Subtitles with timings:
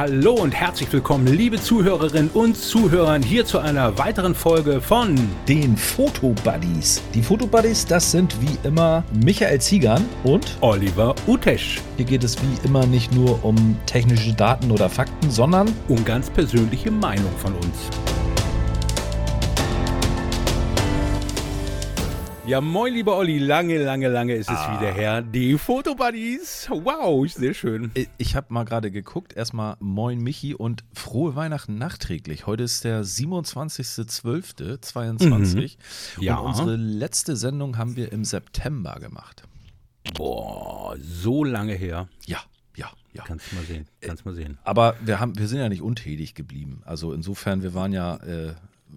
[0.00, 5.16] Hallo und herzlich willkommen, liebe Zuhörerinnen und Zuhörer, hier zu einer weiteren Folge von
[5.48, 7.02] den Fotobuddies.
[7.14, 11.80] Die Fotobuddies, das sind wie immer Michael Ziegern und Oliver Utesch.
[11.96, 16.30] Hier geht es wie immer nicht nur um technische Daten oder Fakten, sondern um ganz
[16.30, 18.27] persönliche Meinung von uns.
[22.48, 23.38] Ja, moin, lieber Olli.
[23.38, 24.80] Lange, lange, lange ist es ah.
[24.80, 25.20] wieder her.
[25.20, 26.66] Die Fotobuddies.
[26.70, 27.90] Wow, sehr schön.
[28.16, 29.34] Ich habe mal gerade geguckt.
[29.34, 32.46] Erstmal moin, Michi und frohe Weihnachten nachträglich.
[32.46, 35.76] Heute ist der 27.12.22.
[36.16, 36.22] Mhm.
[36.22, 36.38] Ja.
[36.38, 39.42] Und unsere letzte Sendung haben wir im September gemacht.
[40.14, 42.08] Boah, so lange her.
[42.24, 42.38] Ja.
[42.76, 43.24] Ja, ja.
[43.26, 43.84] Kannst mal sehen.
[44.00, 44.56] Kannst mal sehen.
[44.64, 46.80] Aber wir, haben, wir sind ja nicht untätig geblieben.
[46.86, 48.54] Also insofern, wir waren ja äh,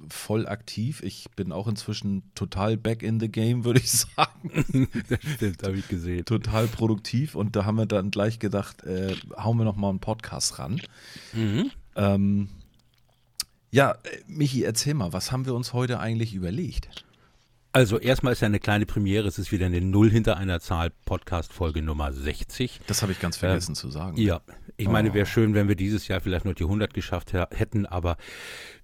[0.10, 1.02] voll aktiv.
[1.04, 4.88] Ich bin auch inzwischen total back in the game, würde ich sagen.
[5.10, 6.26] das stimmt, habe ich gesehen.
[6.26, 10.60] Total produktiv und da haben wir dann gleich gedacht, äh, hauen wir nochmal einen Podcast
[10.60, 10.82] ran.
[11.34, 11.72] Mhm.
[11.96, 12.50] Ähm,
[13.72, 17.06] ja, äh, Michi, erzähl mal, was haben wir uns heute eigentlich überlegt?
[17.74, 20.92] Also erstmal ist ja eine kleine Premiere, es ist wieder eine Null hinter einer Zahl,
[21.06, 22.82] Podcast-Folge Nummer 60.
[22.86, 24.18] Das habe ich ganz vergessen äh, zu sagen.
[24.18, 24.42] Ja,
[24.76, 24.92] ich oh.
[24.92, 28.18] meine, wäre schön, wenn wir dieses Jahr vielleicht noch die 100 geschafft hätten, aber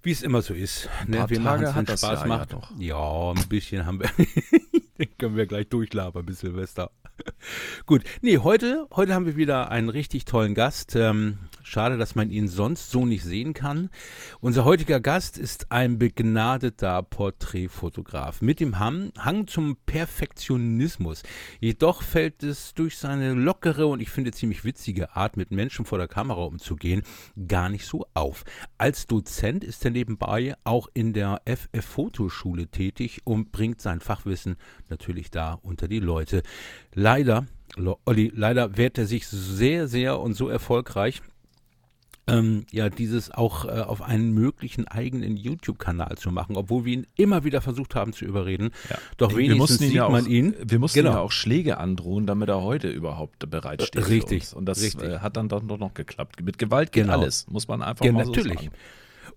[0.02, 2.52] wie es immer so ist, ne, wir machen es, wenn Spaß macht.
[2.52, 4.08] Ja, ja, ein bisschen haben wir,
[4.98, 6.90] den können wir gleich durchlabern bis Silvester.
[7.84, 10.96] Gut, nee, heute, heute haben wir wieder einen richtig tollen Gast.
[10.96, 13.90] Ähm, Schade, dass man ihn sonst so nicht sehen kann.
[14.40, 19.12] Unser heutiger Gast ist ein begnadeter Porträtfotograf mit dem Hang,
[19.46, 21.22] zum Perfektionismus.
[21.60, 25.98] Jedoch fällt es durch seine lockere und ich finde ziemlich witzige Art, mit Menschen vor
[25.98, 27.02] der Kamera umzugehen,
[27.46, 28.44] gar nicht so auf.
[28.78, 34.56] Als Dozent ist er nebenbei auch in der FF Fotoschule tätig und bringt sein Fachwissen
[34.88, 36.42] natürlich da unter die Leute.
[36.94, 37.46] Leider
[38.06, 41.20] Olli, leider wehrt er sich sehr, sehr und so erfolgreich,
[42.28, 47.06] ähm, ja, dieses auch äh, auf einen möglichen eigenen YouTube-Kanal zu machen, obwohl wir ihn
[47.16, 48.70] immer wieder versucht haben zu überreden.
[48.90, 48.98] Ja.
[49.16, 50.54] Doch wenigstens sieht ja man auch, ihn.
[50.64, 51.12] Wir mussten genau.
[51.12, 54.08] ja auch Schläge androhen, damit er heute überhaupt bereitsteht.
[54.08, 54.54] Richtig.
[54.54, 56.42] Und das äh, hat dann doch noch geklappt.
[56.42, 57.18] Mit Gewalt geht genau.
[57.18, 58.58] alles, muss man einfach ja, mal natürlich.
[58.58, 58.76] so sagen.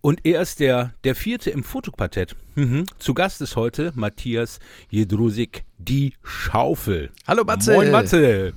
[0.01, 2.35] Und er ist der, der vierte im Fotoquartett.
[2.55, 2.85] Mhm.
[2.97, 4.59] Zu Gast ist heute Matthias
[4.89, 7.11] Jedrusik, die Schaufel.
[7.27, 7.73] Hallo Matze.
[7.73, 8.53] Moin Matze.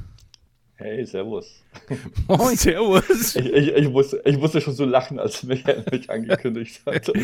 [0.77, 1.63] Hey, servus.
[2.29, 3.37] Moin, servus.
[3.37, 7.11] Ich, ich, ich, musste, ich musste schon so lachen, als Michael mich angekündigt hat.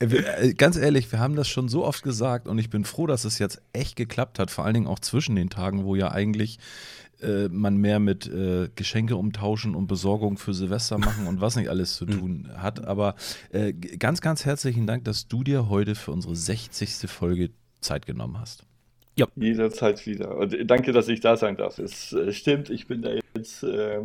[0.00, 3.24] Äh, ganz ehrlich, wir haben das schon so oft gesagt und ich bin froh, dass
[3.24, 6.58] es jetzt echt geklappt hat, vor allen Dingen auch zwischen den Tagen, wo ja eigentlich
[7.22, 11.70] äh, man mehr mit äh, Geschenke umtauschen und Besorgung für Silvester machen und was nicht
[11.70, 12.18] alles zu hm.
[12.18, 12.84] tun hat.
[12.84, 13.14] Aber
[13.50, 17.08] äh, ganz, ganz herzlichen Dank, dass du dir heute für unsere 60.
[17.08, 18.64] Folge Zeit genommen hast.
[19.18, 19.26] Ja.
[19.34, 20.36] Jederzeit wieder.
[20.36, 21.78] Und danke, dass ich da sein darf.
[21.78, 24.00] Es äh, stimmt, ich bin da jetzt äh,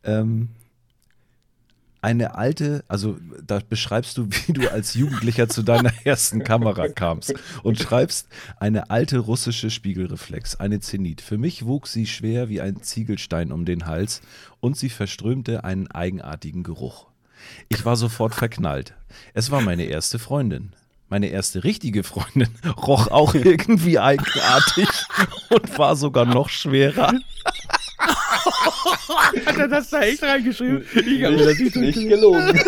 [0.03, 0.49] ähm,
[2.01, 7.33] eine alte, also da beschreibst du, wie du als Jugendlicher zu deiner ersten Kamera kamst
[7.63, 8.27] und schreibst
[8.59, 11.21] eine alte russische Spiegelreflex, eine Zenit.
[11.21, 14.21] Für mich wuchs sie schwer wie ein Ziegelstein um den Hals
[14.59, 17.07] und sie verströmte einen eigenartigen Geruch.
[17.67, 18.93] Ich war sofort verknallt.
[19.33, 20.73] Es war meine erste Freundin.
[21.09, 24.87] Meine erste richtige Freundin roch auch irgendwie eigenartig
[25.49, 27.13] und war sogar noch schwerer.
[29.15, 30.85] Hat er das da echt reingeschrieben?
[30.93, 32.47] Ich habe das nicht, nicht gelogen.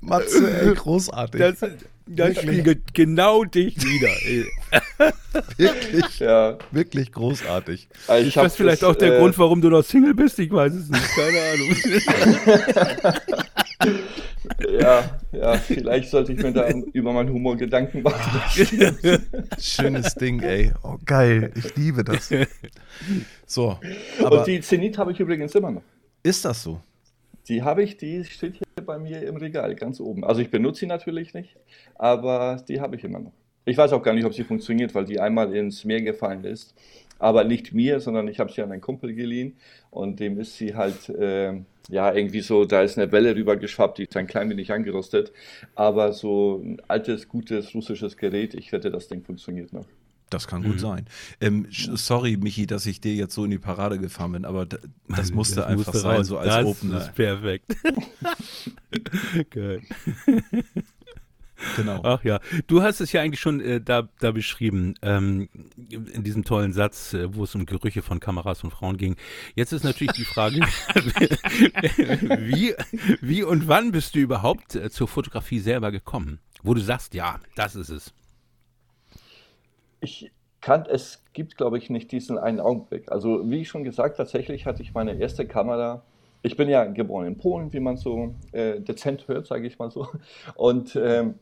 [0.00, 1.40] Matze, ey, großartig.
[1.40, 1.60] Das,
[2.06, 4.08] das spiegelt genau dich wieder.
[5.56, 6.58] wirklich, ja.
[6.70, 7.88] wirklich großartig.
[8.08, 10.38] Also ich das ist vielleicht das, auch der äh, Grund, warum du noch Single bist.
[10.38, 11.08] Ich weiß es nicht.
[11.14, 11.68] Keine Ahnung.
[14.80, 18.40] ja, ja, vielleicht sollte ich mir da über meinen Humor Gedanken machen.
[19.58, 20.72] Schönes Ding, ey.
[20.82, 21.52] Oh, geil.
[21.54, 22.30] Ich liebe das.
[23.46, 23.78] So.
[24.20, 25.82] Aber Und die Zenit habe ich übrigens immer noch.
[26.22, 26.80] Ist das so?
[27.48, 30.24] Die habe ich, die steht hier bei mir im Regal, ganz oben.
[30.24, 31.56] Also ich benutze sie natürlich nicht,
[31.96, 33.32] aber die habe ich immer noch.
[33.64, 36.74] Ich weiß auch gar nicht, ob sie funktioniert, weil die einmal ins Meer gefallen ist.
[37.18, 39.56] Aber nicht mir, sondern ich habe sie an einen Kumpel geliehen
[39.90, 41.52] und dem ist sie halt, äh,
[41.88, 45.32] ja, irgendwie so, da ist eine Welle rüber geschwappt, die ist ein klein wenig angerostet.
[45.76, 49.86] Aber so ein altes, gutes russisches Gerät, ich wette, das Ding funktioniert noch.
[50.32, 50.78] Das kann gut mhm.
[50.78, 51.06] sein.
[51.40, 55.32] Ähm, sorry, Michi, dass ich dir jetzt so in die Parade gefahren bin, aber das
[55.32, 56.26] musste das einfach musste sein, raus.
[56.26, 56.94] so als das Opener.
[56.94, 57.76] Das ist perfekt.
[59.50, 59.82] Geil.
[61.76, 62.00] Genau.
[62.02, 65.48] Ach ja, du hast es ja eigentlich schon äh, da, da beschrieben, ähm,
[65.88, 69.16] in diesem tollen Satz, äh, wo es um Gerüche von Kameras und Frauen ging.
[69.54, 70.56] Jetzt ist natürlich die Frage,
[72.38, 72.74] wie,
[73.20, 76.40] wie und wann bist du überhaupt äh, zur Fotografie selber gekommen?
[76.62, 78.12] Wo du sagst, ja, das ist es.
[80.02, 83.10] Ich kann, es gibt, glaube ich, nicht diesen einen Augenblick.
[83.10, 86.02] Also, wie ich schon gesagt, tatsächlich hatte ich meine erste Kamera
[86.42, 89.90] ich bin ja geboren in Polen, wie man so äh, dezent hört, sage ich mal
[89.90, 90.08] so.
[90.54, 91.34] Und ähm,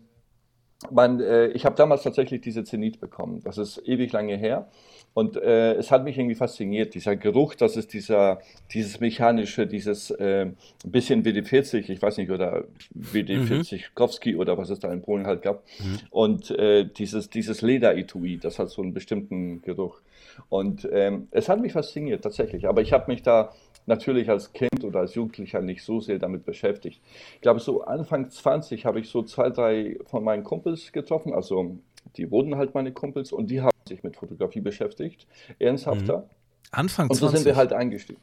[0.91, 3.41] man, äh, ich habe damals tatsächlich diese Zenit bekommen.
[3.45, 4.69] Das ist ewig lange her.
[5.13, 8.41] Und äh, es hat mich irgendwie fasziniert, dieser Geruch, das ist dieser,
[8.73, 10.53] dieses mechanische, dieses äh,
[10.85, 13.81] bisschen WD-40, ich weiß nicht, oder WD-40 mhm.
[13.95, 15.65] Kowski oder was es da in Polen halt gab.
[15.81, 15.99] Mhm.
[16.11, 20.01] Und äh, dieses, dieses Leder-Etui, das hat so einen bestimmten Geruch.
[20.49, 22.69] Und ähm, es hat mich fasziniert, tatsächlich.
[22.69, 23.53] Aber ich habe mich da
[23.87, 27.01] natürlich als Kind oder als Jugendlicher nicht so sehr damit beschäftigt.
[27.35, 31.79] Ich glaube, so Anfang 20 habe ich so zwei, drei von meinen Kumpels getroffen, also
[32.17, 35.27] die wurden halt meine Kumpels und die haben sich mit Fotografie beschäftigt,
[35.59, 36.19] ernsthafter.
[36.19, 36.25] Mhm.
[36.73, 37.11] Anfang 20?
[37.11, 38.21] Und so sind wir halt eingestiegen.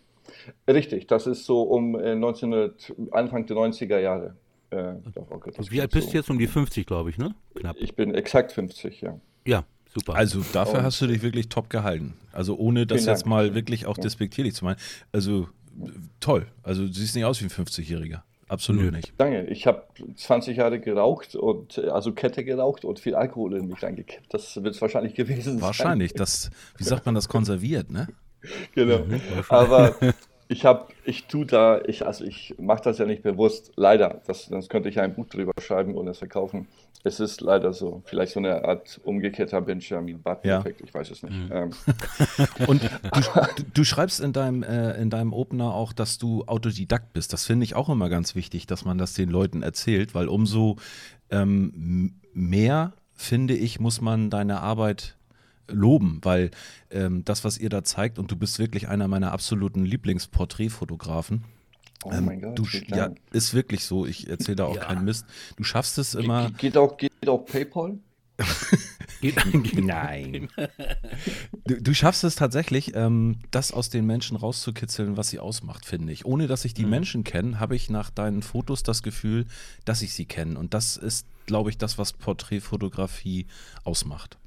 [0.68, 4.36] Richtig, das ist so um 1900, äh, Anfang der 90er Jahre.
[4.70, 4.96] Äh,
[5.70, 6.30] Wie alt bist du jetzt?
[6.30, 7.34] Um die 50, glaube ich, ne?
[7.56, 7.78] Knapp.
[7.80, 9.20] Ich bin exakt 50, ja.
[9.46, 9.64] Ja,
[9.94, 10.16] super.
[10.16, 12.16] Also dafür und hast du dich wirklich top gehalten.
[12.34, 14.78] Also ohne das jetzt mal wirklich auch despektierlich zu meinen.
[15.14, 15.48] Also
[16.20, 16.48] toll.
[16.64, 18.22] Also du siehst nicht aus wie ein 50-Jähriger.
[18.50, 18.92] Absolut Nö.
[18.92, 19.14] nicht.
[19.18, 19.44] Danke.
[19.48, 19.84] Ich habe
[20.16, 24.34] 20 Jahre geraucht und also Kette geraucht und viel Alkohol in mich reingekippt.
[24.34, 25.62] Das wird es wahrscheinlich gewesen wahrscheinlich.
[25.62, 25.62] sein.
[25.62, 26.14] Wahrscheinlich.
[26.14, 28.08] Das, wie sagt man das, konserviert, ne?
[28.76, 29.00] Genau.
[29.00, 29.20] Mhm,
[29.50, 29.96] Aber
[30.50, 34.22] ich habe, ich tue da, ich, also ich mache das ja nicht bewusst, leider.
[34.28, 36.68] Das, sonst könnte ich ja ein Buch drüber schreiben und es verkaufen.
[37.04, 38.02] Es ist leider so.
[38.06, 40.86] Vielleicht so eine Art umgekehrter Benjamin Button-Effekt, ja.
[40.88, 41.36] ich weiß es nicht.
[41.36, 41.52] Mhm.
[41.52, 41.70] Ähm.
[42.68, 47.34] Und du, du, schreibst in deinem, äh, in deinem Opener auch, dass du Autodidakt bist.
[47.34, 50.78] Das finde ich auch immer ganz wichtig, dass man das den Leuten erzählt, weil umso
[51.30, 55.17] ähm, mehr, finde ich, muss man deine Arbeit
[55.68, 56.52] loben, weil
[56.90, 61.44] ähm, das, was ihr da zeigt, und du bist wirklich einer meiner absoluten Lieblingsporträtfotografen.
[62.04, 62.58] Oh ähm, mein Gott.
[62.58, 64.06] Du, ja, ist wirklich so.
[64.06, 64.86] Ich erzähle da auch ja.
[64.86, 65.26] keinen Mist.
[65.56, 66.50] Du schaffst es immer.
[66.52, 67.98] Ge geht, auch, geht auch PayPal?
[69.22, 70.50] geht, geht, Nein.
[71.66, 76.14] Du, du, schaffst es tatsächlich, ähm, das aus den Menschen rauszukitzeln, was sie ausmacht, finde
[76.14, 76.26] ich.
[76.26, 76.92] Ohne dass ich die mhm.
[76.92, 79.46] Menschen kenne, habe ich nach deinen Fotos das Gefühl,
[79.86, 80.58] dass ich sie kenne.
[80.58, 83.48] Und das ist, glaube ich, das, was Porträtfotografie
[83.84, 84.38] ausmacht.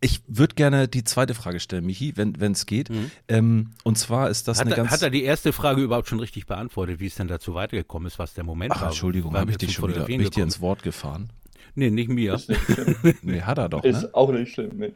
[0.00, 2.90] Ich würde gerne die zweite Frage stellen, Michi, wenn es geht.
[2.90, 3.10] Mhm.
[3.26, 4.90] Ähm, und zwar ist das hat eine er, ganz.
[4.90, 8.18] Hat er die erste Frage überhaupt schon richtig beantwortet, wie es denn dazu weitergekommen ist,
[8.18, 8.88] was der Moment Ach, war?
[8.88, 11.30] Entschuldigung, habe ich dich schon wieder ich dir ins Wort gefahren?
[11.74, 12.34] Nee, nicht mir.
[12.34, 12.50] Nicht
[13.22, 13.82] nee, hat er doch.
[13.82, 14.10] Ist ne?
[14.12, 14.72] auch nicht schlimm.
[14.76, 14.92] Nee.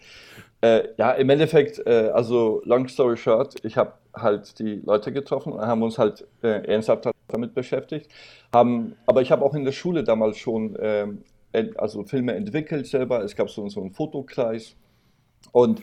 [0.61, 5.53] Äh, ja, im Endeffekt, äh, also long story short, ich habe halt die Leute getroffen
[5.53, 8.10] und haben uns halt äh, ernsthaft damit beschäftigt.
[8.53, 11.22] Haben, aber ich habe auch in der Schule damals schon ähm,
[11.76, 13.22] also Filme entwickelt selber.
[13.22, 14.76] Es gab so, so einen Fotokreis.
[15.52, 15.82] Und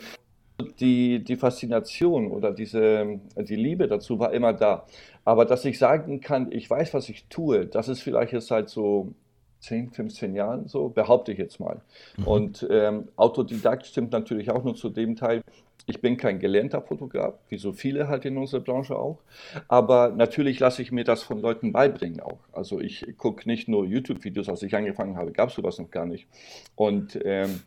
[0.79, 4.85] die, die Faszination oder diese, die Liebe dazu war immer da.
[5.23, 8.69] Aber dass ich sagen kann, ich weiß, was ich tue, das ist vielleicht jetzt seit
[8.69, 9.13] so
[9.59, 11.81] 10, 15 Jahren so, behaupte ich jetzt mal.
[12.17, 12.27] Mhm.
[12.27, 15.41] Und ähm, Autodidakt stimmt natürlich auch nur zu dem Teil,
[15.87, 19.19] ich bin kein gelernter Fotograf, wie so viele halt in unserer Branche auch.
[19.67, 22.39] Aber natürlich lasse ich mir das von Leuten beibringen auch.
[22.51, 26.05] Also ich gucke nicht nur YouTube-Videos, als ich angefangen habe, gab es sowas noch gar
[26.05, 26.27] nicht.
[26.75, 27.61] Und ähm,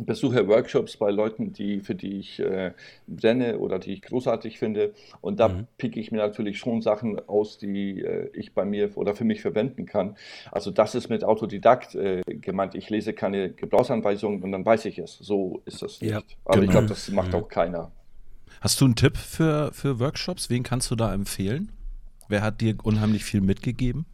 [0.00, 2.72] besuche Workshops bei Leuten, die, für die ich äh,
[3.06, 4.94] brenne oder die ich großartig finde.
[5.20, 5.66] Und da mhm.
[5.76, 9.40] picke ich mir natürlich schon Sachen aus, die äh, ich bei mir oder für mich
[9.40, 10.16] verwenden kann.
[10.52, 12.74] Also das ist mit Autodidakt äh, gemeint.
[12.74, 15.18] Ich lese keine Gebrauchsanweisungen und dann weiß ich es.
[15.18, 16.12] So ist das nicht.
[16.12, 16.64] Ja, Aber genau.
[16.64, 17.34] ich glaube, das macht mhm.
[17.34, 17.90] auch keiner.
[18.60, 20.50] Hast du einen Tipp für, für Workshops?
[20.50, 21.72] Wen kannst du da empfehlen?
[22.28, 24.04] Wer hat dir unheimlich viel mitgegeben?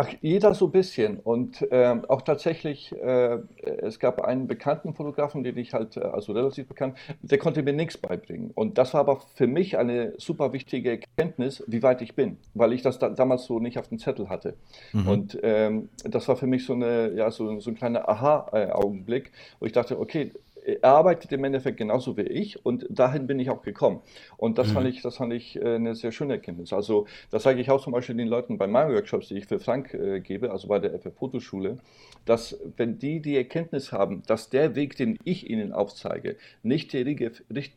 [0.00, 1.18] Ach, jeder so ein bisschen.
[1.18, 3.38] Und ähm, auch tatsächlich, äh,
[3.82, 7.72] es gab einen bekannten Fotografen, den ich halt, äh, also relativ bekannt, der konnte mir
[7.72, 8.52] nichts beibringen.
[8.54, 12.74] Und das war aber für mich eine super wichtige Erkenntnis, wie weit ich bin, weil
[12.74, 14.54] ich das da, damals so nicht auf dem Zettel hatte.
[14.92, 15.08] Mhm.
[15.08, 19.66] Und ähm, das war für mich so, eine, ja, so, so ein kleiner Aha-Augenblick, wo
[19.66, 20.30] ich dachte, okay,
[20.68, 24.02] er arbeitet im Endeffekt genauso wie ich und dahin bin ich auch gekommen.
[24.36, 24.72] Und das mhm.
[24.72, 26.72] fand ich, das fand ich äh, eine sehr schöne Erkenntnis.
[26.72, 29.58] Also das sage ich auch zum Beispiel den Leuten bei meinen Workshops, die ich für
[29.58, 31.78] Frank äh, gebe, also bei der FF Fotoschule,
[32.26, 37.04] dass wenn die die Erkenntnis haben, dass der Weg, den ich ihnen aufzeige, nicht der,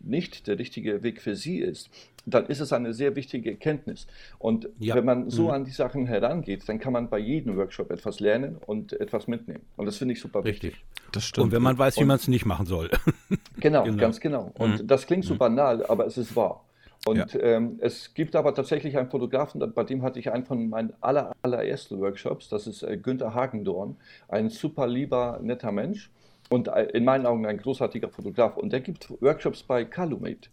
[0.02, 1.90] nicht der richtige Weg für sie ist,
[2.26, 4.08] dann ist es eine sehr wichtige Erkenntnis.
[4.38, 4.96] Und ja.
[4.96, 5.52] wenn man so mhm.
[5.52, 9.64] an die Sachen herangeht, dann kann man bei jedem Workshop etwas lernen und etwas mitnehmen.
[9.76, 10.74] Und das finde ich super Richtig.
[10.74, 10.86] wichtig.
[11.12, 11.46] Das stimmt.
[11.46, 12.81] Und wenn man weiß, wie man es nicht machen soll.
[13.60, 13.98] Genau, genau.
[13.98, 14.52] ganz genau.
[14.58, 14.88] Und mhm.
[14.88, 15.40] das klingt so mhm.
[15.40, 16.64] banal, aber es ist wahr.
[17.06, 17.40] Und ja.
[17.40, 21.32] ähm, es gibt aber tatsächlich einen Fotografen, bei dem hatte ich einen von meinen aller,
[21.42, 23.98] allerersten Workshops, das ist äh, Günther Hagendorn,
[24.28, 26.12] ein super lieber, netter Mensch
[26.50, 28.58] und äh, in meinen Augen ein großartiger Fotograf.
[28.58, 30.50] Und der gibt Workshops bei Calumate.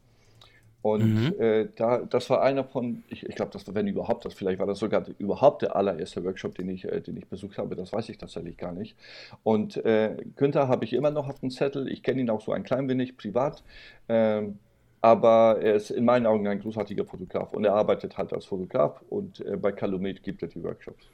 [0.81, 1.41] Und mhm.
[1.41, 4.61] äh, da, das war einer von, ich, ich glaube, das war, wenn überhaupt, das vielleicht
[4.61, 7.93] war das sogar überhaupt der allererste Workshop, den ich, äh, den ich besucht habe, das
[7.93, 8.97] weiß ich tatsächlich gar nicht.
[9.43, 12.53] Und äh, Günther habe ich immer noch auf dem Zettel, ich kenne ihn auch so
[12.53, 13.65] ein klein wenig privat,
[14.09, 14.59] ähm,
[15.01, 19.03] aber er ist in meinen Augen ein großartiger Fotograf und er arbeitet halt als Fotograf
[19.11, 21.05] und äh, bei Calumet gibt er die Workshops.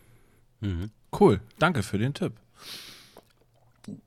[0.61, 0.91] Mhm.
[1.19, 2.33] Cool, danke für den Tipp.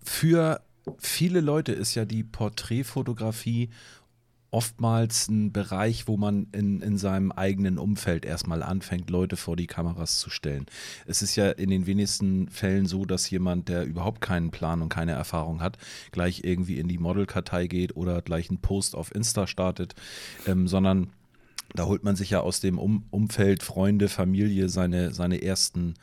[0.03, 0.61] Für
[0.99, 3.69] viele Leute ist ja die Porträtfotografie
[4.51, 9.67] oftmals ein Bereich, wo man in, in seinem eigenen Umfeld erstmal anfängt, Leute vor die
[9.67, 10.65] Kameras zu stellen.
[11.05, 14.89] Es ist ja in den wenigsten Fällen so, dass jemand, der überhaupt keinen Plan und
[14.89, 15.77] keine Erfahrung hat,
[16.11, 19.95] gleich irgendwie in die Modelkartei geht oder gleich einen Post auf Insta startet,
[20.45, 21.09] ähm, sondern
[21.75, 25.95] da holt man sich ja aus dem um Umfeld, Freunde, Familie seine, seine ersten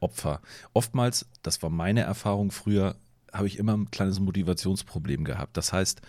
[0.00, 0.40] Opfer.
[0.72, 2.96] Oftmals, das war meine Erfahrung früher,
[3.32, 5.56] habe ich immer ein kleines Motivationsproblem gehabt.
[5.56, 6.02] Das heißt,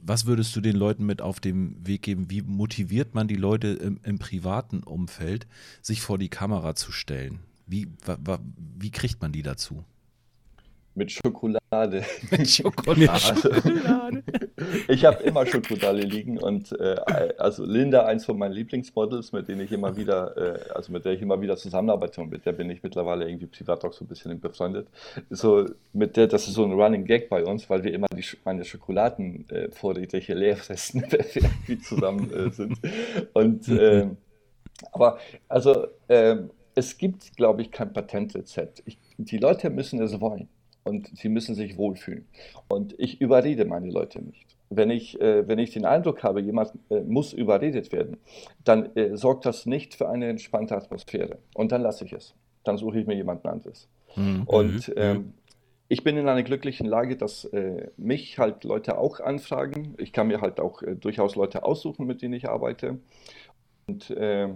[0.00, 2.30] was würdest du den Leuten mit auf dem Weg geben?
[2.30, 5.46] Wie motiviert man die Leute im, im privaten Umfeld,
[5.80, 7.40] sich vor die Kamera zu stellen?
[7.66, 7.88] Wie,
[8.78, 9.84] wie kriegt man die dazu?
[10.94, 12.04] Mit Schokolade.
[12.30, 14.22] Mit Schokolade.
[14.88, 16.96] ich habe immer Schokolade liegen und äh,
[17.38, 21.12] also Linda, eins von meinen Lieblingsmodels, mit denen ich immer wieder, äh, also mit der
[21.12, 24.08] ich immer wieder zusammenarbeite und mit der bin ich mittlerweile irgendwie privat auch so ein
[24.08, 24.88] bisschen befreundet.
[25.30, 28.24] So mit der, das ist so ein Running Gag bei uns, weil wir immer die,
[28.44, 32.78] meine Schokoladenvorräte äh, hier leer fressen, wenn wir irgendwie zusammen äh, sind.
[33.32, 34.08] Und äh,
[34.90, 35.18] aber
[35.48, 38.82] also ähm, es gibt, glaube ich, kein Patentrezept.
[38.84, 40.48] Ich, die Leute müssen es wollen
[40.84, 42.26] und sie müssen sich wohlfühlen.
[42.68, 44.46] Und ich überrede meine Leute nicht.
[44.70, 48.16] Wenn ich, äh, wenn ich den Eindruck habe, jemand äh, muss überredet werden,
[48.64, 51.38] dann äh, sorgt das nicht für eine entspannte Atmosphäre.
[51.54, 52.34] Und dann lasse ich es.
[52.64, 53.88] Dann suche ich mir jemanden anderes.
[54.16, 54.44] Mhm.
[54.46, 54.94] Und mhm.
[54.96, 55.34] ähm,
[55.88, 59.94] ich bin in einer glücklichen Lage, dass äh, mich halt Leute auch anfragen.
[59.98, 62.98] Ich kann mir halt auch äh, durchaus Leute aussuchen, mit denen ich arbeite.
[63.86, 64.48] Und äh,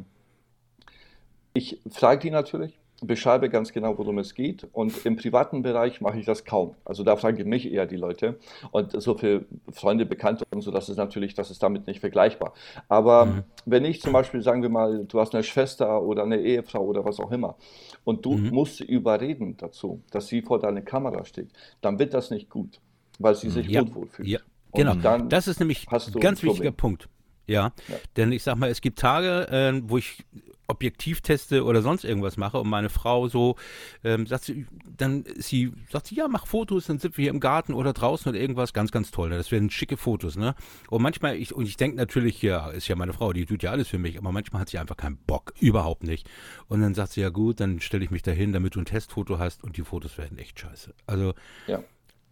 [1.52, 4.66] ich frage die natürlich, beschreibe ganz genau, worum es geht.
[4.72, 6.74] Und im privaten Bereich mache ich das kaum.
[6.84, 8.38] Also da fragen mich eher die Leute.
[8.70, 12.54] Und so für Freunde, Bekannte und so, das ist natürlich, das ist damit nicht vergleichbar.
[12.88, 13.42] Aber mhm.
[13.66, 17.04] wenn ich zum Beispiel, sagen wir mal, du hast eine Schwester oder eine Ehefrau oder
[17.04, 17.56] was auch immer
[18.04, 18.50] und du mhm.
[18.50, 21.50] musst sie überreden dazu, dass sie vor deiner Kamera steht,
[21.82, 22.80] dann wird das nicht gut,
[23.18, 23.82] weil sie sich ja.
[23.82, 24.28] unwohl fühlt.
[24.28, 24.38] Ja.
[24.72, 27.08] Genau, das ist nämlich ein ganz wichtiger Punkt.
[27.46, 27.72] Ja.
[27.88, 27.96] ja.
[28.16, 30.24] denn ich sag mal, es gibt Tage, äh, wo ich
[30.68, 33.56] objektiv teste oder sonst irgendwas mache und meine Frau so
[34.04, 37.40] ähm, sagt sie, dann sie sagt sie, ja, mach Fotos, dann sind wir hier im
[37.40, 39.28] Garten oder draußen oder irgendwas, ganz, ganz toll.
[39.28, 39.36] Ne?
[39.36, 40.54] Das werden schicke Fotos, ne?
[40.90, 43.70] Und manchmal, ich, und ich denke natürlich, ja, ist ja meine Frau, die tut ja
[43.70, 46.28] alles für mich, aber manchmal hat sie einfach keinen Bock, überhaupt nicht.
[46.68, 49.38] Und dann sagt sie, ja gut, dann stelle ich mich dahin, damit du ein Testfoto
[49.38, 50.94] hast und die Fotos werden echt scheiße.
[51.06, 51.34] Also
[51.66, 51.82] ja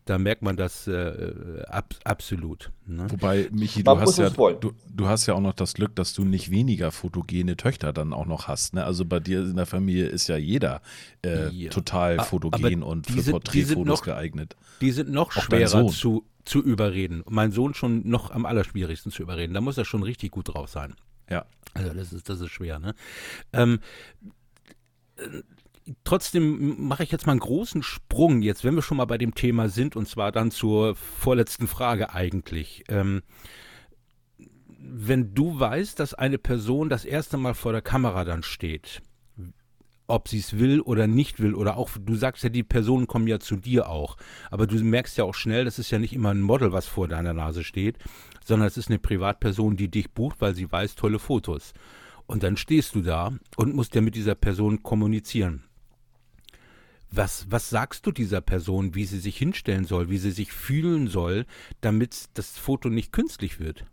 [0.05, 2.71] da merkt man das äh, ab, absolut.
[2.87, 3.07] Ne?
[3.11, 6.25] Wobei, Michi, du hast, ja, du, du, hast ja auch noch das Glück, dass du
[6.25, 8.75] nicht weniger fotogene Töchter dann auch noch hast.
[8.75, 8.85] Ne?
[8.85, 10.83] Also bei dir in der Familie ist ja jeder
[11.25, 11.71] äh, ja.
[11.71, 14.57] total fotogen und für sind, Porträtfotos noch, geeignet.
[14.83, 17.23] Die sind noch auch schwerer zu, zu überreden.
[17.29, 19.55] Mein Sohn schon noch am allerschwierigsten zu überreden.
[19.55, 20.95] Da muss er schon richtig gut drauf sein.
[21.31, 21.47] Ja.
[21.73, 22.95] Also das ist, das ist schwer, ne?
[23.55, 23.81] Ähm,
[26.05, 29.35] trotzdem mache ich jetzt mal einen großen Sprung, jetzt wenn wir schon mal bei dem
[29.35, 32.85] Thema sind, und zwar dann zur vorletzten Frage eigentlich.
[32.89, 33.23] Ähm,
[34.79, 39.03] wenn du weißt, dass eine Person das erste Mal vor der Kamera dann steht,
[40.07, 43.27] ob sie es will oder nicht will, oder auch, du sagst ja, die Personen kommen
[43.27, 44.17] ja zu dir auch,
[44.51, 47.09] aber du merkst ja auch schnell, das ist ja nicht immer ein Model, was vor
[47.09, 47.99] deiner Nase steht,
[48.45, 51.73] sondern es ist eine Privatperson, die dich bucht, weil sie weiß, tolle Fotos.
[52.27, 55.65] Und dann stehst du da und musst ja mit dieser Person kommunizieren.
[57.15, 61.07] Was, was sagst du dieser Person, wie sie sich hinstellen soll, wie sie sich fühlen
[61.07, 61.47] soll,
[61.81, 63.85] damit das Foto nicht künstlich wird?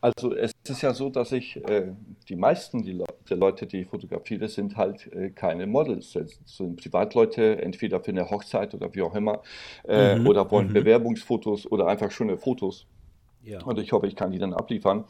[0.00, 1.92] Also es ist ja so, dass ich, äh,
[2.28, 6.14] die meisten die Le der Leute, die ich fotografiere, sind halt äh, keine Models.
[6.14, 9.40] Es sind Privatleute, entweder für eine Hochzeit oder wie auch immer,
[9.88, 10.26] äh, mhm.
[10.26, 10.74] oder wollen mhm.
[10.74, 12.86] Bewerbungsfotos oder einfach schöne Fotos.
[13.42, 13.62] Ja.
[13.62, 15.04] Und ich hoffe, ich kann die dann abliefern.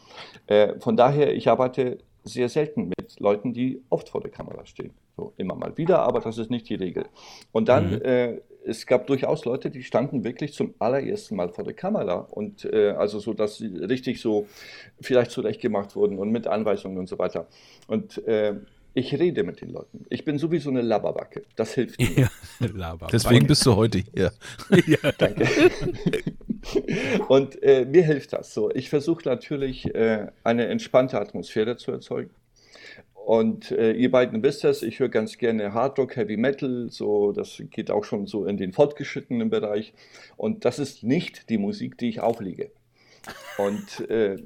[0.47, 4.93] Äh, von daher, ich arbeite sehr selten mit Leuten, die oft vor der Kamera stehen.
[5.17, 7.07] So, immer mal wieder, aber das ist nicht die Regel.
[7.53, 8.03] Und dann, mhm.
[8.03, 12.65] äh, es gab durchaus Leute, die standen wirklich zum allerersten Mal vor der Kamera und
[12.65, 14.47] äh, also so, dass sie richtig so
[15.01, 17.47] vielleicht zurechtgemacht wurden und mit Anweisungen und so weiter.
[17.89, 18.55] Und äh,
[18.95, 20.07] ich rede mit den Leuten.
[20.09, 21.43] Ich bin sowieso eine Laberbacke.
[21.57, 22.31] Das hilft mir.
[22.79, 24.33] Ja, Deswegen bist du heute hier.
[24.87, 25.13] ja.
[25.19, 25.47] Danke.
[27.29, 28.71] Und äh, mir hilft das so.
[28.71, 32.31] Ich versuche natürlich äh, eine entspannte Atmosphäre zu erzeugen.
[33.15, 37.33] Und äh, ihr beiden wisst es, ich höre ganz gerne Hard Rock, Heavy Metal, so,
[37.33, 39.95] das geht auch schon so in den fortgeschrittenen Bereich.
[40.37, 42.71] Und das ist nicht die Musik, die ich auflege.
[43.57, 44.37] Und äh,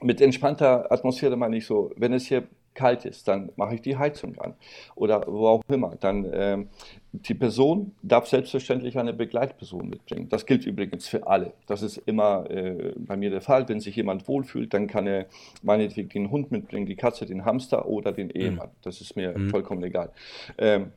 [0.00, 3.96] mit entspannter Atmosphäre meine ich so, wenn es hier kalt ist, dann mache ich die
[3.96, 4.54] Heizung an
[4.94, 5.96] oder wo auch immer.
[5.96, 6.64] Dann äh,
[7.12, 10.28] die Person darf selbstverständlich eine Begleitperson mitbringen.
[10.28, 11.52] Das gilt übrigens für alle.
[11.66, 13.68] Das ist immer äh, bei mir der Fall.
[13.68, 15.26] Wenn sich jemand wohlfühlt, dann kann er
[15.62, 18.34] meinetwegen den Hund mitbringen, die Katze, den Hamster oder den mhm.
[18.34, 18.68] Ehemann.
[18.68, 18.82] Mhm.
[18.82, 19.50] Das ist mir mhm.
[19.50, 20.10] vollkommen egal.
[20.58, 20.92] Ähm,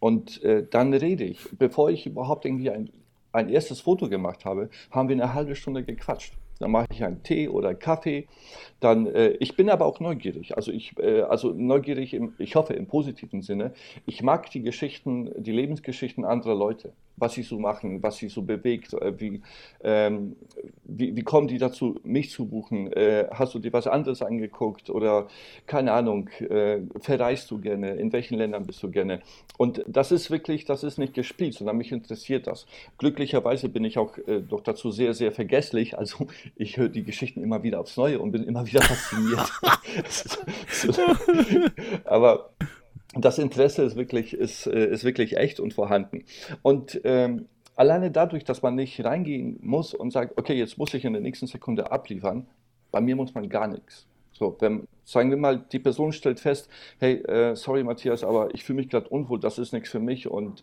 [0.00, 1.40] und äh, dann rede ich.
[1.58, 2.90] Bevor ich überhaupt irgendwie ein,
[3.32, 7.22] ein erstes Foto gemacht habe, haben wir eine halbe Stunde gequatscht dann mache ich einen
[7.22, 8.26] Tee oder einen Kaffee.
[8.80, 10.56] Dann, äh, ich bin aber auch neugierig.
[10.56, 13.72] Also ich, äh, also neugierig, im, ich hoffe im positiven Sinne.
[14.06, 18.42] Ich mag die Geschichten, die Lebensgeschichten anderer Leute was sie so machen, was sie so
[18.42, 19.42] bewegt, äh, wie,
[19.82, 20.36] ähm,
[20.84, 22.92] wie, wie, kommen die dazu, mich zu buchen?
[22.92, 25.28] Äh, hast du dir was anderes angeguckt oder
[25.66, 27.94] keine Ahnung, äh, verreist du gerne?
[27.94, 29.20] In welchen Ländern bist du gerne?
[29.56, 32.66] Und das ist wirklich, das ist nicht gespielt, sondern mich interessiert das.
[32.98, 35.96] Glücklicherweise bin ich auch äh, doch dazu sehr, sehr vergesslich.
[35.98, 39.50] Also ich höre die Geschichten immer wieder aufs Neue und bin immer wieder fasziniert.
[42.04, 42.50] Aber
[43.24, 46.24] das Interesse ist wirklich, ist, äh, ist wirklich echt und vorhanden.
[46.62, 51.04] Und ähm, alleine dadurch, dass man nicht reingehen muss und sagt, okay, jetzt muss ich
[51.04, 52.46] in der nächsten Sekunde abliefern,
[52.90, 54.06] bei mir muss man gar nichts.
[54.32, 58.64] So, wenn, sagen wir mal, die Person stellt fest, hey, äh, sorry Matthias, aber ich
[58.64, 60.62] fühle mich gerade unwohl, das ist nichts für mich und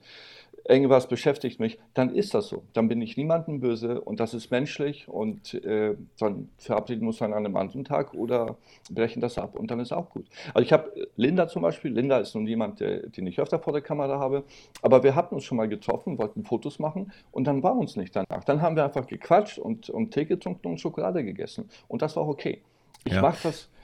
[0.66, 2.64] irgendwas beschäftigt mich, dann ist das so.
[2.74, 7.22] Dann bin ich niemandem böse und das ist menschlich und äh, dann verabreden wir uns
[7.22, 8.58] an einem anderen Tag oder
[8.90, 10.26] brechen das ab und dann ist auch gut.
[10.54, 13.74] Also ich habe Linda zum Beispiel, Linda ist nun jemand, der, den ich öfter vor
[13.74, 14.44] der Kamera habe,
[14.82, 18.16] aber wir hatten uns schon mal getroffen, wollten Fotos machen und dann war uns nicht
[18.16, 18.44] danach.
[18.46, 22.28] Dann haben wir einfach gequatscht und, und Tee getrunken und Schokolade gegessen und das war
[22.28, 22.62] okay.
[23.06, 23.22] Ich ja.
[23.22, 23.83] mache das äh,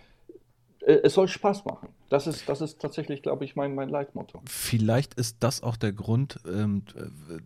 [0.89, 1.89] es soll Spaß machen.
[2.09, 4.41] Das ist, das ist tatsächlich, glaube ich, mein, mein Leitmotto.
[4.45, 6.83] Vielleicht ist das auch der Grund ähm,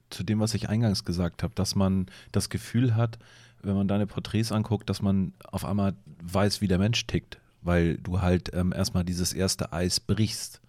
[0.10, 3.20] zu dem, was ich eingangs gesagt habe, dass man das Gefühl hat,
[3.62, 7.98] wenn man deine Porträts anguckt, dass man auf einmal weiß, wie der Mensch tickt, weil
[7.98, 10.62] du halt ähm, erstmal dieses erste Eis brichst.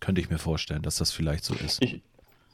[0.00, 1.82] Könnte ich mir vorstellen, dass das vielleicht so ist.
[1.82, 2.02] Ich,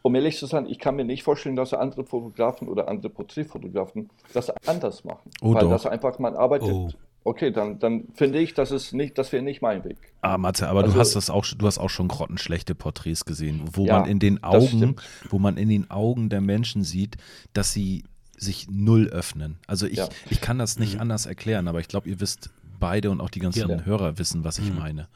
[0.00, 4.08] um ehrlich zu sein, ich kann mir nicht vorstellen, dass andere Fotografen oder andere Porträtfotografen
[4.32, 5.30] das anders machen.
[5.42, 5.70] Oh, weil doch.
[5.70, 6.70] das einfach, man arbeitet.
[6.70, 6.90] Oh.
[7.26, 9.96] Okay, dann, dann finde ich, das ist nicht, das wäre nicht mein Weg.
[10.20, 13.62] Ah, Matze, aber also, du hast das auch, du hast auch schon grottenschlechte Porträts gesehen,
[13.72, 14.96] wo ja, man in den Augen,
[15.30, 17.16] wo man in den Augen der Menschen sieht,
[17.54, 18.04] dass sie
[18.36, 19.56] sich null öffnen.
[19.66, 20.08] Also ich, ja.
[20.28, 21.00] ich kann das nicht mhm.
[21.00, 23.84] anders erklären, aber ich glaube, ihr wisst beide und auch die ganzen ja.
[23.84, 24.78] Hörer wissen, was ich mhm.
[24.78, 25.08] meine.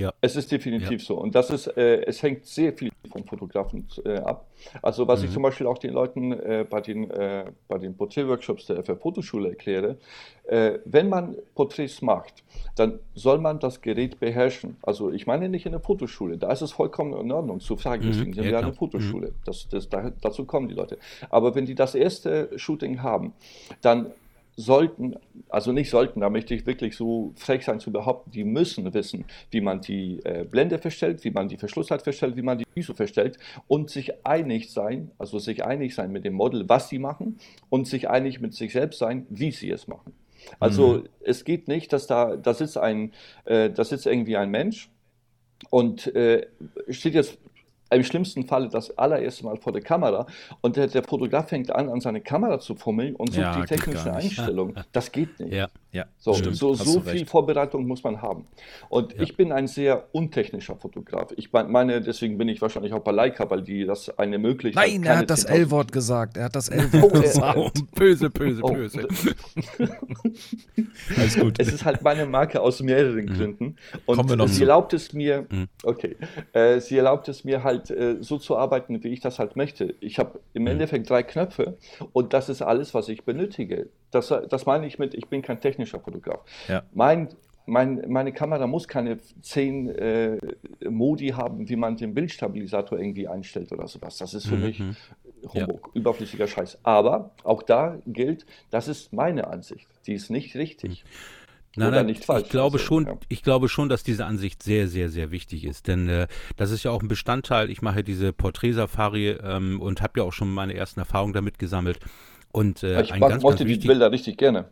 [0.00, 0.14] Ja.
[0.20, 1.06] Es ist definitiv ja.
[1.06, 1.14] so.
[1.16, 4.46] Und das ist, äh, es hängt sehr viel vom Fotografen äh, ab.
[4.80, 5.26] Also was mhm.
[5.26, 8.98] ich zum Beispiel auch den Leuten äh, bei den, äh, bei den Porträtworkshops der FF
[9.00, 9.98] Fotoschule erkläre,
[10.44, 12.42] äh, wenn man Porträts macht,
[12.76, 14.76] dann soll man das Gerät beherrschen.
[14.82, 18.04] Also ich meine nicht in der Fotoschule, da ist es vollkommen in Ordnung zu fragen,
[18.04, 18.08] mhm.
[18.08, 19.28] deswegen sind ja, wir eine Fotoschule.
[19.28, 19.34] Mhm.
[19.44, 20.98] Das, das, da, dazu kommen die Leute.
[21.28, 23.34] Aber wenn die das erste Shooting haben,
[23.82, 24.12] dann
[24.60, 25.16] sollten,
[25.48, 29.24] also nicht sollten, da möchte ich wirklich so frech sein zu behaupten, die müssen wissen,
[29.50, 32.94] wie man die äh, Blende verstellt, wie man die Verschlussleit verstellt, wie man die ISO
[32.94, 37.38] verstellt und sich einig sein, also sich einig sein mit dem Model, was sie machen
[37.70, 40.12] und sich einig mit sich selbst sein, wie sie es machen.
[40.58, 41.08] Also mhm.
[41.20, 43.12] es geht nicht, dass da, da sitzt ein,
[43.44, 44.90] äh, da sitzt irgendwie ein Mensch
[45.70, 46.46] und äh,
[46.88, 47.38] steht jetzt
[47.90, 50.26] im schlimmsten Falle das allererste Mal vor der Kamera
[50.60, 53.66] und der, der Fotograf fängt an, an seine Kamera zu fummeln und sucht ja, die
[53.66, 54.74] technische Einstellung.
[54.92, 55.52] Das geht nicht.
[55.52, 58.46] Ja, ja, so stimmt, so, so viel Vorbereitung muss man haben.
[58.88, 59.22] Und ja.
[59.22, 61.32] ich bin ein sehr untechnischer Fotograf.
[61.36, 65.04] Ich meine, deswegen bin ich wahrscheinlich auch bei Leica, weil die das eine Möglichkeit Nein,
[65.04, 66.36] er hat das L-Wort gesagt.
[66.36, 67.72] Er hat das L-Wort oh, gesagt.
[67.94, 68.72] böse, böse, oh.
[68.72, 69.08] böse.
[71.16, 71.58] Alles gut.
[71.58, 73.34] Es ist halt meine Marke aus mehreren mhm.
[73.34, 73.76] Gründen.
[74.06, 75.68] Und Kommen wir noch sie erlaubt es mir, mhm.
[75.82, 76.16] okay,
[76.52, 79.56] äh, sie erlaubt es mir halt halt äh, so zu arbeiten, wie ich das halt
[79.56, 79.94] möchte.
[80.00, 80.68] Ich habe im Mhm.
[80.68, 81.78] Endeffekt drei Knöpfe
[82.12, 83.88] und das ist alles, was ich benötige.
[84.10, 86.40] Das, das meine ich mit, ich bin kein technischer Fotograf.
[86.68, 86.82] Ja.
[86.92, 87.28] Mein,
[87.66, 90.38] mein, meine Kamera muss keine zehn äh,
[90.88, 94.18] Modi haben, wie man den Bildstabilisator irgendwie einstellt oder sowas.
[94.18, 94.62] Das ist für Mhm.
[94.62, 94.82] mich
[95.54, 96.78] Humbug, überflüssiger Scheiß.
[96.82, 99.88] Aber auch da gilt, das ist meine Ansicht.
[100.06, 101.04] Die ist nicht richtig.
[101.76, 102.44] Nein, nein, nicht falsch.
[102.46, 103.16] ich glaube Also, schon, ja.
[103.28, 106.82] ich glaube schon, dass diese Ansicht sehr, sehr, sehr wichtig ist, denn äh, das ist
[106.82, 107.70] ja auch ein Bestandteil.
[107.70, 112.00] Ich mache diese Porträtsafari ähm, und habe ja auch schon meine ersten Erfahrungen damit gesammelt.
[112.50, 114.68] Und äh, Ich mag, ganz, mochte ganz die wichtig, Bilder richtig gerne.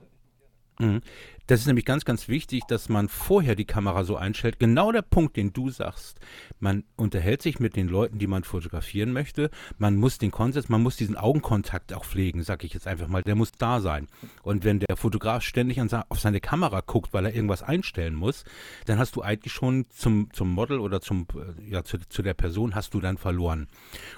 [0.80, 1.00] Mhm.
[1.48, 4.58] Das ist nämlich ganz, ganz wichtig, dass man vorher die Kamera so einstellt.
[4.58, 6.20] Genau der Punkt, den du sagst.
[6.60, 9.48] Man unterhält sich mit den Leuten, die man fotografieren möchte.
[9.78, 13.22] Man muss den Konsens, man muss diesen Augenkontakt auch pflegen, sag ich jetzt einfach mal.
[13.22, 14.08] Der muss da sein.
[14.42, 18.44] Und wenn der Fotograf ständig auf seine Kamera guckt, weil er irgendwas einstellen muss,
[18.84, 22.34] dann hast du eigentlich schon zum, zum Model oder zum, äh, ja, zu, zu der
[22.34, 23.68] Person hast du dann verloren.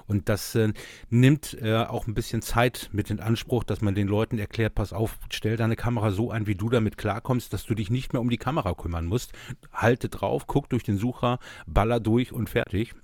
[0.09, 0.73] Und das äh,
[1.11, 4.93] nimmt äh, auch ein bisschen Zeit mit in Anspruch, dass man den Leuten erklärt, pass
[4.93, 8.21] auf, stell deine Kamera so ein, wie du damit klarkommst, dass du dich nicht mehr
[8.21, 9.33] um die Kamera kümmern musst.
[9.73, 12.95] Halte drauf, guck durch den Sucher, baller durch und fertig.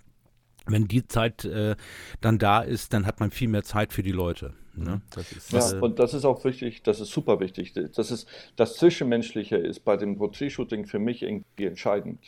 [0.67, 1.77] Wenn die Zeit äh,
[2.21, 4.55] dann da ist, dann hat man viel mehr Zeit für die Leute.
[4.75, 5.01] Ne?
[5.11, 7.73] Das ist, Ja, äh, und das ist auch wichtig, das ist super wichtig.
[7.73, 8.27] Das, ist,
[8.57, 12.19] das Zwischenmenschliche ist bei dem Porträtshooting für mich irgendwie entscheidend.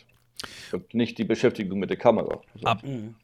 [0.71, 2.39] Und nicht die Beschäftigung mit der Kamera.
[2.63, 2.81] Ab,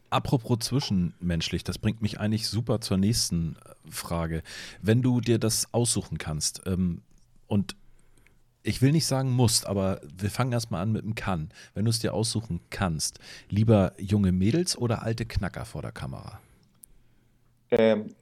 [0.10, 4.44] apropos zwischenmenschlich, das bringt mich eigentlich super zur nächsten äh, Frage.
[4.82, 7.04] Wenn du dir das aussuchen kannst ähm,
[7.48, 7.78] und
[8.66, 11.50] ich will nicht sagen musst, aber wir fangen erstmal an mit dem Kann.
[11.74, 16.40] Wenn du es dir aussuchen kannst, lieber junge Mädels oder alte Knacker vor der Kamera?
[17.72, 18.16] Ähm,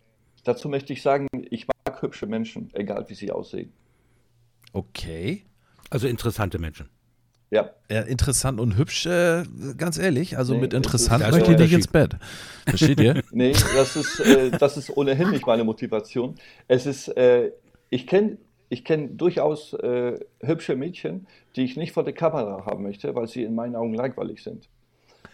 [0.43, 3.71] dazu möchte ich sagen, ich mag hübsche Menschen, egal wie sie aussehen.
[4.73, 5.45] Okay.
[5.89, 6.89] also interessante Menschen.
[7.51, 9.43] Ja, Ja, interessant und hübsch, äh,
[9.77, 10.39] ganz ehrlich.
[10.39, 12.15] Also Nee, mit interessant möchte ich nicht ins Bett.
[12.65, 13.21] Versteht ihr?
[13.31, 16.33] nee, das ist, äh, das ist ohnehin nicht meine Motivation.
[16.67, 17.51] Es ist, äh,
[17.91, 22.83] ich kenne ich kenn durchaus äh, hübsche Mädchen, die ich nicht vor der Kamera haben
[22.83, 24.67] möchte, weil sie in meinen Augen langweilig sind.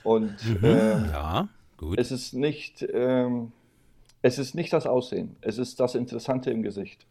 [0.04, 1.98] Und ähm, Ja, gut.
[2.00, 3.52] es ist nicht, ähm,
[4.22, 7.06] es ist nicht das Aussehen, es ist das Interessante im Gesicht.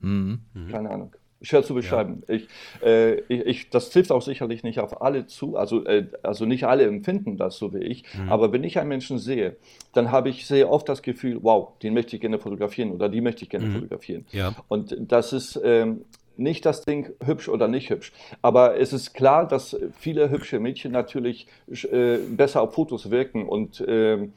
[0.00, 0.40] Mhm.
[0.70, 1.12] Keine Ahnung.
[1.42, 2.22] Schwer zu beschreiben.
[2.28, 2.48] Ich,
[2.84, 5.56] äh, ich, ich, das trifft auch sicherlich nicht auf alle zu.
[5.56, 8.04] Also, äh, also nicht alle empfinden das so wie ich.
[8.28, 9.56] Aber wenn ich einen Menschen sehe,
[9.92, 13.20] dann habe ich sehr oft das Gefühl, wow, den möchte ich gerne fotografieren oder die
[13.20, 14.24] möchte ich gerne fotografieren.
[14.32, 14.54] Ja.
[14.68, 16.04] Und das ist ähm,
[16.36, 18.12] nicht das Ding hübsch oder nicht hübsch.
[18.40, 23.84] Aber es ist klar, dass viele hübsche Mädchen natürlich äh, besser auf Fotos wirken und
[23.86, 24.32] ähm,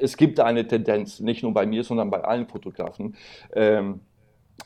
[0.00, 3.14] es gibt eine Tendenz, nicht nur bei mir, sondern bei allen Fotografen.
[3.54, 4.00] Ähm,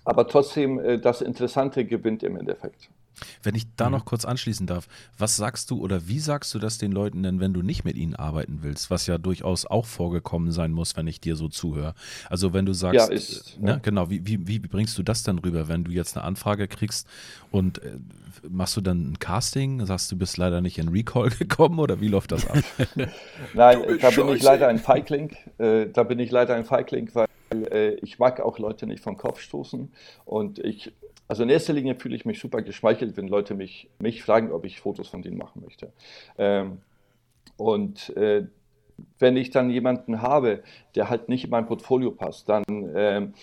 [0.05, 2.89] aber trotzdem, äh, das Interessante gewinnt im Endeffekt.
[3.43, 4.87] Wenn ich da noch kurz anschließen darf,
[5.19, 7.97] was sagst du oder wie sagst du das den Leuten denn, wenn du nicht mit
[7.97, 11.95] ihnen arbeiten willst, was ja durchaus auch vorgekommen sein muss, wenn ich dir so zuhöre?
[12.31, 13.77] Also wenn du sagst, Ja, ist, äh, ne, ja.
[13.79, 17.09] genau, wie, wie, wie bringst du das dann rüber, wenn du jetzt eine Anfrage kriegst
[17.51, 17.97] und äh,
[18.49, 22.09] machst du dann ein Casting, sagst du bist leider nicht in Recall gekommen oder wie
[22.09, 22.59] läuft das ab?
[23.55, 25.35] Nein, da bin ich leider ein Feigling.
[25.59, 29.17] Äh, da bin ich leider ein Feigling, weil äh, ich mag auch Leute nicht vom
[29.17, 29.93] Kopf stoßen.
[30.25, 30.93] Und ich,
[31.27, 34.65] also in erster Linie fühle ich mich super geschmeichelt, wenn Leute mich, mich fragen, ob
[34.65, 35.93] ich Fotos von denen machen möchte.
[36.37, 36.79] Ähm,
[37.57, 38.47] und äh,
[39.19, 40.63] wenn ich dann jemanden habe,
[40.95, 43.35] der halt nicht in mein Portfolio passt, dann ähm,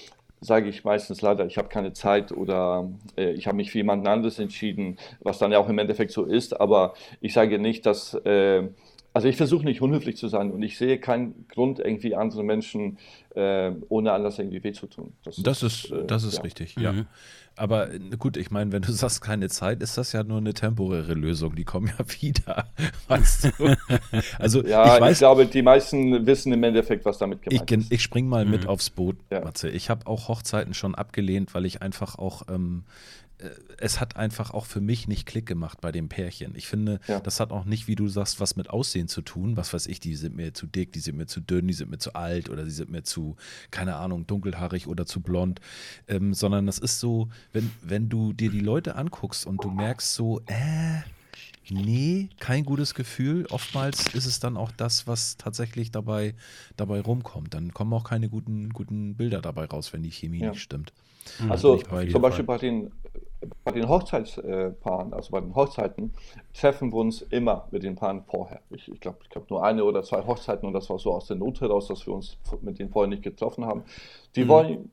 [0.41, 4.07] sage ich meistens leider, ich habe keine Zeit oder äh, ich habe mich für jemanden
[4.07, 6.59] anderes entschieden, was dann ja auch im Endeffekt so ist.
[6.59, 8.67] Aber ich sage nicht, dass, äh,
[9.15, 12.97] also ich versuche nicht unhöflich zu sein und ich sehe keinen Grund, irgendwie anderen Menschen
[13.33, 15.13] äh, ohne Anlass irgendwie weh zu tun.
[15.23, 16.41] Das ist, äh, das ist ja.
[16.43, 16.93] richtig, ja.
[17.55, 20.53] Aber äh, gut, ich meine, wenn du sagst keine Zeit, ist das ja nur eine
[20.53, 21.55] temporäre Lösung.
[21.55, 22.67] Die kommen ja wieder.
[23.07, 23.51] Weißt du?
[24.39, 27.67] Also Ja, ich ich, weiß, glaube, die meisten wissen im Endeffekt, was damit Ich, gemeint
[27.67, 27.91] gen- ist.
[27.93, 28.69] ich spring mal mit Mhm.
[28.69, 29.41] aufs Boot, Ja.
[29.41, 29.69] Matze.
[29.69, 33.24] Ich habe auch Hochzeiten schon abgelehnt, weil ich einfach auch, ähm, äh,
[33.77, 36.55] es hat einfach auch für mich nicht Klick gemacht bei dem Pärchen.
[36.55, 37.19] Ich finde, Ja.
[37.19, 39.57] das hat auch nicht, wie du sagst, was mit Aussehen zu tun.
[39.57, 41.89] Was weiß ich, die sind mir zu dick, die sind mir zu dünn, die sind
[41.91, 43.35] mir zu alt oder die sind mir zu,
[43.71, 45.59] keine Ahnung, dunkelhaarig oder zu blond.
[46.07, 50.13] Ähm, sondern das ist so, wenn, wenn du dir die Leute anguckst und du merkst
[50.13, 51.01] so, äh,
[51.71, 53.47] Nee, kein gutes Gefühl.
[53.47, 56.35] Oftmals ist es dann auch das, was tatsächlich dabei,
[56.77, 57.55] dabei rumkommt.
[57.55, 60.51] Dann kommen auch keine guten, guten Bilder dabei raus, wenn die Chemie Ja.
[60.51, 60.93] nicht stimmt.
[61.49, 62.91] Also zum Beispiel bei den,
[63.63, 66.13] bei den Hochzeitspaaren, also bei den Hochzeiten,
[66.53, 68.61] treffen wir uns immer mit den Paaren vorher.
[68.69, 71.27] Ich, ich glaube, ich glaub nur eine oder zwei Hochzeiten und das war so aus
[71.27, 73.83] der Not heraus, dass wir uns mit denen vorher nicht getroffen haben.
[74.35, 74.91] Die wollen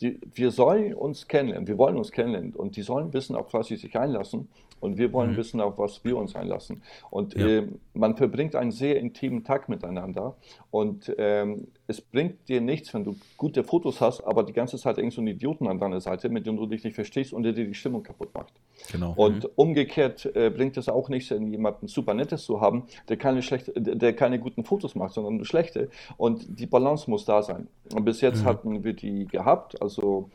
[0.00, 3.66] die, wir sollen uns kennenlernen, wir wollen uns kennenlernen und die sollen wissen, auf was
[3.66, 4.48] sie sich einlassen
[4.80, 5.36] und wir wollen mhm.
[5.36, 6.82] wissen, auf was wir uns einlassen.
[7.10, 7.46] Und ja.
[7.46, 10.36] äh, man verbringt einen sehr intimen Tag miteinander
[10.70, 14.98] und ähm, es bringt dir nichts, wenn du gute Fotos hast, aber die ganze Zeit
[14.98, 17.52] irgend so einen Idioten an deiner Seite, mit dem du dich nicht verstehst und der
[17.52, 18.52] dir die Stimmung kaputt macht.
[18.92, 19.14] Genau.
[19.16, 19.50] Und mhm.
[19.56, 23.72] umgekehrt äh, bringt es auch nichts, wenn jemanden super Nettes zu haben, der keine, schlechte,
[23.80, 25.88] der keine guten Fotos macht, sondern nur schlechte.
[26.16, 27.68] Und die Balance muss da sein.
[27.94, 28.46] Und bis jetzt mhm.
[28.46, 30.30] hatten wir die gehabt, also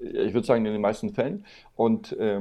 [0.00, 1.44] ich würde sagen in den meisten Fällen.
[1.76, 2.40] Und äh,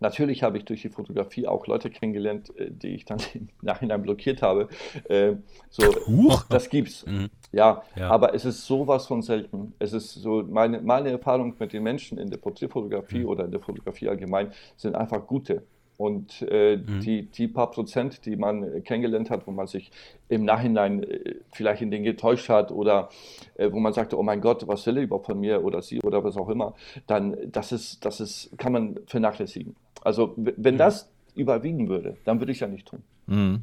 [0.00, 4.02] Natürlich habe ich durch die Fotografie auch Leute kennengelernt, äh, die ich dann im Nachhinein
[4.02, 4.68] blockiert habe.
[5.08, 5.36] Äh,
[5.70, 6.44] so, Huch.
[6.48, 7.04] das gibt's.
[7.06, 7.30] Mhm.
[7.52, 9.72] Ja, ja, aber es ist sowas von selten.
[9.78, 13.26] Es ist so, meine, meine Erfahrung mit den Menschen in der Porträtfotografie mhm.
[13.26, 15.62] oder in der Fotografie allgemein sind einfach gute.
[15.98, 17.00] Und äh, mhm.
[17.00, 19.90] die, die paar Prozent, die man kennengelernt hat, wo man sich
[20.28, 23.08] im Nachhinein äh, vielleicht in den getäuscht hat oder
[23.56, 26.00] äh, wo man sagte, oh mein Gott, was will er überhaupt von mir oder sie
[26.00, 26.74] oder was auch immer,
[27.08, 29.74] dann das ist, das ist, kann man vernachlässigen.
[30.02, 30.78] Also wenn mhm.
[30.78, 33.02] das überwiegen würde, dann würde ich ja nicht tun.
[33.26, 33.62] Mhm.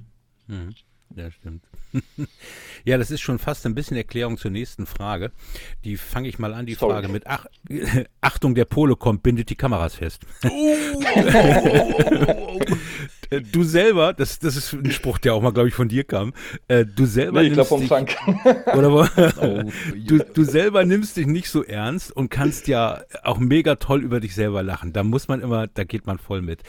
[1.13, 1.63] Ja, stimmt.
[2.83, 5.31] ja, das ist schon fast ein bisschen Erklärung zur nächsten Frage.
[5.83, 6.93] Die fange ich mal an, die Sorry.
[6.93, 7.45] Frage mit Ach
[8.21, 10.25] Achtung, der Pole kommt, bindet die Kameras fest.
[13.51, 16.33] du selber, das, das ist ein Spruch, der auch mal, glaube ich, von dir kam.
[16.67, 18.15] Äh, du selber nee, ich nimmst vom dich, Frank.
[18.73, 23.75] oder oh, du, du selber nimmst dich nicht so ernst und kannst ja auch mega
[23.75, 24.91] toll über dich selber lachen.
[24.91, 26.63] Da muss man immer, da geht man voll mit.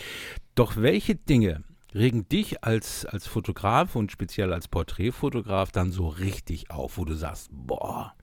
[0.55, 1.64] Doch welche Dinge
[1.96, 7.14] regen dich als, als Fotograf und speziell als Porträtfotograf dann so richtig auf, wo du
[7.14, 8.14] sagst, boah,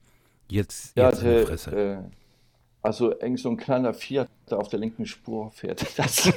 [0.48, 1.76] jetzt, ja, jetzt in die Fresse.
[1.76, 1.98] Äh,
[2.82, 5.84] also eng so ein kleiner Fiat, der auf der linken Spur fährt.
[5.96, 6.20] Das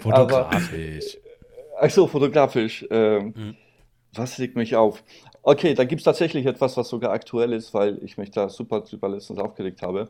[0.00, 1.18] fotografisch.
[1.78, 2.86] Achso, fotografisch.
[2.90, 3.56] Ähm, mhm.
[4.14, 5.02] Was legt mich auf?
[5.42, 8.80] Okay, da gibt es tatsächlich etwas, was sogar aktuell ist, weil ich mich da super
[8.80, 10.08] drüber letztens aufgeregt habe.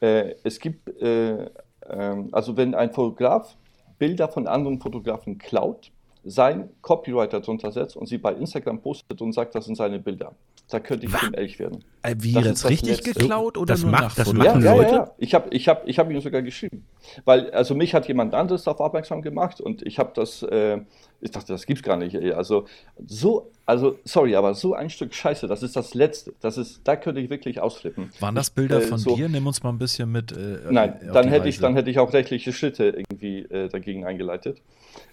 [0.00, 1.50] Äh, es gibt äh,
[1.86, 3.56] also wenn ein Fotograf
[3.98, 5.90] Bilder von anderen Fotografen klaut,
[6.24, 10.34] sein Copywriter drunter setzt und sie bei Instagram postet und sagt, das sind seine Bilder.
[10.70, 11.84] Da könnte ich zum Elch werden.
[12.02, 13.12] Äh, wie das jetzt richtig Letzte.
[13.14, 14.90] geklaut oder das nur macht, das machen ja, Leute?
[14.90, 15.10] Ja, ja.
[15.18, 16.86] Ich habe ich hab, ich hab ihm sogar geschrieben.
[17.24, 20.78] Weil, also mich hat jemand anderes darauf aufmerksam gemacht und ich habe das, äh,
[21.20, 22.16] ich dachte, das gibt's gar nicht.
[22.34, 22.66] Also
[23.06, 26.32] so, also sorry, aber so ein Stück Scheiße, das ist das Letzte.
[26.40, 28.10] Das ist, da könnte ich wirklich ausflippen.
[28.20, 29.28] Waren das Bilder äh, von so, dir?
[29.28, 30.32] Nimm uns mal ein bisschen mit.
[30.32, 34.62] Äh, nein, dann hätte ich, dann hätte ich auch rechtliche Schritte irgendwie äh, dagegen eingeleitet.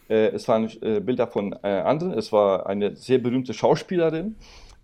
[0.10, 2.14] Äh, es waren äh, Bilder von anderen.
[2.14, 4.36] Es war eine sehr berühmte Schauspielerin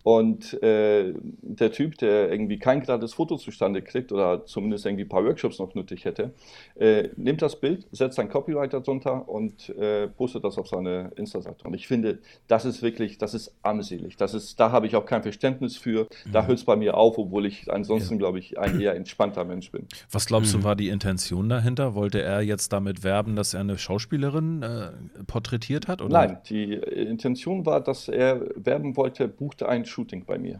[0.03, 5.09] und äh, der Typ, der irgendwie kein gerades Foto zustande kriegt oder zumindest irgendwie ein
[5.09, 6.33] paar Workshops noch nötig hätte,
[6.75, 11.65] äh, nimmt das Bild, setzt ein Copywriter drunter und äh, postet das auf seine Insta-Seite.
[11.65, 14.17] Und ich finde, das ist wirklich, das ist armselig.
[14.17, 16.07] Das ist, da habe ich auch kein Verständnis für.
[16.31, 16.47] Da mhm.
[16.47, 18.19] hört es bei mir auf, obwohl ich ansonsten, ja.
[18.19, 19.87] glaube ich, ein eher entspannter Mensch bin.
[20.11, 20.59] Was glaubst mhm.
[20.59, 21.95] du, war die Intention dahinter?
[21.95, 24.91] Wollte er jetzt damit werben, dass er eine Schauspielerin äh,
[25.27, 26.01] porträtiert hat?
[26.01, 26.11] Oder?
[26.11, 30.59] Nein, die Intention war, dass er werben wollte, buchte ein Shooting bei mir.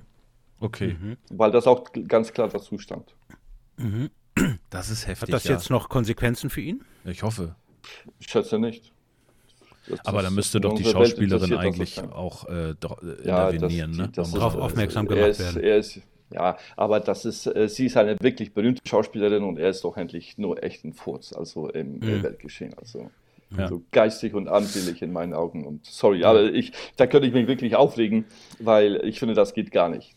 [0.59, 0.95] Okay.
[0.99, 1.17] Mhm.
[1.29, 3.15] Weil das auch ganz klar dazu stand.
[3.77, 4.09] Mhm.
[4.69, 5.29] Das ist heftig.
[5.29, 5.53] Hat das ja.
[5.53, 6.83] jetzt noch Konsequenzen für ihn?
[7.05, 7.55] Ich hoffe.
[8.19, 8.91] Ich schätze nicht.
[9.87, 12.75] Das, Aber da müsste doch die Schauspielerin eigentlich auch äh, äh,
[13.25, 14.39] ja, intervenieren, das, ne?
[14.39, 15.61] Darauf aufmerksam gemacht ist, werden.
[15.61, 19.83] Ist, ja, aber das ist, äh, sie ist eine wirklich berühmte Schauspielerin und er ist
[19.83, 22.23] doch endlich nur echt ein Furz, also im mhm.
[22.23, 22.73] Weltgeschehen.
[22.75, 23.11] Also
[23.57, 23.67] ja.
[23.67, 25.65] So geistig und armselig in meinen Augen.
[25.65, 28.25] Und sorry, aber ich, da könnte ich mich wirklich aufregen,
[28.59, 30.15] weil ich finde, das geht gar nicht.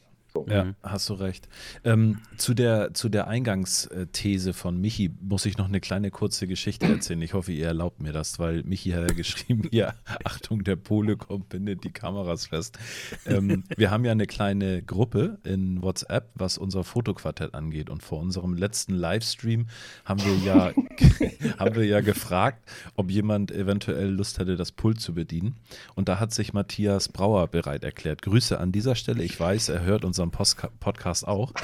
[0.48, 0.74] Ja, mhm.
[0.82, 1.48] hast du recht.
[1.84, 6.86] Ähm, zu, der, zu der Eingangsthese von Michi muss ich noch eine kleine kurze Geschichte
[6.86, 7.22] erzählen.
[7.22, 9.94] Ich hoffe, ihr erlaubt mir das, weil Michi hat ja geschrieben, ja,
[10.24, 12.78] Achtung, der Pole kommt, bindet die Kameras fest.
[13.24, 17.90] Ähm, wir haben ja eine kleine Gruppe in WhatsApp, was unser Fotoquartett angeht.
[17.90, 19.66] Und vor unserem letzten Livestream
[20.04, 20.72] haben wir ja,
[21.58, 25.56] haben wir ja gefragt, ob jemand eventuell Lust hätte, das Pult zu bedienen.
[25.94, 28.22] Und da hat sich Matthias Brauer bereit erklärt.
[28.22, 29.22] Grüße an dieser Stelle.
[29.22, 31.52] Ich weiß, er hört unseren unserem Podcast auch.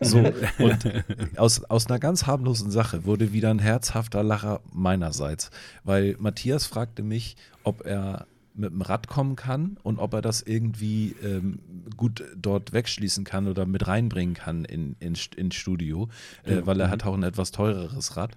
[0.00, 0.18] So,
[0.58, 1.04] und
[1.36, 5.50] aus, aus einer ganz harmlosen Sache wurde wieder ein herzhafter Lacher meinerseits,
[5.82, 10.42] weil Matthias fragte mich, ob er mit dem Rad kommen kann und ob er das
[10.42, 11.58] irgendwie ähm,
[11.96, 16.08] gut dort wegschließen kann oder mit reinbringen kann in, in, ins Studio,
[16.44, 16.66] äh, mhm.
[16.66, 18.36] weil er hat auch ein etwas teureres Rad.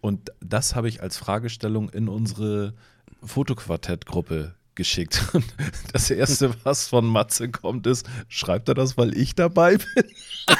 [0.00, 2.74] Und das habe ich als Fragestellung in unsere
[3.22, 5.22] Fotoquartett-Gruppe geschickt.
[5.32, 5.44] Und
[5.92, 10.04] das erste, was von Matze kommt, ist, schreibt er das, weil ich dabei bin?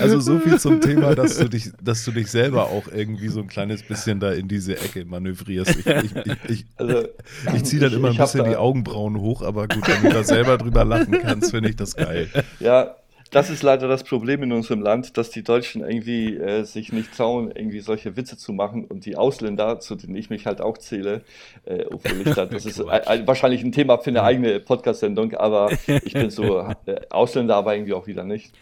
[0.00, 3.40] Also so viel zum Thema, dass du dich, dass du dich selber auch irgendwie so
[3.40, 5.76] ein kleines bisschen da in diese Ecke manövrierst.
[5.76, 7.08] Ich, ich, ich, also,
[7.54, 10.58] ich ziehe dann immer ein bisschen die Augenbrauen hoch, aber gut, wenn du da selber
[10.58, 12.28] drüber lachen kannst, finde ich das geil.
[12.60, 12.94] Ja,
[13.34, 17.16] das ist leider das Problem in unserem Land, dass die Deutschen irgendwie äh, sich nicht
[17.16, 20.78] trauen, irgendwie solche Witze zu machen und die Ausländer, zu denen ich mich halt auch
[20.78, 21.22] zähle,
[21.64, 25.72] äh, obwohl ich da, das ist ein, wahrscheinlich ein Thema für eine eigene Podcast-Sendung, aber
[25.88, 28.54] ich bin so äh, Ausländer, aber irgendwie auch wieder nicht.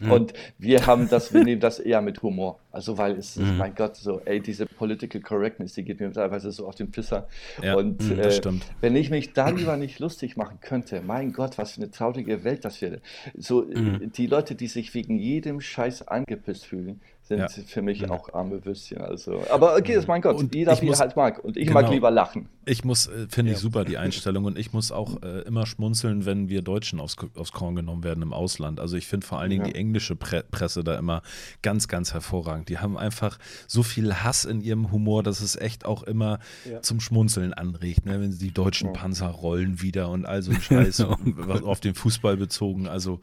[0.00, 0.10] Mhm.
[0.10, 2.58] Und wir haben das, wir nehmen das eher mit Humor.
[2.72, 3.56] Also, weil es, mhm.
[3.58, 7.28] mein Gott, so, ey, diese Political Correctness, die geht mir teilweise so auf den Pisser.
[7.62, 8.40] Ja, und mhm, äh,
[8.80, 12.64] wenn ich mich darüber nicht lustig machen könnte, mein Gott, was für eine traurige Welt
[12.64, 13.00] das wäre.
[13.36, 14.10] So, mhm.
[14.12, 17.48] die Leute, die sich wegen jedem Scheiß angepisst fühlen, sind ja.
[17.48, 18.10] für mich ja.
[18.10, 18.98] auch arme Würstchen.
[18.98, 21.42] Also, aber okay, ist mein Gott, und jeder wie er halt mag.
[21.42, 22.50] Und ich genau, mag lieber lachen.
[22.66, 26.26] Ich muss, äh, finde ich super die Einstellung und ich muss auch äh, immer schmunzeln,
[26.26, 28.78] wenn wir Deutschen aufs, aufs Korn genommen werden im Ausland.
[28.78, 31.22] Also ich finde vor allen Dingen die englische Pre Presse da immer
[31.62, 32.68] ganz, ganz hervorragend.
[32.68, 36.40] Die haben einfach so viel Hass in ihrem Humor, dass es echt auch immer
[36.82, 38.20] zum Schmunzeln anregt, ne?
[38.20, 41.00] wenn sie die deutschen Panzer rollen wieder und all so ein Scheiß
[41.64, 42.86] auf den Fußball bezogen.
[42.86, 43.20] Also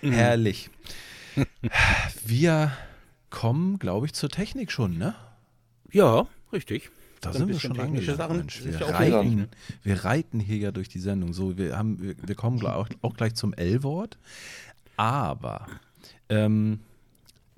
[0.00, 0.12] mhm.
[0.12, 0.70] herrlich.
[2.24, 2.72] Wir
[3.32, 5.16] kommen, glaube ich, zur Technik schon, ne?
[5.90, 6.90] Ja, richtig.
[7.20, 8.38] Da sind wir schon technische Sachen.
[8.38, 9.48] Mensch, wir, reiten,
[9.82, 11.32] wir reiten hier ja durch die Sendung.
[11.32, 14.18] So, wir, haben, wir, wir kommen auch, auch gleich zum L-Wort.
[14.96, 15.66] Aber
[16.28, 16.80] ähm,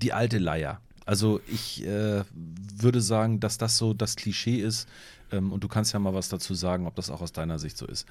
[0.03, 0.81] die alte Leier.
[1.07, 4.87] Also ich äh, würde sagen, dass das so das Klischee ist.
[5.33, 7.79] Ähm, und du kannst ja mal was dazu sagen, ob das auch aus deiner Sicht
[7.79, 8.07] so ist.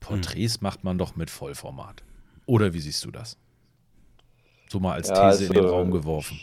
[0.00, 0.62] Porträts hm.
[0.62, 2.02] macht man doch mit Vollformat.
[2.44, 3.38] Oder wie siehst du das?
[4.68, 6.38] So mal als These ja, also, in den Raum geworfen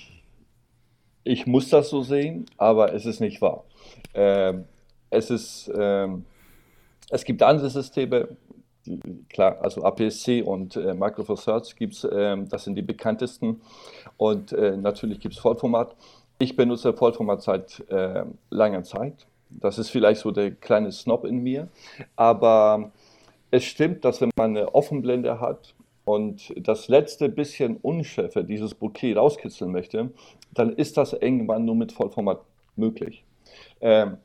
[1.26, 3.66] ich muss das so sehen, aber es ist nicht wahr.
[4.14, 4.66] Ähm,
[5.10, 6.24] es ist, ähm,
[7.10, 8.30] es gibt andere Systeme,
[9.30, 13.60] klar, also APS-C und äh, Thirds gibt es, ähm, das sind die bekanntesten
[14.18, 15.96] und äh, natürlich gibt es Vollformat.
[16.38, 19.26] Ich benutze Vollformat seit äh, langer Zeit.
[19.50, 21.70] Das ist vielleicht so der kleine Snob in mir,
[22.16, 22.92] aber
[23.50, 25.74] es stimmt, dass wenn man eine Offenblende hat
[26.06, 30.12] und das letzte bisschen Unschärfe dieses Bouquet rauskitzeln möchte,
[30.54, 32.42] dann ist das irgendwann nur mit Vollformat
[32.76, 33.24] möglich.
[33.82, 34.18] Ähm,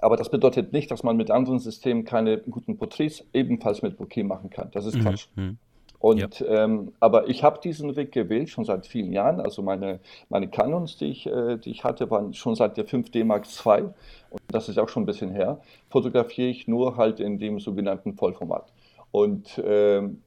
[0.00, 4.22] aber das bedeutet nicht, dass man mit anderen Systemen keine guten Porträts ebenfalls mit Bouquet
[4.22, 4.70] machen kann.
[4.72, 5.02] Das ist mhm.
[5.02, 5.26] Quatsch.
[5.34, 5.58] Mhm.
[5.98, 6.64] Und ja.
[6.64, 9.38] ähm, aber ich habe diesen Weg gewählt schon seit vielen Jahren.
[9.38, 13.22] Also meine, meine Canons, die ich, äh, die ich hatte, waren schon seit der 5D
[13.24, 13.90] Mark II
[14.30, 15.60] und das ist auch schon ein bisschen her.
[15.90, 18.72] Fotografiere ich nur halt in dem sogenannten Vollformat.
[19.10, 20.22] Und ähm,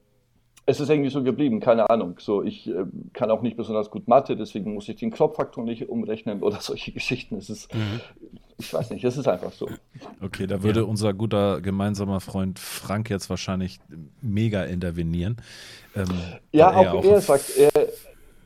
[0.66, 2.16] es ist irgendwie so geblieben, keine Ahnung.
[2.18, 5.88] So, ich äh, kann auch nicht besonders gut Mathe, deswegen muss ich den Kropffaktor nicht
[5.88, 7.36] umrechnen oder solche Geschichten.
[7.36, 8.00] Es ist, mhm.
[8.58, 9.68] ich weiß nicht, es ist einfach so.
[10.22, 10.86] Okay, da würde ja.
[10.86, 13.78] unser guter gemeinsamer Freund Frank jetzt wahrscheinlich
[14.22, 15.36] mega intervenieren.
[15.94, 16.06] Ähm,
[16.52, 17.70] ja, auch, auch er sagt, er,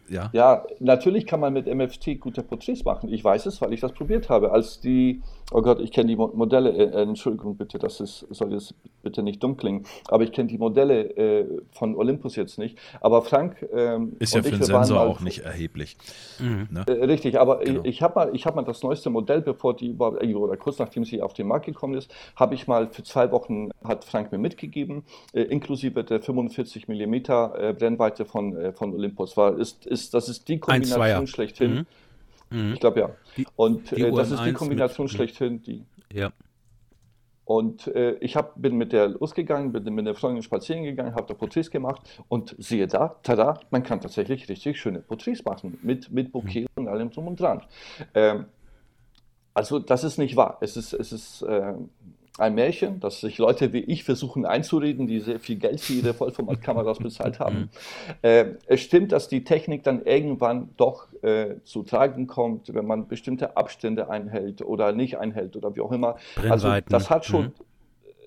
[0.08, 0.30] ja.
[0.32, 3.12] ja, natürlich kann man mit MFT gute Porträts machen.
[3.12, 4.50] Ich weiß es, weil ich das probiert habe.
[4.52, 8.52] Als die, oh Gott, ich kenne die Modelle, äh, äh, Entschuldigung bitte, das ist, soll
[8.52, 12.78] jetzt bitte nicht dumm klingen, aber ich kenne die Modelle äh, von Olympus jetzt nicht.
[13.00, 15.96] Aber Frank ähm, ist ja für den Sensor auch nicht erheblich.
[16.38, 16.68] Mhm.
[16.70, 16.84] Ne?
[16.86, 17.80] Äh, richtig, aber genau.
[17.82, 20.78] ich, ich habe mal, hab mal das neueste Modell, bevor die überhaupt, äh, oder kurz
[20.78, 24.32] nachdem sie auf den Markt gekommen ist, habe ich mal für zwei Wochen, hat Frank
[24.32, 27.14] mir mitgegeben, äh, inklusive der 45 mm
[27.78, 29.36] Brennweite von, von Olympus.
[29.36, 31.74] War, ist, ist das ist die Kombination schlechthin.
[31.74, 31.86] Mhm.
[32.50, 32.74] Mhm.
[32.74, 33.10] Ich glaube ja.
[33.56, 35.84] Und die, äh, das ist die Kombination mit, schlechthin, die.
[36.12, 36.32] Ja.
[37.44, 41.26] Und äh, ich hab, bin mit der losgegangen, bin mit der Freundin spazieren gegangen, habe
[41.26, 46.10] da Porträts gemacht und siehe da, tada, man kann tatsächlich richtig schöne Porträts machen mit,
[46.10, 46.66] mit Bouquet mhm.
[46.74, 47.62] und allem drum und dran.
[48.12, 48.44] Ähm,
[49.54, 50.58] also das ist nicht wahr.
[50.60, 51.72] Es ist, es ist äh,
[52.38, 56.14] ein Märchen, das sich Leute wie ich versuchen einzureden, die sehr viel Geld für ihre
[56.14, 57.58] Vollformatkameras bezahlt haben.
[57.58, 57.68] Mhm.
[58.22, 63.08] Äh, es stimmt, dass die Technik dann irgendwann doch äh, zu tragen kommt, wenn man
[63.08, 66.16] bestimmte Abstände einhält oder nicht einhält oder wie auch immer.
[66.48, 67.52] Also das hat schon, mhm.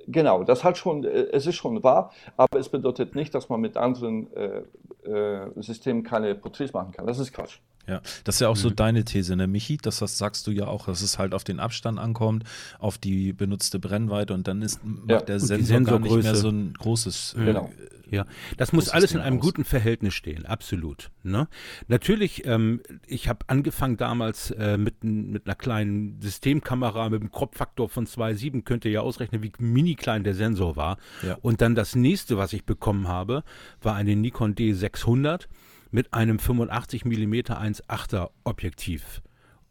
[0.08, 3.62] genau, das hat schon, äh, es ist schon wahr, aber es bedeutet nicht, dass man
[3.62, 7.08] mit anderen äh, äh, Systemen keine Porträts machen kann.
[7.08, 7.60] Das ist Quatsch.
[7.92, 8.76] Ja, das ist ja auch so mhm.
[8.78, 9.76] deine These, ne, Michi?
[9.76, 12.46] Das, das sagst du ja auch, dass es halt auf den Abstand ankommt,
[12.80, 16.48] auf die benutzte Brennweite und dann ist, macht ja, der Sensor gar nicht mehr so
[16.48, 17.36] ein großes.
[17.36, 17.46] Mhm.
[17.46, 17.66] Genau.
[17.66, 18.26] Äh, ja,
[18.58, 19.44] das muss alles in einem aus.
[19.44, 21.12] guten Verhältnis stehen, absolut.
[21.24, 21.48] Ne?
[21.88, 27.90] Natürlich, ähm, ich habe angefangen damals äh, mit, mit einer kleinen Systemkamera mit einem Kropffaktor
[27.90, 30.98] von 2,7, könnt ihr ja ausrechnen, wie mini klein der Sensor war.
[31.26, 31.38] Ja.
[31.42, 33.44] Und dann das nächste, was ich bekommen habe,
[33.82, 35.48] war eine Nikon D600
[35.92, 39.22] mit einem 85 mm 1.8er Objektiv.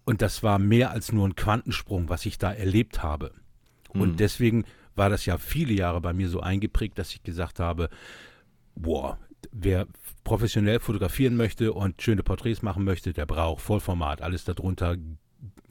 [0.04, 3.32] Und das war mehr als nur ein Quantensprung, was ich da erlebt habe.
[3.92, 4.00] Mhm.
[4.00, 4.64] Und deswegen
[4.94, 7.88] war das ja viele Jahre bei mir so eingeprägt, dass ich gesagt habe,
[8.74, 9.18] boah,
[9.52, 9.86] wer
[10.24, 14.22] professionell fotografieren möchte und schöne Porträts machen möchte, der braucht Vollformat.
[14.22, 14.96] Alles darunter,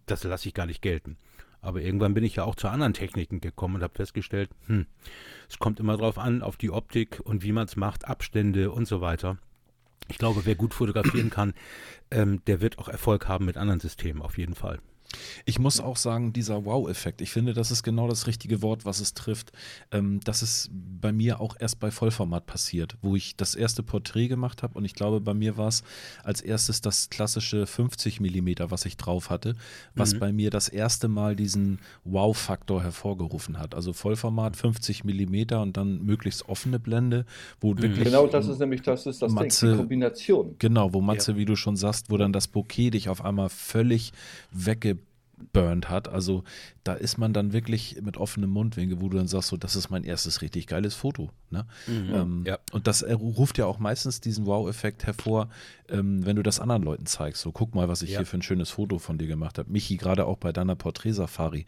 [0.05, 1.17] das lasse ich gar nicht gelten.
[1.61, 4.85] Aber irgendwann bin ich ja auch zu anderen Techniken gekommen und habe festgestellt, hm,
[5.49, 8.87] es kommt immer darauf an, auf die Optik und wie man es macht, Abstände und
[8.87, 9.37] so weiter.
[10.09, 11.53] Ich glaube, wer gut fotografieren kann,
[12.11, 14.79] ähm, der wird auch Erfolg haben mit anderen Systemen, auf jeden Fall.
[15.45, 18.99] Ich muss auch sagen, dieser Wow-Effekt, ich finde, das ist genau das richtige Wort, was
[18.99, 19.51] es trifft.
[19.91, 24.27] Ähm, das ist bei mir auch erst bei Vollformat passiert, wo ich das erste Porträt
[24.27, 25.83] gemacht habe und ich glaube, bei mir war es
[26.23, 29.55] als erstes das klassische 50 Millimeter, was ich drauf hatte,
[29.95, 30.19] was mhm.
[30.19, 33.73] bei mir das erste Mal diesen Wow-Faktor hervorgerufen hat.
[33.73, 37.25] Also Vollformat 50 Millimeter und dann möglichst offene Blende,
[37.59, 37.81] wo mhm.
[37.81, 38.05] wirklich.
[38.05, 40.55] Genau, das ist nämlich das, ist das Matze, Ding, die Kombination.
[40.59, 41.37] Genau, wo Matze, ja.
[41.37, 44.13] wie du schon sagst, wo dann das Bouquet dich auf einmal völlig
[44.51, 44.99] wegge
[45.53, 46.07] burnt hat.
[46.07, 46.43] Also
[46.83, 49.89] da ist man dann wirklich mit offenem Mundwinkel, wo du dann sagst, so, das ist
[49.89, 51.29] mein erstes richtig geiles Foto.
[51.49, 51.65] Ne?
[51.87, 52.59] Mhm, ähm, ja.
[52.71, 55.49] Und das ruft ja auch meistens diesen Wow-Effekt hervor,
[55.89, 57.41] ähm, wenn du das anderen Leuten zeigst.
[57.41, 58.19] So, guck mal, was ich ja.
[58.19, 59.71] hier für ein schönes Foto von dir gemacht habe.
[59.71, 61.65] Michi, gerade auch bei deiner Porträtsafari.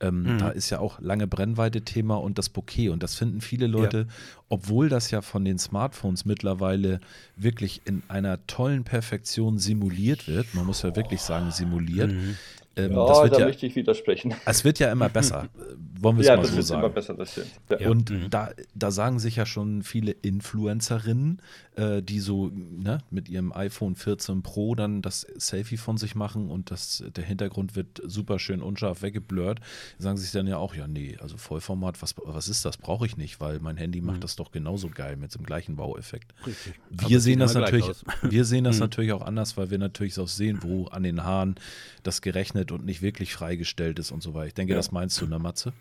[0.00, 0.38] Ähm, mhm.
[0.38, 2.90] Da ist ja auch lange Brennweite-Thema und das Bouquet.
[2.90, 4.14] Und das finden viele Leute, ja.
[4.48, 7.00] obwohl das ja von den Smartphones mittlerweile
[7.36, 10.54] wirklich in einer tollen Perfektion simuliert wird.
[10.54, 12.12] Man muss ja wirklich sagen, simuliert.
[12.12, 12.36] Mhm
[12.76, 14.34] ähm, ja, da ja, möchte ich widersprechen.
[14.46, 15.48] Es wird ja immer besser,
[16.00, 16.82] wollen wir es ja, mal das so wird sagen.
[16.82, 17.50] Immer besser, das stimmt.
[17.78, 17.88] Ja.
[17.90, 18.30] Und mhm.
[18.30, 21.40] da, da sagen sich ja schon viele Influencerinnen,
[21.76, 26.50] äh, die so ne, mit ihrem iPhone 14 Pro dann das Selfie von sich machen
[26.50, 29.60] und das, der Hintergrund wird super schön unscharf weggeblurrt,
[29.98, 32.76] sagen sich dann ja auch, ja, nee, also Vollformat, was, was ist das?
[32.76, 34.22] Brauche ich nicht, weil mein Handy macht mhm.
[34.22, 36.32] das doch genauso geil mit dem gleichen Baueffekt.
[36.46, 36.74] Richtig.
[36.90, 37.86] Wir sehen das natürlich,
[38.22, 38.80] wir sehen das mhm.
[38.80, 41.56] natürlich auch anders, weil wir natürlich auch sehen, wo an den Haaren
[42.02, 44.46] das gerechnet und nicht wirklich freigestellt ist und so weiter.
[44.46, 44.78] Ich denke, ja.
[44.78, 45.72] das meinst du, ne, Matze?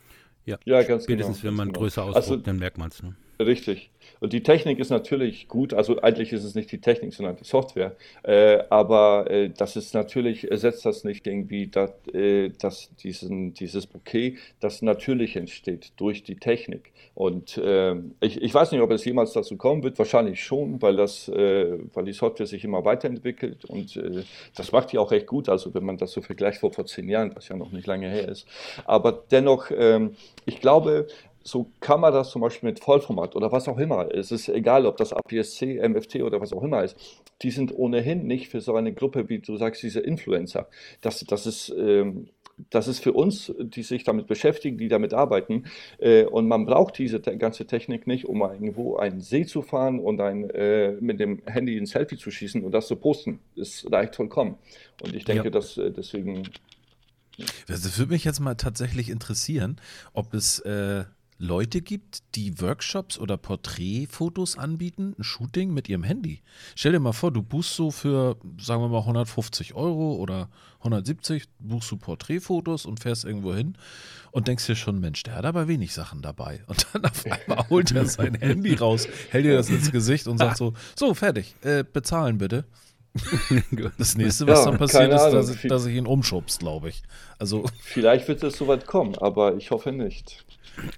[0.45, 1.51] Ja, ja ganz Spätestens, genau.
[1.51, 1.79] wenn man genau.
[1.79, 3.01] größer ausdruckt, also, dann merkt man es.
[3.01, 3.15] Ne?
[3.39, 3.91] Richtig.
[4.23, 7.43] Und die Technik ist natürlich gut, also eigentlich ist es nicht die Technik, sondern die
[7.43, 7.97] Software.
[8.23, 13.85] Äh, aber äh, das ist natürlich, ersetzt das nicht irgendwie, dass, äh, dass diesen, dieses
[13.85, 16.93] Bouquet, das natürlich entsteht durch die Technik.
[17.15, 20.95] Und ähm, ich, ich weiß nicht, ob es jemals dazu kommen wird, wahrscheinlich schon, weil,
[20.95, 24.23] das, äh, weil die Software sich immer weiterentwickelt und äh,
[24.55, 27.09] das macht die auch recht gut, also wenn man das so vergleicht vor, vor zehn
[27.09, 28.47] Jahren, was ja noch nicht lange her ist.
[28.85, 30.15] Aber dennoch, ähm,
[30.45, 31.07] ich glaube,
[31.43, 34.09] so kann man das zum Beispiel mit Vollformat oder was auch immer.
[34.13, 36.97] Es ist egal, ob das APS-C, MFT oder was auch immer ist.
[37.41, 40.67] Die sind ohnehin nicht für so eine Gruppe, wie du sagst, diese Influencer.
[41.01, 41.69] Das, das ist.
[41.77, 42.29] Ähm,
[42.69, 45.65] das ist für uns, die sich damit beschäftigen, die damit arbeiten.
[45.97, 49.99] Äh, und man braucht diese te ganze Technik nicht, um irgendwo einen See zu fahren
[49.99, 53.39] und ein, äh, mit dem Handy ein Selfie zu schießen und das zu posten.
[53.55, 54.57] Das reicht vollkommen.
[55.01, 55.49] Und ich denke, ja.
[55.49, 56.43] dass äh, deswegen.
[57.67, 59.77] Das würde mich jetzt mal tatsächlich interessieren,
[60.13, 61.05] ob es äh,
[61.37, 66.41] Leute gibt, die Workshops oder Porträtfotos anbieten, ein Shooting mit ihrem Handy.
[66.75, 71.45] Stell dir mal vor, du buchst so für, sagen wir mal, 150 Euro oder 170,
[71.59, 73.77] buchst du Porträtfotos und fährst irgendwo hin
[74.31, 76.63] und denkst dir schon, Mensch, der hat aber wenig Sachen dabei.
[76.67, 80.37] Und dann auf einmal holt er sein Handy raus, hält dir das ins Gesicht und
[80.37, 82.65] sagt so, so, fertig, äh, bezahlen bitte.
[83.97, 87.03] Das nächste, was ja, dann passiert, ist, dass, dass ich ihn umschubst, glaube ich.
[87.37, 90.43] Also Vielleicht wird es soweit kommen, aber ich hoffe nicht.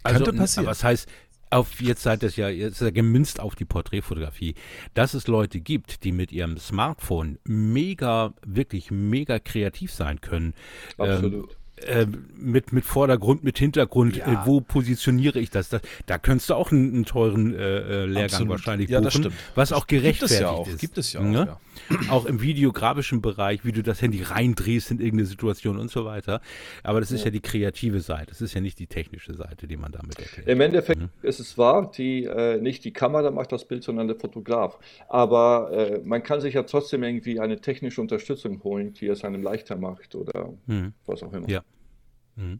[0.03, 0.67] Also, Könnte passieren.
[0.67, 1.09] Was heißt,
[1.49, 4.55] auf, jetzt seid es ja, jetzt ist ja gemünzt auf die Porträtfotografie,
[4.93, 10.53] dass es Leute gibt, die mit ihrem Smartphone mega, wirklich mega kreativ sein können.
[10.97, 11.51] Absolut.
[11.51, 12.07] Ähm, äh,
[12.37, 14.43] mit, mit Vordergrund, mit Hintergrund, ja.
[14.43, 15.67] äh, wo positioniere ich das?
[15.67, 18.49] das da könntest du auch einen, einen teuren äh, äh Lehrgang Absolut.
[18.49, 19.35] wahrscheinlich buchen, ja, das stimmt.
[19.55, 20.67] was auch gerechtfertigt Gibt ja auch.
[20.69, 20.79] ist.
[20.79, 21.57] Gibt es ja auch, ne?
[21.89, 21.99] ja.
[22.09, 26.39] auch im videografischen Bereich, wie du das Handy reindrehst in irgendeine Situation und so weiter.
[26.81, 29.75] Aber das ist ja, die kreative Seite, das ist ja nicht die technische Seite, die
[29.75, 30.47] man damit erklärt.
[30.47, 31.09] Im Endeffekt mhm.
[31.23, 34.79] ist es wahr, die, äh, nicht die Kamera macht das Bild, sondern der Fotograf.
[35.09, 39.75] Aber man kann sich ja trotzdem irgendwie eine technische Unterstützung holen, die es einem leichter
[39.75, 40.93] macht oder mhm.
[41.05, 41.49] was auch immer.
[41.49, 41.64] Ja.
[42.35, 42.59] Mhm.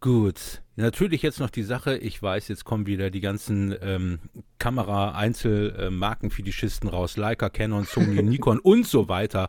[0.00, 4.20] Gut, natürlich jetzt noch die Sache, ich weiß, jetzt kommen wieder die ganzen ähm,
[4.58, 9.48] Kamera-Einzelmarkenfetischisten raus, Leica, Canon, Sony, Nikon und so weiter.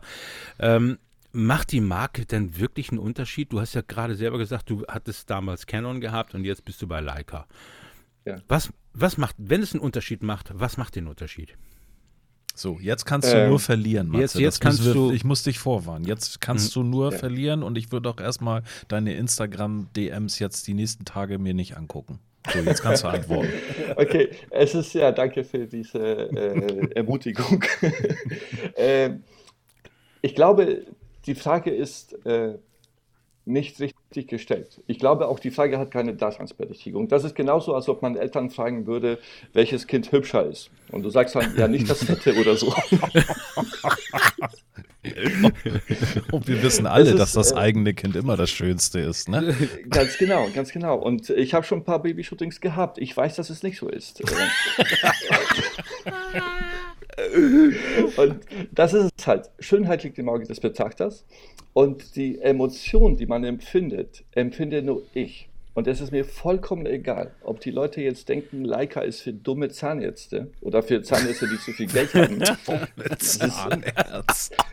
[0.58, 0.98] Ähm,
[1.30, 3.52] macht die Marke denn wirklich einen Unterschied?
[3.52, 6.88] Du hast ja gerade selber gesagt, du hattest damals Canon gehabt und jetzt bist du
[6.88, 7.46] bei Leica.
[8.24, 8.38] Ja.
[8.48, 11.56] Was, was macht, wenn es einen Unterschied macht, was macht den Unterschied?
[12.60, 14.20] So, jetzt kannst du ähm, nur verlieren, Matze.
[14.20, 15.12] Jetzt, jetzt kannst wir, du.
[15.12, 16.04] Ich muss dich vorwarnen.
[16.04, 16.80] Jetzt kannst mhm.
[16.80, 17.18] du nur ja.
[17.18, 22.18] verlieren und ich würde auch erstmal deine Instagram-DMs jetzt die nächsten Tage mir nicht angucken.
[22.52, 23.48] So, jetzt kannst du antworten.
[23.96, 27.64] okay, es ist ja, danke für diese äh, Ermutigung.
[28.74, 29.12] äh,
[30.20, 30.84] ich glaube,
[31.24, 32.58] die Frage ist äh,
[33.50, 34.80] nicht richtig gestellt.
[34.86, 37.08] Ich glaube, auch die Frage hat keine Daseinsberechtigung.
[37.08, 39.18] Das ist genauso, als ob man Eltern fragen würde,
[39.52, 40.70] welches Kind hübscher ist.
[40.90, 42.74] Und du sagst dann, ja, nicht das Fette oder so.
[46.30, 49.56] Und wir wissen alle, ist, dass das äh, eigene Kind immer das Schönste ist, ne?
[49.88, 50.96] Ganz genau, ganz genau.
[50.96, 52.98] Und ich habe schon ein paar Babyshootings gehabt.
[52.98, 54.22] Ich weiß, dass es nicht so ist.
[58.16, 58.40] Und
[58.72, 59.50] das ist es halt.
[59.58, 61.24] Schönheit liegt im Auge des Betrachters.
[61.72, 65.50] Und die Emotion, die man empfindet, empfinde nur ich.
[65.72, 69.68] Und es ist mir vollkommen egal, ob die Leute jetzt denken, Leica ist für dumme
[69.68, 72.38] Zahnärzte oder für Zahnärzte, die zu viel Geld haben.
[72.66, 74.56] dumme Zahnärzte.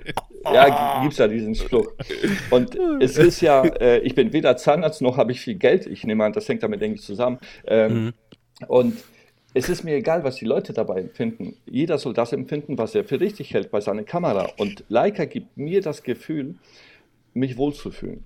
[0.44, 1.92] Ja, gibt es ja diesen Spruch.
[2.52, 5.86] Und es ist ja, äh, ich bin weder Zahnarzt noch habe ich viel Geld.
[5.86, 7.38] Ich nehme an, das hängt damit, ich, zusammen.
[7.66, 8.14] Ähm, mhm.
[8.70, 8.94] Und
[9.54, 11.56] es ist mir egal, was die Leute dabei empfinden.
[11.66, 14.50] Jeder soll das empfinden, was er für richtig hält bei seiner Kamera.
[14.58, 16.56] Und Leica gibt mir das Gefühl,
[17.34, 18.24] mich wohlzufühlen.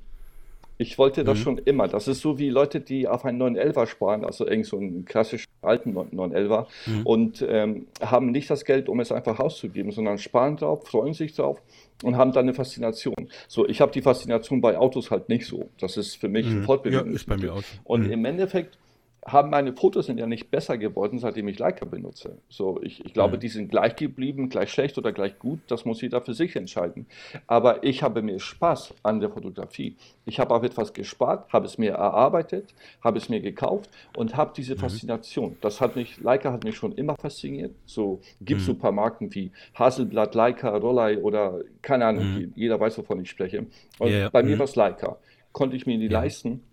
[0.81, 1.43] Ich wollte das mhm.
[1.43, 1.87] schon immer.
[1.87, 5.47] Das ist so wie Leute, die auf einen 911er sparen, also irgend so einen klassischen
[5.61, 7.05] alten 911er mhm.
[7.05, 11.35] und ähm, haben nicht das Geld, um es einfach auszugeben, sondern sparen drauf, freuen sich
[11.35, 11.61] drauf
[12.03, 13.29] und haben dann eine Faszination.
[13.47, 15.69] So, ich habe die Faszination bei Autos halt nicht so.
[15.79, 16.63] Das ist für mich mhm.
[16.63, 17.09] Fortbewegung.
[17.09, 17.63] Ja, ist bei mir auch.
[17.83, 18.13] Und mhm.
[18.13, 18.79] im Endeffekt
[19.23, 22.39] haben meine Fotos sind ja nicht besser geworden, seitdem ich Leica benutze.
[22.49, 23.41] So, ich, ich glaube, mhm.
[23.41, 25.59] die sind gleich geblieben, gleich schlecht oder gleich gut.
[25.67, 27.05] Das muss jeder für sich entscheiden.
[27.45, 29.95] Aber ich habe mir Spaß an der Fotografie.
[30.25, 34.53] Ich habe auf etwas gespart, habe es mir erarbeitet, habe es mir gekauft und habe
[34.55, 34.79] diese mhm.
[34.79, 35.57] Faszination.
[35.61, 37.75] Das hat mich, Leica hat mich schon immer fasziniert.
[37.85, 38.95] So gibt es mhm.
[38.95, 42.53] Marken wie Haselblatt, Leica, Rollei oder keine Ahnung, mhm.
[42.55, 43.67] jeder weiß, wovon ich spreche.
[43.99, 44.29] Und yeah.
[44.29, 44.59] bei mir mhm.
[44.59, 45.17] war es Leica.
[45.51, 46.21] Konnte ich mir nie ja.
[46.21, 46.63] leisten.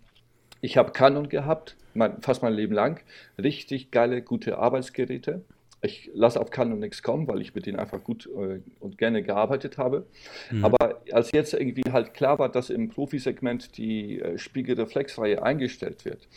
[0.61, 3.01] Ich habe Canon gehabt, mein, fast mein Leben lang.
[3.37, 5.43] Richtig geile, gute Arbeitsgeräte.
[5.81, 9.21] Ich lasse auf Canon nichts kommen, weil ich mit denen einfach gut äh, und gerne
[9.21, 10.05] gearbeitet habe.
[10.51, 10.65] Mhm.
[10.65, 16.27] Aber als jetzt irgendwie halt klar war, dass im Profisegment die äh, Spiegelreflexreihe eingestellt wird,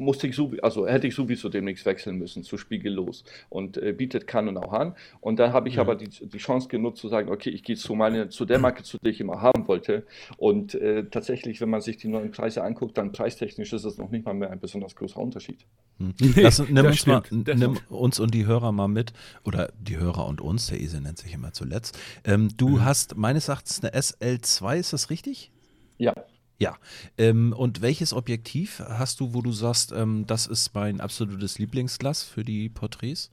[0.00, 4.26] musste ich so, also hätte ich sowieso demnächst wechseln müssen zu Spiegellos und äh, bietet
[4.26, 4.94] Canon auch an.
[5.20, 5.82] Und dann habe ich ja.
[5.82, 8.82] aber die, die Chance genutzt zu sagen, okay, ich gehe zu meine, zu der Marke,
[8.82, 10.06] zu der ich immer haben wollte.
[10.36, 14.10] Und äh, tatsächlich, wenn man sich die neuen Preise anguckt, dann preistechnisch ist es noch
[14.10, 15.66] nicht mal mehr ein besonders großer Unterschied.
[15.98, 16.14] Hm.
[16.36, 19.12] Lass, nimm, uns, mal, nimm uns und die Hörer mal mit,
[19.44, 21.98] oder die Hörer und uns, der Esel nennt sich immer zuletzt.
[22.24, 22.84] Ähm, du mhm.
[22.84, 25.52] hast meines Erachtens eine SL2, ist das richtig?
[25.98, 26.14] Ja.
[26.60, 26.76] Ja.
[27.16, 32.22] Ähm, und welches Objektiv hast du, wo du sagst, ähm, das ist mein absolutes Lieblingsglas
[32.22, 33.30] für die Porträts?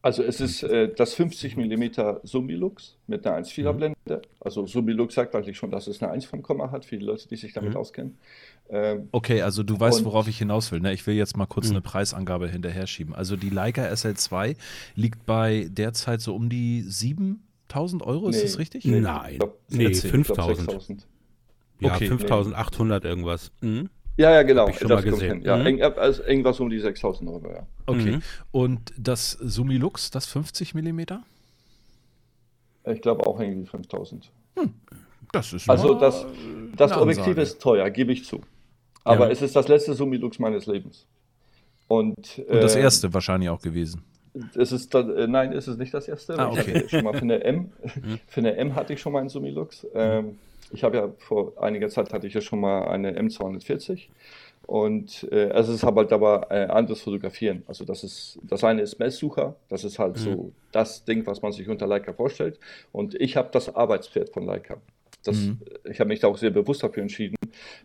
[0.00, 1.84] Also es ist äh, das 50 mm
[2.22, 3.76] Summilux mit einer 1,4er mhm.
[3.76, 4.22] Blende.
[4.40, 7.28] Also Summilux sagt eigentlich schon, dass es eine 1 von Komma hat, für die Leute,
[7.28, 7.76] die sich damit mhm.
[7.76, 8.18] auskennen.
[8.70, 10.80] Ähm, okay, also du weißt, worauf ich hinaus will.
[10.80, 10.92] Ne?
[10.92, 11.72] Ich will jetzt mal kurz mhm.
[11.72, 13.14] eine Preisangabe hinterher schieben.
[13.14, 14.56] Also die Leica SL2
[14.94, 18.84] liegt bei derzeit so um die 7000 Euro, ist das richtig?
[18.84, 21.06] Nee, Nein, glaub, nee, 5000.
[21.80, 22.08] Ja, okay.
[22.08, 23.52] 5800 irgendwas.
[23.60, 23.88] Mhm.
[24.16, 24.62] Ja, ja, genau.
[24.62, 25.42] Hab ich schon das mal gesehen.
[25.42, 25.80] Ja, mhm.
[25.96, 27.66] also irgendwas um die 6000 Euro, ja.
[27.86, 28.16] Okay.
[28.16, 28.22] Mhm.
[28.50, 31.00] Und das Sumilux, das 50 mm?
[32.86, 34.30] Ich glaube auch irgendwie 5000.
[34.56, 34.74] Hm.
[35.32, 36.26] Das ist Also das,
[36.76, 38.40] das Objektiv ist teuer, gebe ich zu.
[39.04, 39.32] Aber ja.
[39.32, 41.06] es ist das letzte Sumilux meines Lebens.
[41.86, 44.02] Und, Und das äh, erste wahrscheinlich auch gewesen.
[44.54, 46.38] Es ist da, äh, nein, es ist nicht das erste.
[46.38, 46.86] Ah, okay.
[46.88, 47.72] schon mal für eine M.
[47.94, 48.20] Mhm.
[48.26, 49.86] für eine M hatte ich schon mal einen Sumilux.
[49.94, 50.38] Ähm,
[50.72, 54.08] ich habe ja vor einiger Zeit hatte ich ja schon mal eine M240
[54.66, 57.62] und äh, es ist halt aber äh, anderes Fotografieren.
[57.66, 60.20] Also das ist das eine ist Messsucher, das ist halt mhm.
[60.20, 62.60] so das Ding, was man sich unter Leica vorstellt.
[62.92, 64.76] Und ich habe das Arbeitspferd von Leica.
[65.28, 65.58] Das, mhm.
[65.84, 67.36] Ich habe mich da auch sehr bewusst dafür entschieden,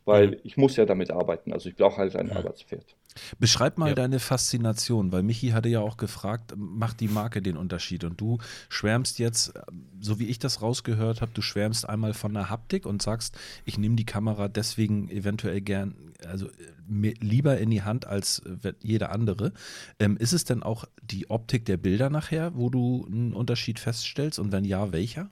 [0.05, 0.35] weil mhm.
[0.43, 1.53] ich muss ja damit arbeiten.
[1.53, 2.35] Also ich brauche halt ein ja.
[2.35, 2.95] Arbeitspferd.
[3.39, 3.95] Beschreib mal ja.
[3.95, 8.03] deine Faszination, weil Michi hatte ja auch gefragt, macht die Marke den Unterschied?
[8.03, 8.39] Und du
[8.69, 9.53] schwärmst jetzt,
[9.99, 13.77] so wie ich das rausgehört habe, du schwärmst einmal von der Haptik und sagst, ich
[13.77, 16.47] nehme die Kamera deswegen eventuell gern, also
[16.87, 18.41] lieber in die Hand als
[18.81, 19.53] jeder andere.
[19.99, 24.39] Ähm, ist es denn auch die Optik der Bilder nachher, wo du einen Unterschied feststellst?
[24.39, 25.29] Und wenn ja, welcher?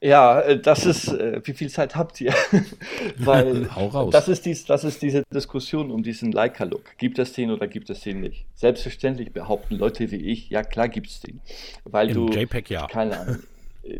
[0.00, 2.32] Ja, äh, das ist, äh, wie viel Zeit habt ihr?
[3.16, 4.12] Weil Hau raus.
[4.12, 6.96] Das ist, dies, das ist diese Diskussion um diesen Leica-Look.
[6.98, 8.46] Gibt es den oder gibt es den nicht?
[8.54, 11.40] Selbstverständlich behaupten Leute wie ich, ja klar gibt es den.
[11.84, 12.86] Weil Im du, JPEG ja.
[12.86, 13.38] Keine Ahnung,
[13.82, 13.98] äh,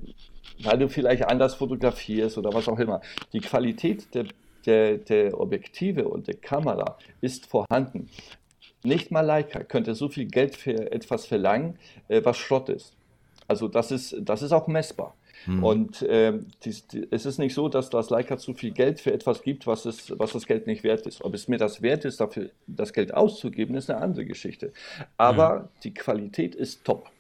[0.62, 3.00] weil du vielleicht anders fotografierst oder was auch immer.
[3.32, 4.26] Die Qualität der,
[4.66, 8.08] der, der Objektive und der Kamera ist vorhanden.
[8.84, 11.78] Nicht mal Leica könnte so viel Geld für etwas verlangen,
[12.08, 12.92] was Schrott ist.
[13.46, 15.14] Also das ist, das ist auch messbar.
[15.46, 15.64] Mhm.
[15.64, 19.12] Und äh, dies, die, es ist nicht so, dass das Leica zu viel Geld für
[19.12, 21.24] etwas gibt, was, es, was das Geld nicht wert ist.
[21.24, 24.72] Ob es mir das wert ist, dafür das Geld auszugeben, ist eine andere Geschichte.
[25.16, 25.68] Aber mhm.
[25.84, 27.10] die Qualität ist top.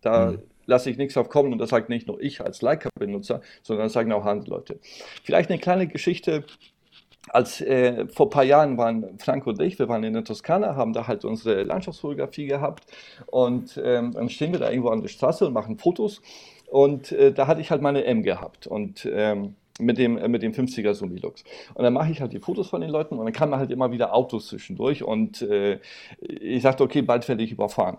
[0.00, 0.38] Da, mhm.
[0.66, 4.12] lasse ich nichts aufkommen und das sagt nicht nur ich als Leica-Benutzer, sondern das sagen
[4.12, 4.78] auch andere Leute.
[5.24, 6.44] Vielleicht eine kleine Geschichte
[7.30, 10.76] als äh, vor ein paar Jahren waren Frank und ich, wir waren in der Toskana,
[10.76, 12.84] haben da halt unsere Landschaftsfotografie gehabt
[13.26, 16.22] und ähm, dann stehen wir da irgendwo an der Straße und machen Fotos
[16.70, 20.42] und äh, da hatte ich halt meine M gehabt und ähm, mit dem, äh, mit
[20.42, 21.44] dem 50er Sumilux.
[21.74, 23.92] Und dann mache ich halt die Fotos von den Leuten und dann kamen halt immer
[23.92, 25.78] wieder Autos zwischendurch und äh,
[26.20, 27.98] ich sagte, okay, bald werde ich überfahren.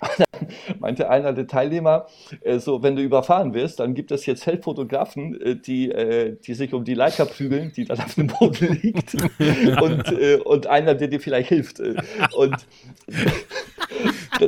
[0.00, 2.06] dann meinte einer der Teilnehmer,
[2.42, 6.54] äh, so, wenn du überfahren wirst, dann gibt es jetzt Feldfotografen, äh, die, äh, die
[6.54, 9.14] sich um die Leica prügeln, die dann auf dem Boden liegt
[9.82, 10.12] und,
[10.44, 11.80] und einer, der dir vielleicht hilft.
[11.80, 12.56] Und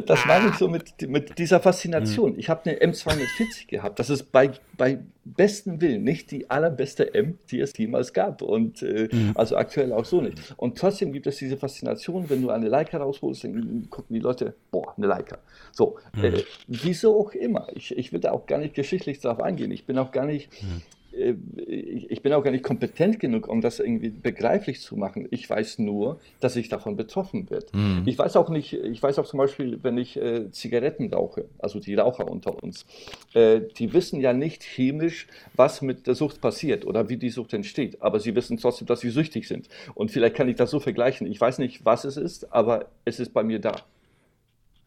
[0.07, 2.39] das meine ich so mit, mit dieser Faszination.
[2.39, 3.99] Ich habe eine M240 gehabt.
[3.99, 8.43] Das ist bei, bei besten Willen nicht die allerbeste M, die es jemals gab.
[8.43, 9.33] Und äh, mhm.
[9.35, 10.39] also aktuell auch so nicht.
[10.57, 14.55] Und trotzdem gibt es diese Faszination, wenn du eine Leica rausholst, dann gucken die Leute,
[14.70, 15.39] boah, eine Leica.
[15.72, 16.24] So, mhm.
[16.24, 17.68] äh, wieso auch immer.
[17.74, 19.70] Ich, ich will da auch gar nicht geschichtlich darauf eingehen.
[19.70, 20.51] Ich bin auch gar nicht.
[20.62, 20.83] Mhm
[21.13, 25.29] ich bin auch gar nicht kompetent genug, um das irgendwie begreiflich zu machen.
[25.31, 27.67] Ich weiß nur, dass ich davon betroffen werde.
[27.73, 28.03] Mhm.
[28.07, 31.81] Ich weiß auch nicht, ich weiß auch zum Beispiel, wenn ich äh, Zigaretten rauche, also
[31.81, 32.87] die Raucher unter uns,
[33.35, 37.53] äh, die wissen ja nicht chemisch, was mit der Sucht passiert oder wie die Sucht
[37.53, 39.69] entsteht, aber sie wissen trotzdem, dass sie süchtig sind.
[39.95, 41.27] Und vielleicht kann ich das so vergleichen.
[41.27, 43.75] Ich weiß nicht, was es ist, aber es ist bei mir da.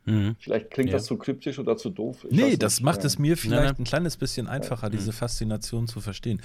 [0.06, 0.36] Mhm.
[0.40, 0.98] Vielleicht klingt ja.
[0.98, 2.26] das zu kryptisch oder zu doof.
[2.30, 4.90] Ich nee, das macht es mir vielleicht nein, ein kleines bisschen einfacher, ja.
[4.90, 5.16] diese mhm.
[5.16, 6.42] Faszination zu verstehen.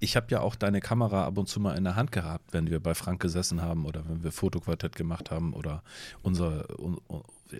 [0.00, 2.68] Ich habe ja auch deine Kamera ab und zu mal in der Hand gehabt, wenn
[2.68, 5.82] wir bei Frank gesessen haben oder wenn wir Fotoquartett gemacht haben oder
[6.22, 6.66] unser,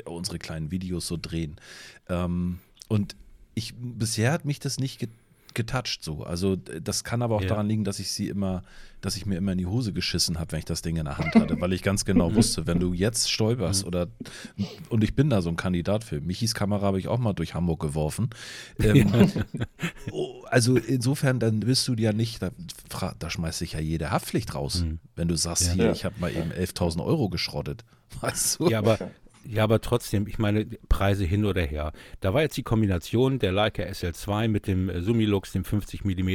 [0.05, 1.57] unsere kleinen Videos so drehen.
[2.09, 3.17] Ähm, und
[3.55, 5.26] ich, bisher hat mich das nicht getan
[5.57, 6.23] getoucht so.
[6.23, 7.49] Also das kann aber auch ja.
[7.49, 8.63] daran liegen, dass ich sie immer,
[9.01, 11.19] dass ich mir immer in die Hose geschissen habe, wenn ich das Ding in der
[11.19, 13.89] Hand hatte, weil ich ganz genau wusste, wenn du jetzt stolperst mhm.
[13.89, 14.09] oder
[14.91, 16.21] und ich bin da so ein Kandidat für.
[16.21, 18.31] Michis Kamera habe ich auch mal durch Hamburg geworfen.
[18.79, 19.33] Ähm,
[20.13, 22.51] oh, also insofern, dann bist du ja nicht, da,
[23.19, 24.99] da schmeißt sich ja jede Haftpflicht raus, mhm.
[25.17, 25.73] wenn du sagst, ja.
[25.73, 27.85] hier, ich habe mal eben 11.000 Euro geschrottet.
[28.21, 28.69] Weißt du?
[28.69, 28.99] Ja, aber
[29.49, 31.93] ja, aber trotzdem, ich meine, Preise hin oder her.
[32.21, 36.29] Da war jetzt die Kombination der Leica SL2 mit dem äh, Sumilux, dem 50 mm.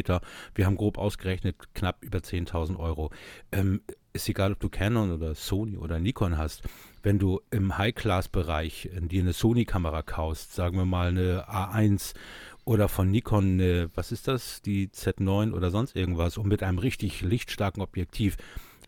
[0.55, 3.11] Wir haben grob ausgerechnet knapp über 10.000 Euro.
[3.51, 3.81] Ähm,
[4.13, 6.63] ist egal, ob du Canon oder Sony oder Nikon hast.
[7.03, 12.13] Wenn du im High-Class-Bereich äh, dir eine Sony-Kamera kaufst, sagen wir mal eine A1
[12.65, 16.77] oder von Nikon eine, was ist das, die Z9 oder sonst irgendwas und mit einem
[16.77, 18.37] richtig lichtstarken Objektiv,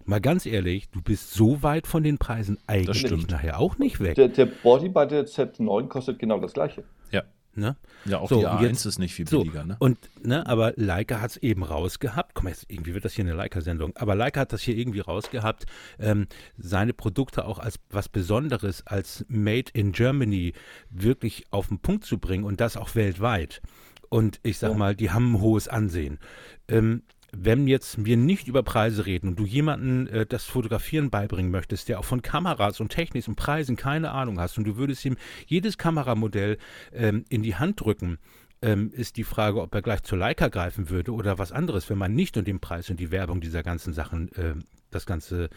[0.06, 4.16] mal ganz ehrlich, du bist so weit von den Preisen eigentlich nachher auch nicht weg.
[4.16, 6.84] Der, der, Body bei der Z9 kostet genau das gleiche.
[7.12, 7.24] Ja.
[7.56, 7.76] Ne?
[8.06, 9.62] Ja, auch so, die A1 jetzt, ist nicht viel billiger.
[9.62, 9.76] So, ne?
[9.78, 12.34] Und, ne, aber Leica hat es eben rausgehabt.
[12.34, 13.96] Komm, jetzt, irgendwie wird das hier eine Leica-Sendung.
[13.96, 15.66] Aber Leica hat das hier irgendwie rausgehabt,
[16.00, 16.28] ähm,
[16.58, 20.54] seine Produkte auch als was Besonderes, als Made in Germany
[20.90, 23.62] wirklich auf den Punkt zu bringen und das auch weltweit.
[24.10, 24.78] Und ich sag ja.
[24.78, 26.20] mal, die haben ein hohes Ansehen.
[26.68, 27.04] Ähm,
[27.36, 31.90] wenn jetzt wir nicht über Preise reden und du jemanden äh, das Fotografieren beibringen möchtest,
[31.90, 35.18] der auch von Kameras und Technik und Preisen keine Ahnung hast und du würdest ihm
[35.48, 36.58] jedes Kameramodell
[36.94, 38.20] ähm, in die Hand drücken,
[38.62, 41.98] ähm, ist die Frage, ob er gleich zur Leica greifen würde oder was anderes, wenn
[41.98, 44.54] man nicht um den Preis und die Werbung dieser ganzen Sachen äh,
[44.92, 45.50] das Ganze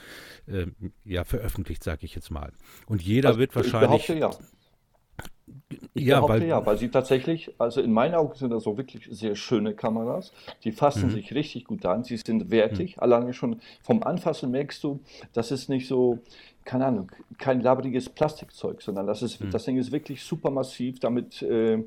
[0.47, 0.66] äh,
[1.05, 2.53] ja veröffentlicht, sage ich jetzt mal.
[2.87, 4.09] Und jeder also, wird wahrscheinlich.
[4.09, 4.47] Ich behaupte, ja.
[5.94, 8.76] Ich ja, behaupte weil, ja, weil sie tatsächlich, also in meinen Augen sind das so
[8.76, 10.32] wirklich sehr schöne Kameras.
[10.64, 11.12] Die fassen mhm.
[11.12, 12.97] sich richtig gut an, sie sind wertig.
[12.97, 13.03] Mhm.
[13.03, 15.01] Alleine schon vom Anfassen merkst du,
[15.32, 16.18] das ist nicht so,
[16.64, 19.51] keine Ahnung, kein laberiges Plastikzeug, sondern das, ist, mhm.
[19.51, 20.99] das Ding ist wirklich super massiv.
[20.99, 21.84] Damit, äh,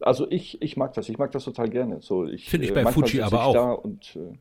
[0.00, 2.00] also ich, ich mag das, ich mag das total gerne.
[2.00, 3.84] So, ich, Finde ich äh, bei Fuji aber auch.
[3.84, 4.36] Und, äh,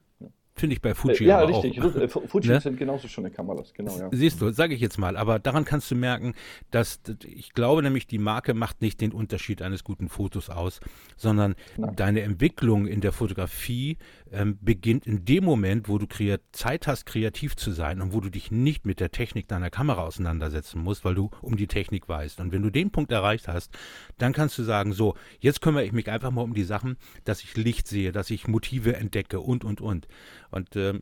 [0.57, 1.81] Finde ich bei Fuji ja, richtig.
[1.81, 1.95] auch.
[1.95, 2.61] Äh, Fuji ne?
[2.61, 4.09] sind genauso schöne Kameras, genau, ja.
[4.13, 5.17] Siehst du, sage ich jetzt mal.
[5.17, 6.33] Aber daran kannst du merken,
[6.71, 10.79] dass ich glaube nämlich, die Marke macht nicht den Unterschied eines guten Fotos aus,
[11.17, 11.97] sondern Nein.
[11.97, 13.97] deine Entwicklung in der Fotografie
[14.31, 16.05] ähm, beginnt in dem Moment, wo du
[16.53, 20.03] Zeit hast, kreativ zu sein und wo du dich nicht mit der Technik deiner Kamera
[20.03, 22.39] auseinandersetzen musst, weil du um die Technik weißt.
[22.39, 23.77] Und wenn du den Punkt erreicht hast,
[24.17, 26.95] dann kannst du sagen, so, jetzt kümmere ich mich einfach mal um die Sachen,
[27.25, 30.07] dass ich Licht sehe, dass ich Motive entdecke und, und, und.
[30.51, 31.01] Und ähm,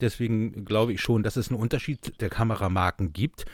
[0.00, 3.44] deswegen glaube ich schon, dass es einen Unterschied der Kameramarken gibt.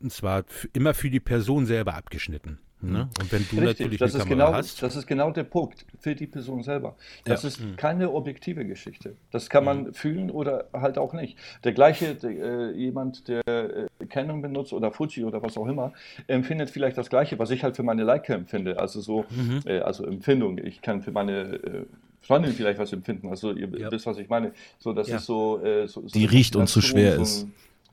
[0.00, 2.58] Und zwar immer für die Person selber abgeschnitten.
[2.82, 3.08] Ne?
[3.20, 4.82] Und wenn du Richtig, natürlich das eine ist Kamera genau, hast.
[4.82, 6.96] Das ist genau der Punkt für die Person selber.
[7.24, 7.48] Das ja.
[7.48, 7.76] ist mhm.
[7.76, 9.16] keine objektive Geschichte.
[9.30, 9.94] Das kann man mhm.
[9.94, 11.36] fühlen oder halt auch nicht.
[11.64, 15.92] Der gleiche, äh, jemand, der äh, Canon benutzt oder Fuji oder was auch immer,
[16.26, 18.78] empfindet vielleicht das Gleiche, was ich halt für meine Leica empfinde.
[18.78, 19.60] Also so, mhm.
[19.66, 20.56] äh, also Empfindung.
[20.56, 21.86] Ich kann für meine
[22.20, 23.28] Freundin vielleicht was empfinden.
[23.28, 23.90] Also ihr ja.
[23.90, 24.52] wisst, was ich meine.
[24.78, 25.16] So, das ja.
[25.16, 27.46] ist so, äh, so, so Die riecht und zu schwer so ist.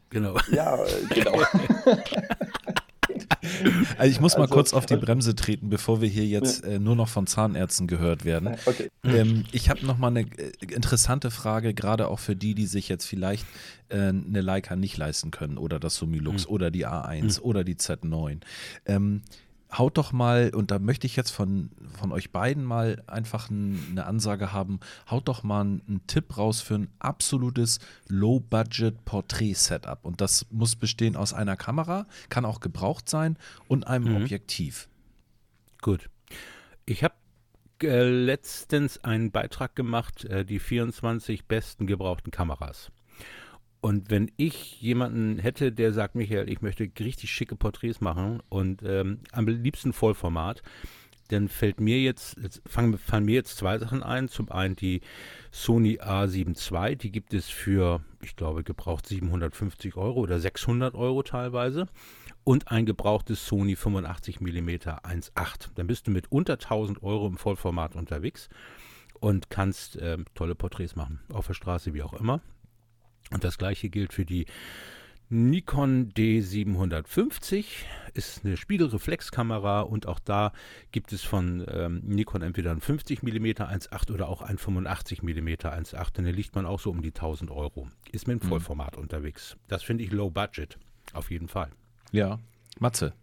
[0.09, 0.36] Genau.
[0.51, 1.41] Ja, äh, genau.
[3.97, 6.80] Also ich muss mal also, kurz auf die Bremse treten, bevor wir hier jetzt äh,
[6.80, 8.55] nur noch von Zahnärzten gehört werden.
[8.65, 8.89] Okay.
[9.03, 12.89] Ähm, ich habe noch mal eine äh, interessante Frage, gerade auch für die, die sich
[12.89, 13.45] jetzt vielleicht
[13.89, 16.53] äh, eine Leica nicht leisten können oder das Sumilux mhm.
[16.53, 17.45] oder die A1 mhm.
[17.45, 18.39] oder die Z9.
[18.86, 19.21] Ähm,
[19.72, 23.80] haut doch mal, und da möchte ich jetzt von, von euch beiden mal einfach ein,
[23.91, 30.05] eine Ansage haben, haut doch mal einen Tipp raus für ein absolutes Low-Budget-Porträt-Setup.
[30.05, 33.38] Und das muss bestehen aus einer Kamera, kann auch gebraucht sein
[33.68, 34.24] und einem mhm.
[34.24, 34.88] Objektiv.
[35.82, 36.09] Gut.
[36.86, 37.15] Ich habe
[37.84, 42.91] äh, letztens einen Beitrag gemacht, äh, die 24 besten gebrauchten Kameras.
[43.80, 48.82] Und wenn ich jemanden hätte, der sagt, Michael, ich möchte richtig schicke Porträts machen und
[48.84, 50.63] ähm, am liebsten Vollformat,
[51.30, 54.30] dann fällt mir jetzt, jetzt fangen, fallen mir jetzt zwei Sachen ein.
[54.30, 55.01] Zum einen die
[55.51, 61.23] Sony A7 II, die gibt es für, ich glaube, gebraucht 750 Euro oder 600 Euro
[61.23, 61.88] teilweise.
[62.43, 65.69] Und ein gebrauchtes Sony 85 mm 1.8.
[65.75, 68.47] Dann bist du mit unter 1000 Euro im Vollformat unterwegs
[69.19, 72.41] und kannst äh, tolle Porträts machen, auf der Straße wie auch immer.
[73.32, 74.45] Und das gleiche gilt für die
[75.30, 77.65] Nikon D750
[78.13, 80.53] ist eine Spiegelreflexkamera und auch da
[80.91, 85.47] gibt es von ähm, Nikon entweder ein 50 mm 1.8 oder auch ein 85 mm
[85.47, 87.89] 1.8 und da liegt man auch so um die 1000 Euro.
[88.09, 88.49] Ist mit dem mhm.
[88.51, 89.03] Vollformat mhm.
[89.03, 89.57] unterwegs.
[89.67, 90.78] Das finde ich low budget,
[91.13, 91.71] auf jeden Fall.
[92.13, 92.39] Ja,
[92.80, 93.13] Matze.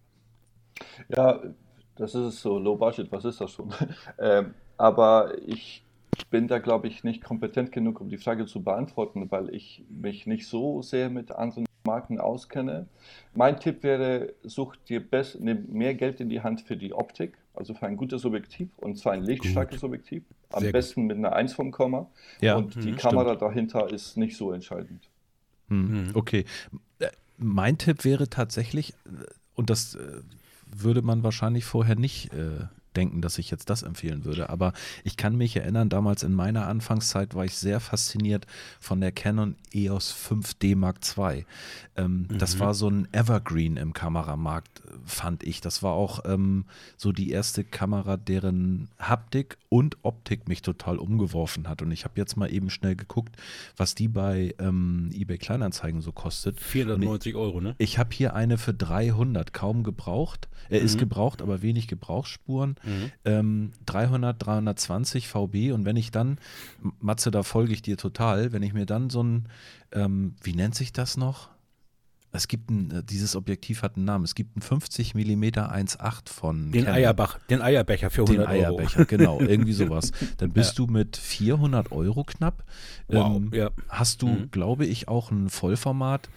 [1.09, 1.41] Ja,
[1.97, 3.73] das ist so, low budget, was ist das schon?
[4.19, 5.84] ähm, aber ich
[6.31, 10.27] bin da, glaube ich, nicht kompetent genug, um die Frage zu beantworten, weil ich mich
[10.27, 12.87] nicht so sehr mit anderen Marken auskenne.
[13.35, 17.37] Mein Tipp wäre, such dir best, nimm mehr Geld in die Hand für die Optik,
[17.55, 19.91] also für ein gutes Objektiv und zwar ein lichtstarkes gut.
[19.91, 20.23] Objektiv.
[20.51, 21.09] Am sehr besten gut.
[21.09, 22.09] mit einer 1 vom Komma.
[22.41, 23.43] Ja, und die mhm, Kamera stimmt.
[23.43, 25.09] dahinter ist nicht so entscheidend.
[25.69, 26.45] Mhm, okay.
[26.99, 27.09] Äh,
[27.39, 30.23] mein Tipp wäre tatsächlich, äh, und das äh,
[30.67, 32.67] würde man wahrscheinlich vorher nicht äh,
[32.97, 34.51] denken, dass ich jetzt das empfehlen würde.
[34.51, 34.73] Aber
[35.05, 38.47] ich kann mich erinnern, damals in meiner Anfangszeit war ich sehr fasziniert
[38.81, 41.45] von der Canon EOS 5D Mark II.
[41.97, 42.39] Ähm, mhm.
[42.39, 45.61] Das war so ein Evergreen im Kameramarkt, fand ich.
[45.61, 46.65] Das war auch ähm,
[46.97, 51.83] so die erste Kamera, deren Haptik und Optik mich total umgeworfen hat.
[51.83, 53.37] Und ich habe jetzt mal eben schnell geguckt,
[53.77, 56.61] was die bei ähm, eBay Kleinanzeigen so kostet.
[56.61, 57.75] 490 ich, Euro, ne?
[57.79, 60.49] Ich habe hier eine für 300, kaum gebraucht.
[60.69, 60.87] Er mhm.
[60.87, 62.77] ist gebraucht, aber wenig Gebrauchsspuren.
[62.85, 63.13] Mhm.
[63.25, 66.39] Ähm, 300, 320 VB und wenn ich dann,
[67.01, 69.49] Matze, da folge ich dir total, wenn ich mir dann so ein,
[69.93, 71.51] ähm, wie nennt sich das noch?
[72.35, 74.25] Es gibt ein, äh, dieses Objektiv hat einen Namen.
[74.25, 76.99] Es gibt einen 50 mm 1.8 von den Canon.
[76.99, 78.79] Eierbach, den Eierbecher für 100 den Euro.
[78.79, 80.11] Eierbecher, genau, irgendwie sowas.
[80.39, 80.85] Dann bist ja.
[80.85, 82.65] du mit 400 Euro knapp.
[83.07, 83.71] Wow, ähm, ja.
[83.89, 84.51] Hast du, mhm.
[84.51, 86.29] glaube ich, auch ein Vollformat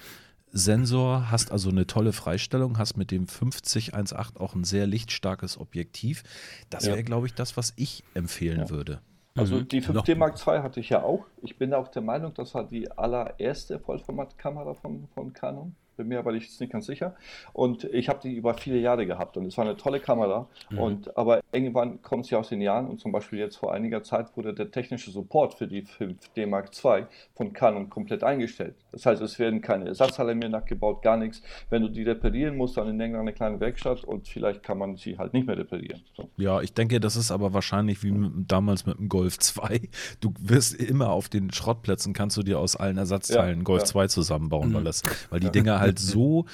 [0.58, 6.24] Sensor, hast also eine tolle Freistellung, hast mit dem 50-1.8 auch ein sehr lichtstarkes Objektiv.
[6.70, 7.03] Das wäre, ja.
[7.03, 8.70] glaube ich, das, was ich empfehlen ja.
[8.70, 9.01] würde.
[9.36, 9.68] Also mhm.
[9.68, 11.26] die 5D Mark II hatte ich ja auch.
[11.41, 16.19] Ich bin auch der Meinung, das war die allererste Vollformatkamera von, von Canon bin mir
[16.19, 17.15] aber nicht, nicht ganz sicher.
[17.53, 20.47] Und ich habe die über viele Jahre gehabt und es war eine tolle Kamera.
[20.69, 20.79] Mhm.
[20.79, 24.37] Und, aber irgendwann kommt sie aus den Jahren und zum Beispiel jetzt vor einiger Zeit
[24.37, 28.75] wurde der technische Support für die 5D Mark II von Canon komplett eingestellt.
[28.91, 31.41] Das heißt, es werden keine Ersatzteile mehr nachgebaut, gar nichts.
[31.69, 35.17] Wenn du die reparieren musst, dann in irgendeiner kleinen Werkstatt und vielleicht kann man sie
[35.17, 36.01] halt nicht mehr reparieren.
[36.15, 36.29] So.
[36.37, 39.81] Ja, ich denke, das ist aber wahrscheinlich wie mit, damals mit dem Golf 2.
[40.19, 43.87] Du wirst immer auf den Schrottplätzen, kannst du dir aus allen Ersatzteilen ja, Golf ja.
[43.87, 44.73] 2 zusammenbauen, mhm.
[44.75, 46.45] weil, das, weil die Dinger halt halt so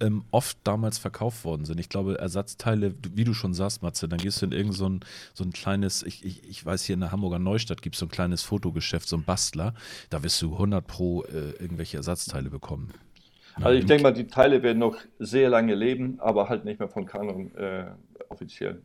[0.00, 1.78] ähm, oft damals verkauft worden sind.
[1.78, 5.00] Ich glaube, Ersatzteile, wie du schon sagst, Matze, dann gehst du in irgend so ein,
[5.34, 8.06] so ein kleines, ich, ich, ich weiß, hier in der Hamburger Neustadt gibt es so
[8.06, 9.74] ein kleines Fotogeschäft, so ein Bastler,
[10.08, 12.92] da wirst du 100 pro äh, irgendwelche Ersatzteile bekommen.
[13.56, 16.88] Also ich denke mal, die Teile werden noch sehr lange leben, aber halt nicht mehr
[16.88, 17.90] von Canon äh,
[18.28, 18.80] offiziell.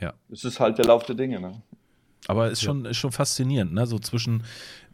[0.00, 0.12] Ja.
[0.30, 1.40] Es ist halt der Lauf der Dinge.
[1.40, 1.62] Ne?
[2.26, 3.86] Aber ist schon, ist schon faszinierend, ne?
[3.86, 4.42] So zwischen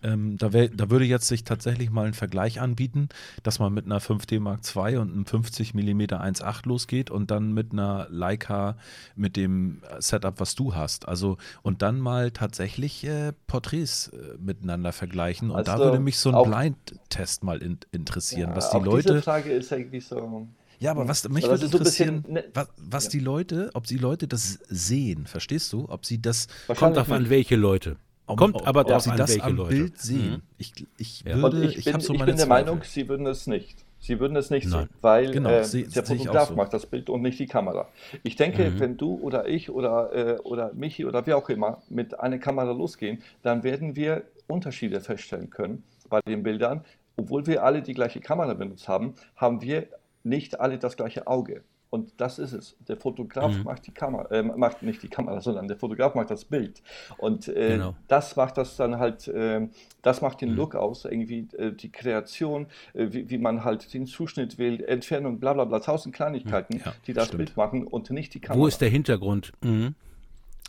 [0.05, 3.09] ähm, da, wär, da würde jetzt sich tatsächlich mal ein Vergleich anbieten,
[3.43, 7.53] dass man mit einer 5D Mark II und einem 50 mm 1.8 losgeht und dann
[7.53, 8.77] mit einer Leica
[9.17, 11.09] mit dem Setup, was du hast.
[11.09, 15.51] Also und dann mal tatsächlich äh, Porträts äh, miteinander vergleichen.
[15.51, 19.09] Und also da würde mich so ein Blind-Test mal in, interessieren, ja, was die Leute.
[19.09, 20.47] Diese Frage ist eigentlich so.
[20.79, 23.11] Ja, aber was mich würde interessieren, so was, was ja.
[23.11, 25.87] die Leute, ob die Leute das sehen, verstehst du?
[25.89, 26.49] Ob sie das.
[26.77, 27.97] Kommt auf an, welche Leute.
[28.27, 29.75] Kommt ob, aber ob, darauf an, das welche am Leute.
[29.75, 30.31] Bild sehen.
[30.31, 30.43] Mhm.
[30.59, 31.37] Ich, ich, ja.
[31.37, 33.85] würde, ich, bin, ich, so ich bin der Meinung, sie würden es nicht.
[33.99, 34.81] Sie würden es nicht Nein.
[34.81, 36.55] sehen, weil genau, äh, seh, der Fotograf so.
[36.55, 37.89] macht das Bild und nicht die Kamera.
[38.23, 38.79] Ich denke, mhm.
[38.79, 42.73] wenn du oder ich oder, äh, oder Michi oder wer auch immer mit einer Kamera
[42.73, 46.85] losgehen, dann werden wir Unterschiede feststellen können bei den Bildern.
[47.17, 49.89] Obwohl wir alle die gleiche Kamera benutzt haben, haben wir
[50.25, 51.63] nicht alle das gleiche Auge.
[51.95, 52.77] Und das ist es.
[52.89, 53.63] Der Fotograf mhm.
[53.63, 56.83] macht die Kamera, äh, macht nicht die Kamera, sondern der Fotograf macht das Bild.
[57.19, 57.95] Und äh, genau.
[58.09, 59.69] das macht das dann halt, äh,
[60.03, 60.57] das macht den mhm.
[60.57, 65.39] Look aus, irgendwie äh, die Kreation, äh, wie, wie, man halt den Zuschnitt wählt, Entfernung,
[65.39, 67.39] bla bla bla, tausend Kleinigkeiten, ja, die das stimmt.
[67.39, 68.61] Bild machen und nicht die Kamera.
[68.61, 69.53] Wo ist der Hintergrund?
[69.63, 69.95] Mhm.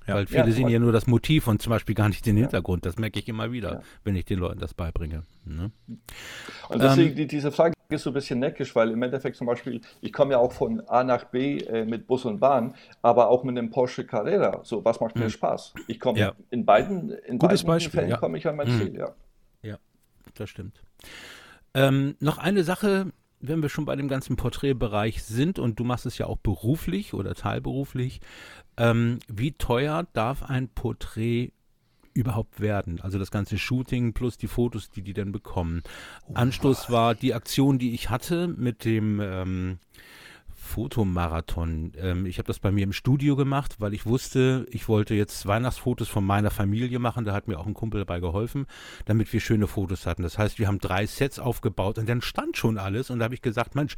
[0.08, 0.16] Ja.
[0.16, 2.86] Weil viele ja, sehen ja nur das Motiv und zum Beispiel gar nicht den Hintergrund.
[2.86, 5.24] Das merke ich immer wieder, wenn ich den Leuten das beibringe.
[5.46, 5.72] Ne?
[6.70, 9.48] Und deswegen, ähm, die, diese Frage ist so ein bisschen neckisch, weil im Endeffekt zum
[9.48, 13.30] Beispiel, ich komme ja auch von A nach B äh, mit Bus und Bahn, aber
[13.30, 14.62] auch mit einem Porsche Carrera.
[14.64, 15.30] So, was macht mir hm.
[15.32, 15.74] Spaß?
[15.88, 16.34] Ich komme ja.
[16.52, 18.80] in beiden, in Gutes beiden Beispiel, Fällen komme ich an mein hm.
[18.80, 19.16] Ziel, ja.
[19.64, 19.78] Ja,
[20.36, 20.82] das stimmt.
[21.74, 23.12] Ähm, noch eine Sache,
[23.48, 27.14] wenn wir schon bei dem ganzen Porträtbereich sind und du machst es ja auch beruflich
[27.14, 28.22] oder teilberuflich,
[28.78, 31.52] ähm, wie teuer darf ein Porträt
[32.14, 33.00] überhaupt werden?
[33.02, 35.84] Also das ganze Shooting plus die Fotos, die die dann bekommen.
[36.28, 36.34] Oh.
[36.34, 39.80] Anstoß war die Aktion, die ich hatte mit dem ähm,
[40.66, 41.94] Fotomarathon.
[41.98, 45.46] Ähm, ich habe das bei mir im Studio gemacht, weil ich wusste, ich wollte jetzt
[45.46, 47.24] Weihnachtsfotos von meiner Familie machen.
[47.24, 48.66] Da hat mir auch ein Kumpel dabei geholfen,
[49.06, 50.24] damit wir schöne Fotos hatten.
[50.24, 53.10] Das heißt, wir haben drei Sets aufgebaut und dann stand schon alles.
[53.10, 53.96] Und da habe ich gesagt, Mensch,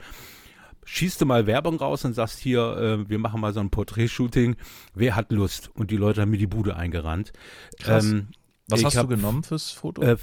[0.86, 4.55] schießt du mal Werbung raus und sagst hier, äh, wir machen mal so ein Porträtshooting.
[4.93, 5.72] Wer hat Lust?
[5.74, 7.34] Und die Leute haben mir die Bude eingerannt.
[7.80, 8.05] Krass.
[8.05, 8.28] Ähm,
[8.70, 10.01] was hast hab, du genommen fürs Foto?
[10.01, 10.18] Äh,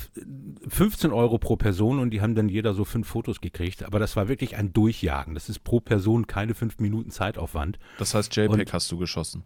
[0.68, 3.84] 15 Euro pro Person und die haben dann jeder so fünf Fotos gekriegt.
[3.84, 5.34] Aber das war wirklich ein Durchjagen.
[5.34, 7.78] Das ist pro Person keine fünf Minuten Zeitaufwand.
[7.99, 9.45] Das heißt, JPEG und, hast du geschossen?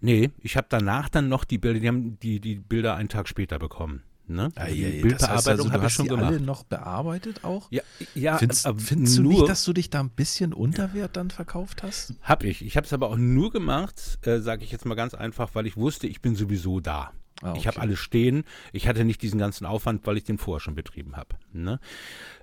[0.00, 3.28] Nee, ich habe danach dann noch die Bilder, die haben die, die Bilder einen Tag
[3.28, 4.02] später bekommen.
[4.30, 4.52] Ne?
[4.54, 6.26] Ah, ja, ja, das heißt also, du hast schon die gemacht.
[6.26, 7.66] alle noch bearbeitet auch?
[7.72, 7.82] Ja,
[8.14, 11.82] ja findest, findest du nicht, dass du dich da ein bisschen unter Wert dann verkauft
[11.82, 12.14] hast?
[12.22, 12.64] Hab ich.
[12.64, 15.66] Ich habe es aber auch nur gemacht, äh, sage ich jetzt mal ganz einfach, weil
[15.66, 17.10] ich wusste, ich bin sowieso da.
[17.42, 17.58] Ah, okay.
[17.58, 18.44] Ich habe alles stehen.
[18.72, 21.36] Ich hatte nicht diesen ganzen Aufwand, weil ich den vorher schon betrieben habe.
[21.52, 21.80] Ne?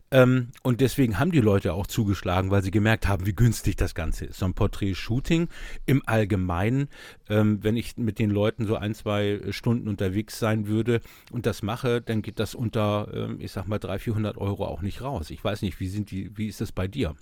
[0.09, 3.93] Ähm, und deswegen haben die Leute auch zugeschlagen, weil sie gemerkt haben, wie günstig das
[3.93, 4.39] Ganze ist.
[4.39, 5.49] So ein Porträt-Shooting
[5.85, 6.87] im Allgemeinen,
[7.29, 11.61] ähm, wenn ich mit den Leuten so ein, zwei Stunden unterwegs sein würde und das
[11.61, 15.29] mache, dann geht das unter, ähm, ich sag mal, 300, 400 Euro auch nicht raus.
[15.29, 17.15] Ich weiß nicht, wie, sind die, wie ist das bei dir?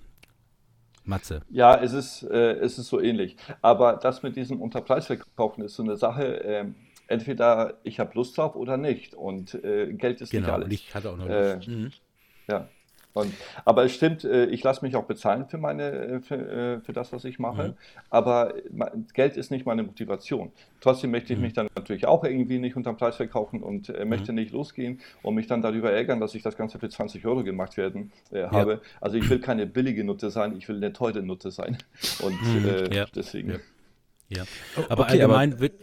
[1.04, 1.42] Matze.
[1.50, 3.36] Ja, es ist, äh, es ist so ähnlich.
[3.62, 6.66] Aber das mit diesem Unterpreisverkaufen ist so eine Sache, äh,
[7.08, 9.14] entweder ich habe Lust drauf oder nicht.
[9.14, 10.74] Und äh, Geld ist genau, nicht alles.
[10.74, 11.68] Ich hatte auch noch Lust.
[11.68, 11.92] Äh, mhm.
[12.48, 12.70] Ja.
[13.16, 13.34] Und,
[13.64, 16.92] aber es stimmt, äh, ich lasse mich auch bezahlen für, meine, äh, für, äh, für
[16.92, 17.70] das, was ich mache.
[17.70, 17.74] Mhm.
[18.10, 18.56] Aber
[19.14, 20.52] Geld ist nicht meine Motivation.
[20.82, 21.46] Trotzdem möchte ich mhm.
[21.46, 24.40] mich dann natürlich auch irgendwie nicht unterm Preis verkaufen und äh, möchte mhm.
[24.40, 27.78] nicht losgehen und mich dann darüber ärgern, dass ich das Ganze für 20 Euro gemacht
[27.78, 28.74] werden äh, habe.
[28.74, 28.80] Ja.
[29.00, 31.78] Also ich will keine billige Nutte sein, ich will eine teure Nutte sein.
[32.22, 32.66] Und mhm.
[32.68, 33.06] äh, ja.
[33.16, 33.62] deswegen.
[34.28, 34.40] Ja.
[34.40, 34.44] ja.
[34.90, 35.76] Aber okay, allgemein aber, wird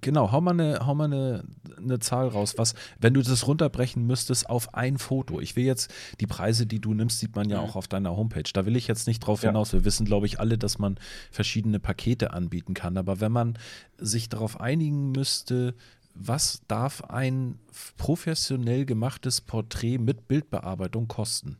[0.00, 1.44] genau, hau mal, eine, hau mal eine,
[1.76, 2.54] eine Zahl raus.
[2.56, 5.40] Was, wenn du das runterbrechen müsstest auf ein Foto.
[5.40, 7.68] Ich will jetzt, die Preise, die du nimmst, sieht man ja mhm.
[7.68, 8.50] auch auf deiner Homepage.
[8.52, 9.50] Da will ich jetzt nicht drauf ja.
[9.50, 9.72] hinaus.
[9.72, 10.98] Wir wissen, glaube ich, alle, dass man
[11.30, 12.96] verschiedene Pakete anbieten kann.
[12.96, 13.58] Aber wenn man
[13.98, 15.74] sich darauf einigen müsste,
[16.14, 17.58] was darf ein
[17.96, 21.56] professionell gemachtes Porträt mit Bildbearbeitung kosten?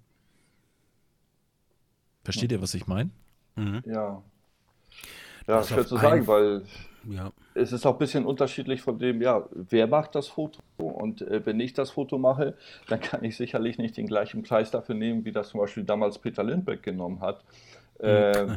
[2.24, 3.10] Versteht ihr, was ich meine?
[3.56, 3.82] Mhm.
[3.86, 4.22] Ja.
[5.46, 6.64] Ja, schwer zu sagen, weil
[7.08, 7.32] ja.
[7.54, 11.44] Es ist auch ein bisschen unterschiedlich von dem, ja, wer macht das Foto und äh,
[11.44, 12.54] wenn ich das Foto mache,
[12.88, 16.18] dann kann ich sicherlich nicht den gleichen Preis dafür nehmen, wie das zum Beispiel damals
[16.18, 17.44] Peter Lindbeck genommen hat.
[17.98, 18.56] Äh,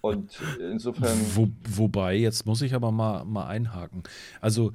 [0.00, 1.16] und insofern.
[1.34, 4.02] Wo, wobei, jetzt muss ich aber mal, mal einhaken.
[4.40, 4.72] Also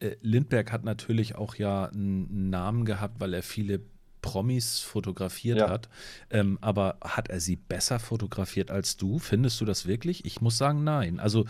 [0.00, 3.80] äh, Lindbergh hat natürlich auch ja einen Namen gehabt, weil er viele
[4.22, 5.70] Promis fotografiert ja.
[5.70, 5.88] hat.
[6.30, 9.18] Ähm, aber hat er sie besser fotografiert als du?
[9.18, 10.24] Findest du das wirklich?
[10.24, 11.20] Ich muss sagen, nein.
[11.20, 11.46] Also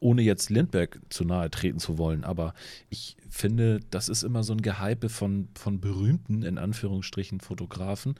[0.00, 2.54] ohne jetzt Lindbergh zu nahe treten zu wollen, aber
[2.88, 8.14] ich finde, das ist immer so ein Gehype von, von berühmten, in Anführungsstrichen, Fotografen,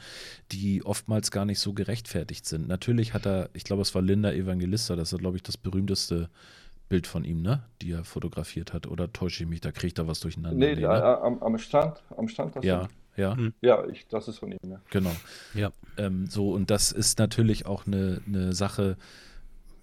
[0.52, 2.68] die oftmals gar nicht so gerechtfertigt sind.
[2.68, 6.28] Natürlich hat er, ich glaube, es war Linda Evangelista, das ist, glaube ich, das berühmteste
[6.88, 7.62] Bild von ihm, ne?
[7.82, 8.86] Die er fotografiert hat.
[8.86, 10.58] Oder täusche ich mich, da kriegt er was durcheinander.
[10.58, 10.88] Nee, nee ne?
[10.88, 13.36] am, am Strand, am Strand das Ja, ja.
[13.36, 13.52] Hm.
[13.60, 14.80] Ja, ich, das ist von ihm, ja.
[14.90, 15.14] Genau.
[15.54, 15.72] Ja.
[15.96, 18.96] Ähm, so, und das ist natürlich auch eine, eine Sache,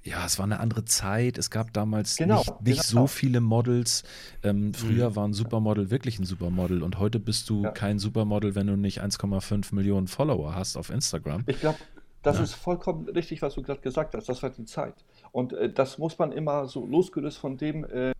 [0.05, 1.39] ja, es war eine andere Zeit.
[1.39, 3.01] Es gab damals genau, nicht, nicht genau.
[3.01, 4.03] so viele Models.
[4.43, 5.15] Ähm, früher mhm.
[5.15, 7.71] war ein Supermodel wirklich ein Supermodel und heute bist du ja.
[7.71, 11.43] kein Supermodel, wenn du nicht 1,5 Millionen Follower hast auf Instagram.
[11.47, 11.79] Ich glaube,
[12.21, 12.43] das ja.
[12.43, 14.29] ist vollkommen richtig, was du gerade gesagt hast.
[14.29, 14.93] Das war die Zeit.
[15.31, 18.13] Und äh, das muss man immer so losgelöst von dem äh,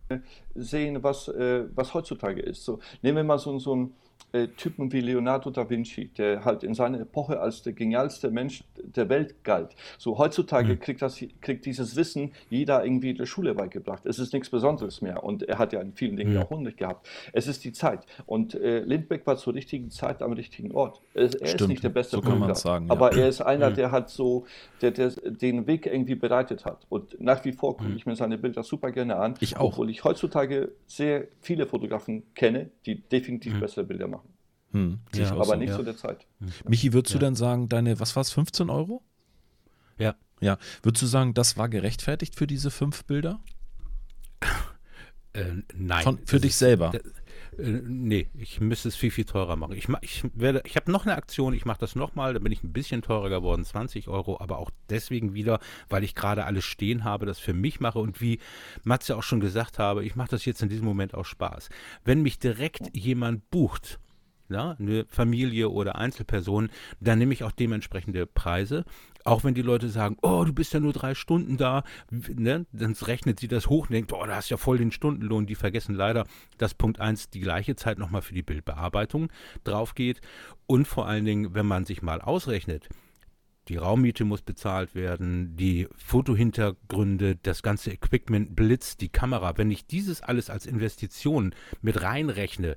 [0.56, 2.64] sehen, was, äh, was heutzutage ist.
[2.64, 3.94] So, nehmen wir mal so, so ein
[4.56, 9.08] Typen wie Leonardo da Vinci, der halt in seiner Epoche als der genialste Mensch der
[9.08, 9.74] Welt galt.
[9.98, 10.80] So heutzutage mhm.
[10.80, 14.04] kriegt, das, kriegt dieses Wissen jeder irgendwie in der Schule beigebracht.
[14.06, 16.40] Es ist nichts Besonderes mehr und er hat ja in vielen Dingen mhm.
[16.40, 17.08] auch Hunde gehabt.
[17.32, 21.00] Es ist die Zeit und äh, Lindbeck war zur richtigen Zeit am richtigen Ort.
[21.14, 22.92] Er, er ist nicht der beste so Bilder, sagen, ja.
[22.92, 23.74] aber er ist einer, mhm.
[23.74, 24.46] der hat so,
[24.82, 26.86] der, der den Weg irgendwie bereitet hat.
[26.88, 27.96] Und nach wie vor gucke mhm.
[27.96, 29.72] ich mir seine Bilder super gerne an, ich auch.
[29.72, 33.60] obwohl ich heutzutage sehr viele Fotografen kenne, die definitiv mhm.
[33.60, 34.25] bessere Bilder machen.
[34.72, 35.76] Hm, ja, aber so, nicht ja.
[35.76, 36.26] zu der Zeit.
[36.40, 36.48] Hm.
[36.68, 37.18] Michi, würdest ja.
[37.18, 39.02] du dann sagen, deine, was war es, 15 Euro?
[39.98, 40.14] Ja.
[40.40, 40.58] Ja.
[40.82, 43.40] Würdest du sagen, das war gerechtfertigt für diese fünf Bilder?
[45.32, 46.02] Äh, nein.
[46.02, 46.92] Von, für dich selber?
[46.94, 47.04] Ist,
[47.58, 49.76] äh, nee, ich müsste es viel, viel teurer machen.
[49.76, 50.24] Ich, ich,
[50.64, 53.30] ich habe noch eine Aktion, ich mache das nochmal, da bin ich ein bisschen teurer
[53.30, 57.54] geworden, 20 Euro, aber auch deswegen wieder, weil ich gerade alles stehen habe, das für
[57.54, 58.40] mich mache und wie
[58.84, 61.68] Matze auch schon gesagt habe, ich mache das jetzt in diesem Moment auch Spaß.
[62.04, 63.98] Wenn mich direkt jemand bucht,
[64.48, 66.70] ja, eine Familie oder Einzelperson,
[67.00, 68.84] dann nehme ich auch dementsprechende Preise.
[69.24, 72.92] Auch wenn die Leute sagen, oh, du bist ja nur drei Stunden da, ne, dann
[72.92, 75.46] rechnet sie das hoch und denkt, oh, da hast ja voll den Stundenlohn.
[75.46, 76.26] Die vergessen leider,
[76.58, 79.32] dass Punkt 1 die gleiche Zeit nochmal für die Bildbearbeitung
[79.64, 80.20] drauf geht.
[80.66, 82.88] Und vor allen Dingen, wenn man sich mal ausrechnet,
[83.68, 89.58] die Raummiete muss bezahlt werden, die Fotohintergründe, das ganze Equipment, Blitz, die Kamera.
[89.58, 92.76] Wenn ich dieses alles als Investition mit reinrechne,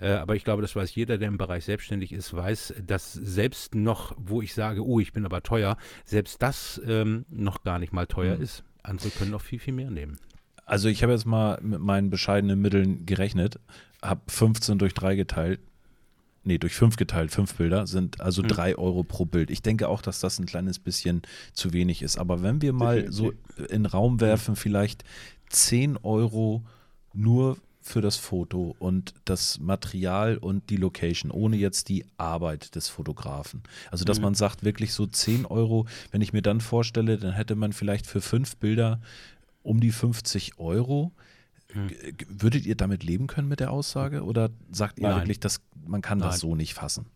[0.00, 3.74] äh, aber ich glaube, das weiß jeder, der im Bereich selbstständig ist, weiß, dass selbst
[3.74, 7.92] noch, wo ich sage, oh, ich bin aber teuer, selbst das ähm, noch gar nicht
[7.92, 8.42] mal teuer mhm.
[8.42, 8.64] ist.
[8.82, 10.18] Andere können noch viel, viel mehr nehmen.
[10.64, 13.58] Also ich habe jetzt mal mit meinen bescheidenen Mitteln gerechnet,
[14.02, 15.60] habe 15 durch 3 geteilt,
[16.44, 18.48] nee, durch fünf geteilt, fünf Bilder, sind also mhm.
[18.48, 19.50] drei Euro pro Bild.
[19.50, 21.22] Ich denke auch, dass das ein kleines bisschen
[21.52, 22.18] zu wenig ist.
[22.18, 23.16] Aber wenn wir mal Definitiv.
[23.56, 24.20] so in den Raum mhm.
[24.20, 25.04] werfen, vielleicht
[25.48, 26.64] zehn Euro
[27.12, 27.58] nur
[27.88, 33.62] für das Foto und das Material und die Location, ohne jetzt die Arbeit des Fotografen.
[33.90, 34.24] Also, dass mhm.
[34.24, 38.06] man sagt, wirklich so 10 Euro, wenn ich mir dann vorstelle, dann hätte man vielleicht
[38.06, 39.00] für fünf Bilder
[39.62, 41.12] um die 50 Euro.
[41.72, 41.90] Hm.
[42.28, 45.20] Würdet ihr damit leben können mit der Aussage oder sagt ihr Nein.
[45.20, 46.28] wirklich, dass man kann Nein.
[46.28, 47.06] das so nicht fassen?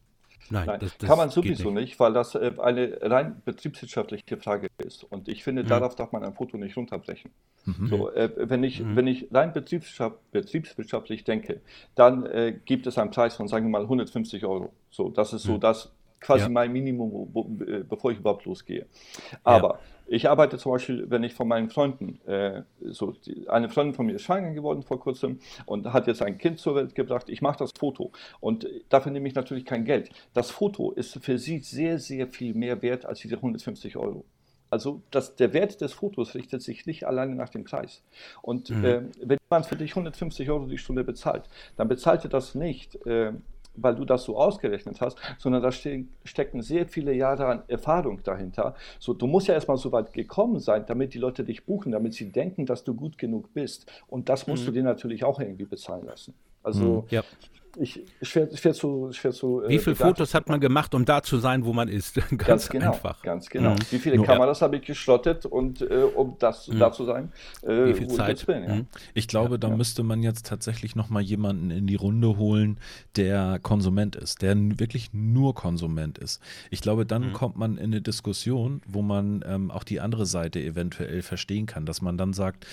[0.50, 1.90] Nein, Nein das, das kann man sowieso nicht.
[1.90, 2.00] nicht.
[2.00, 5.04] weil das äh, eine rein betriebswirtschaftliche Frage ist.
[5.04, 5.68] Und ich finde, mhm.
[5.68, 7.30] darauf darf man ein Foto nicht runterbrechen.
[7.64, 7.86] Mhm.
[7.86, 8.96] So, äh, wenn, ich, mhm.
[8.96, 11.62] wenn ich rein betriebswirtschaftlich denke,
[11.94, 14.72] dann äh, gibt es einen Preis von, sagen wir mal, 150 Euro.
[14.90, 15.60] So, das ist so mhm.
[15.60, 16.48] das quasi ja.
[16.48, 17.32] mein Minimum,
[17.66, 18.86] äh, bevor ich überhaupt losgehe.
[19.44, 19.78] Aber ja.
[20.12, 24.04] Ich arbeite zum Beispiel, wenn ich von meinen Freunden, äh, so die, eine Freundin von
[24.04, 27.30] mir ist schwanger geworden vor kurzem und hat jetzt ein Kind zur Welt gebracht.
[27.30, 30.10] Ich mache das Foto und dafür nehme ich natürlich kein Geld.
[30.34, 34.26] Das Foto ist für sie sehr, sehr viel mehr wert als diese 150 Euro.
[34.68, 38.02] Also das, der Wert des Fotos richtet sich nicht alleine nach dem Preis.
[38.42, 38.84] Und mhm.
[38.84, 42.96] äh, wenn man für dich 150 Euro die Stunde bezahlt, dann bezahlt er das nicht.
[43.06, 43.32] Äh,
[43.74, 48.22] weil du das so ausgerechnet hast, sondern da ste stecken sehr viele Jahre an Erfahrung
[48.22, 48.74] dahinter.
[48.98, 52.14] So, du musst ja erstmal so weit gekommen sein, damit die Leute dich buchen, damit
[52.14, 53.90] sie denken, dass du gut genug bist.
[54.08, 54.66] Und das musst mhm.
[54.66, 56.34] du dir natürlich auch irgendwie bezahlen lassen.
[56.62, 57.06] Also mhm.
[57.10, 57.22] ja
[57.76, 59.62] ich, schwer, schwer zu, schwer zu.
[59.62, 62.14] Äh, Wie viele Fotos hat man gemacht, um da zu sein, wo man ist?
[62.30, 63.22] ganz, ganz genau, einfach.
[63.22, 63.70] Ganz genau.
[63.70, 63.78] Mhm.
[63.90, 64.64] Wie viele Kameras ja.
[64.64, 66.78] habe ich geschlottet und äh, um das mhm.
[66.78, 67.32] da zu sein?
[67.62, 68.40] Äh, Wie viel Zeit?
[68.40, 68.74] Ich, bin, ja.
[68.74, 68.86] mhm.
[69.14, 72.78] ich glaube, ja, da müsste man jetzt tatsächlich noch mal jemanden in die Runde holen,
[73.16, 76.40] der Konsument ist, der wirklich nur Konsument ist.
[76.70, 77.32] Ich glaube, dann mhm.
[77.32, 81.86] kommt man in eine Diskussion, wo man ähm, auch die andere Seite eventuell verstehen kann,
[81.86, 82.66] dass man dann sagt,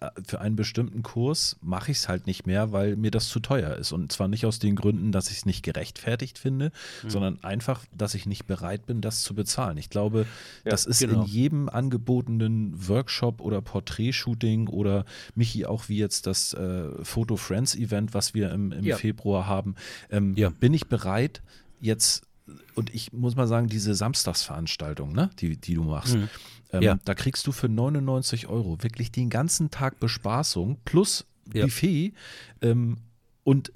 [0.00, 3.40] äh, für einen bestimmten Kurs mache ich es halt nicht mehr, weil mir das zu
[3.40, 3.92] teuer ist.
[3.92, 6.72] Und zwar nicht aus den Gründen, dass ich es nicht gerechtfertigt finde,
[7.02, 7.10] mhm.
[7.10, 9.78] sondern einfach, dass ich nicht bereit bin, das zu bezahlen.
[9.78, 10.26] Ich glaube,
[10.64, 11.22] ja, das ist genau.
[11.22, 15.04] in jedem angebotenen Workshop oder Porträtshooting oder
[15.36, 18.96] Michi auch wie jetzt das äh, Photo Friends Event, was wir im, im ja.
[18.96, 19.76] Februar haben,
[20.10, 20.48] ähm, ja.
[20.48, 21.42] bin ich bereit,
[21.80, 22.26] jetzt
[22.74, 26.28] und ich muss mal sagen, diese Samstagsveranstaltung, ne, die, die du machst, mhm.
[26.72, 26.98] ähm, ja.
[27.04, 32.12] da kriegst du für 99 Euro wirklich den ganzen Tag Bespaßung plus Buffet
[32.60, 32.98] ähm,
[33.44, 33.72] und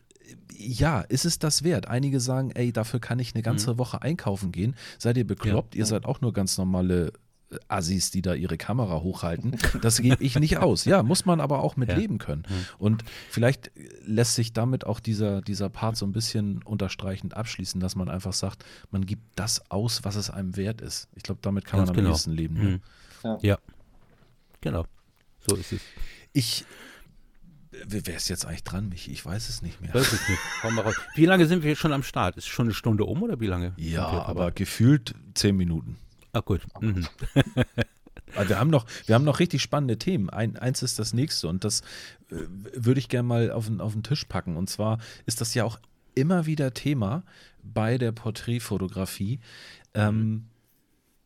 [0.57, 1.87] ja, ist es das wert?
[1.89, 3.79] Einige sagen, ey, dafür kann ich eine ganze mhm.
[3.79, 4.75] Woche einkaufen gehen.
[4.99, 5.75] Seid ihr bekloppt?
[5.75, 5.87] Ja, ihr ja.
[5.87, 7.13] seid auch nur ganz normale
[7.51, 9.57] äh, Assis, die da ihre Kamera hochhalten.
[9.83, 10.85] Das gebe ich nicht aus.
[10.85, 11.97] Ja, muss man aber auch mit ja.
[11.97, 12.45] leben können.
[12.49, 12.65] Mhm.
[12.79, 13.71] Und vielleicht
[14.05, 18.33] lässt sich damit auch dieser, dieser Part so ein bisschen unterstreichend abschließen, dass man einfach
[18.33, 21.09] sagt, man gibt das aus, was es einem wert ist.
[21.15, 22.15] Ich glaube, damit kann Ganz man am genau.
[22.15, 22.55] besten leben.
[22.55, 22.81] Mhm.
[23.23, 23.39] Ja.
[23.43, 23.59] ja.
[24.61, 24.87] Genau.
[25.47, 25.81] So ist es.
[26.33, 26.65] Ich
[27.87, 29.11] Wer ist jetzt eigentlich dran, Michi?
[29.11, 29.93] Ich weiß es nicht mehr.
[29.93, 30.41] Weiß ich nicht.
[30.61, 30.95] Komm mal raus.
[31.15, 32.37] Wie lange sind wir schon am Start?
[32.37, 33.73] Ist schon eine Stunde um oder wie lange?
[33.77, 35.97] Ja, aber gefühlt zehn Minuten.
[36.33, 36.63] Ah, gut.
[36.81, 37.07] Mhm.
[38.49, 40.31] wir haben noch, wir haben noch richtig spannende Themen.
[40.31, 41.81] Ein, eins ist das nächste und das
[42.31, 42.37] äh,
[42.75, 44.57] würde ich gerne mal auf, auf den Tisch packen.
[44.57, 45.79] Und zwar ist das ja auch
[46.15, 47.25] immer wieder Thema
[47.63, 49.41] bei der Porträtfotografie.
[49.95, 50.47] Ähm,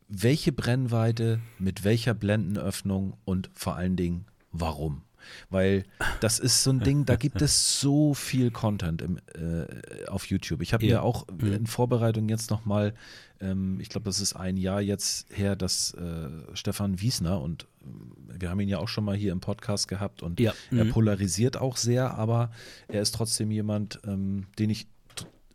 [0.09, 5.03] welche Brennweite, mit welcher Blendenöffnung und vor allen Dingen warum?
[5.51, 5.85] Weil
[6.21, 10.63] das ist so ein Ding, da gibt es so viel Content im, äh, auf YouTube.
[10.63, 10.97] Ich habe Ja.
[10.99, 11.53] mir auch Mhm.
[11.53, 12.95] in Vorbereitung jetzt nochmal,
[13.41, 18.41] ähm, ich glaube, das ist ein Jahr jetzt her, dass äh, Stefan Wiesner und äh,
[18.41, 20.53] wir haben ihn ja auch schon mal hier im Podcast gehabt und Ja.
[20.71, 20.91] er Mhm.
[20.91, 22.51] polarisiert auch sehr, aber
[22.89, 24.87] er ist trotzdem jemand, ähm, den ich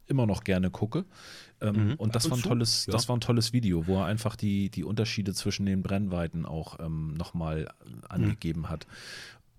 [0.08, 1.04] immer noch gerne gucke.
[1.62, 1.94] Ähm, Mhm.
[1.96, 2.92] Und das war ein tolles, ja.
[2.92, 6.80] das war ein tolles Video, wo er einfach die, die Unterschiede zwischen den Brennweiten auch
[6.80, 7.70] ähm, nochmal
[8.08, 8.86] angegeben hat.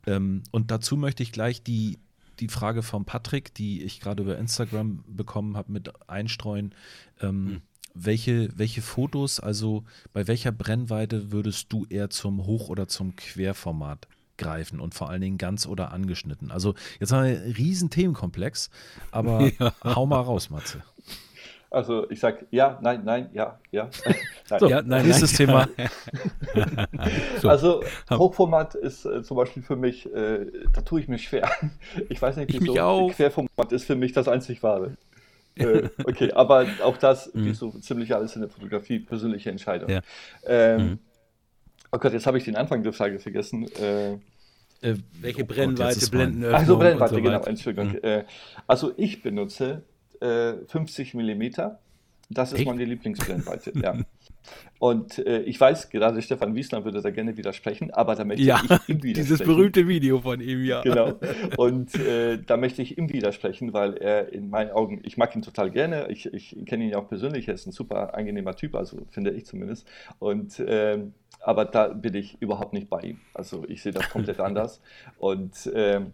[0.06, 1.98] Ähm, und dazu möchte ich gleich die,
[2.40, 6.74] die Frage von Patrick, die ich gerade über Instagram bekommen habe, mit einstreuen.
[7.20, 7.62] Ähm,
[7.94, 14.06] welche, welche Fotos, also bei welcher Brennweite würdest du eher zum Hoch- oder zum Querformat
[14.36, 16.50] greifen und vor allen Dingen ganz oder angeschnitten?
[16.50, 18.70] Also jetzt haben wir einen riesen Themenkomplex,
[19.10, 19.50] aber
[19.84, 20.82] hau mal raus, Matze.
[21.76, 23.90] Also ich sage ja, nein, nein, ja, ja.
[24.50, 24.60] nein.
[24.60, 25.68] So, Ja, nein, nächstes Thema.
[27.40, 27.48] So.
[27.48, 31.50] Also Hochformat ist äh, zum Beispiel für mich, äh, da tue ich mir schwer.
[32.08, 33.08] Ich weiß nicht, Ich wieso.
[33.14, 34.96] Querformat ist für mich das einzig wahre.
[35.56, 39.88] äh, okay, aber auch das, wie so ziemlich alles in der Fotografie, persönliche Entscheidung.
[39.88, 39.94] Mhm.
[39.94, 40.00] Ja.
[40.46, 40.98] Ähm, Mhm.
[41.92, 43.66] Oh Gott, jetzt habe ich den Anfang der Frage vergessen.
[43.80, 44.14] Äh,
[44.82, 47.42] Äh, Welche oh Gott, Brennweite, mein- Blendenöffnung Ach so, und Brennweite, so genau.
[47.44, 47.88] Entschuldigung.
[47.92, 47.98] Mhm.
[48.02, 48.24] Äh,
[48.66, 49.82] also ich benutze
[50.20, 51.78] äh, 50 Millimeter.
[52.28, 52.66] Das ist Echt?
[52.68, 53.96] meine Lieblingsbrennweite, ja.
[54.78, 58.60] Und äh, ich weiß, gerade Stefan Wiesner würde da gerne widersprechen, aber da möchte Ja,
[58.62, 58.70] ich ihm
[59.02, 59.14] widersprechen.
[59.14, 60.82] dieses berühmte Video von ihm, ja.
[60.82, 61.14] Genau.
[61.56, 65.42] Und äh, da möchte ich ihm widersprechen, weil er in meinen Augen, ich mag ihn
[65.42, 68.74] total gerne, ich, ich kenne ihn ja auch persönlich, er ist ein super angenehmer Typ,
[68.74, 69.86] also finde ich zumindest.
[70.18, 73.20] Und ähm, aber da bin ich überhaupt nicht bei ihm.
[73.34, 74.80] Also ich sehe das komplett anders.
[75.18, 76.12] Und ähm,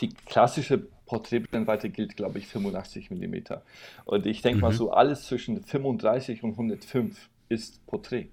[0.00, 3.34] die klassische Porträtbrennweite gilt, glaube ich, 85 mm.
[4.06, 4.76] Und ich denke mal Mhm.
[4.76, 8.28] so, alles zwischen 35 und 105 ist Porträt.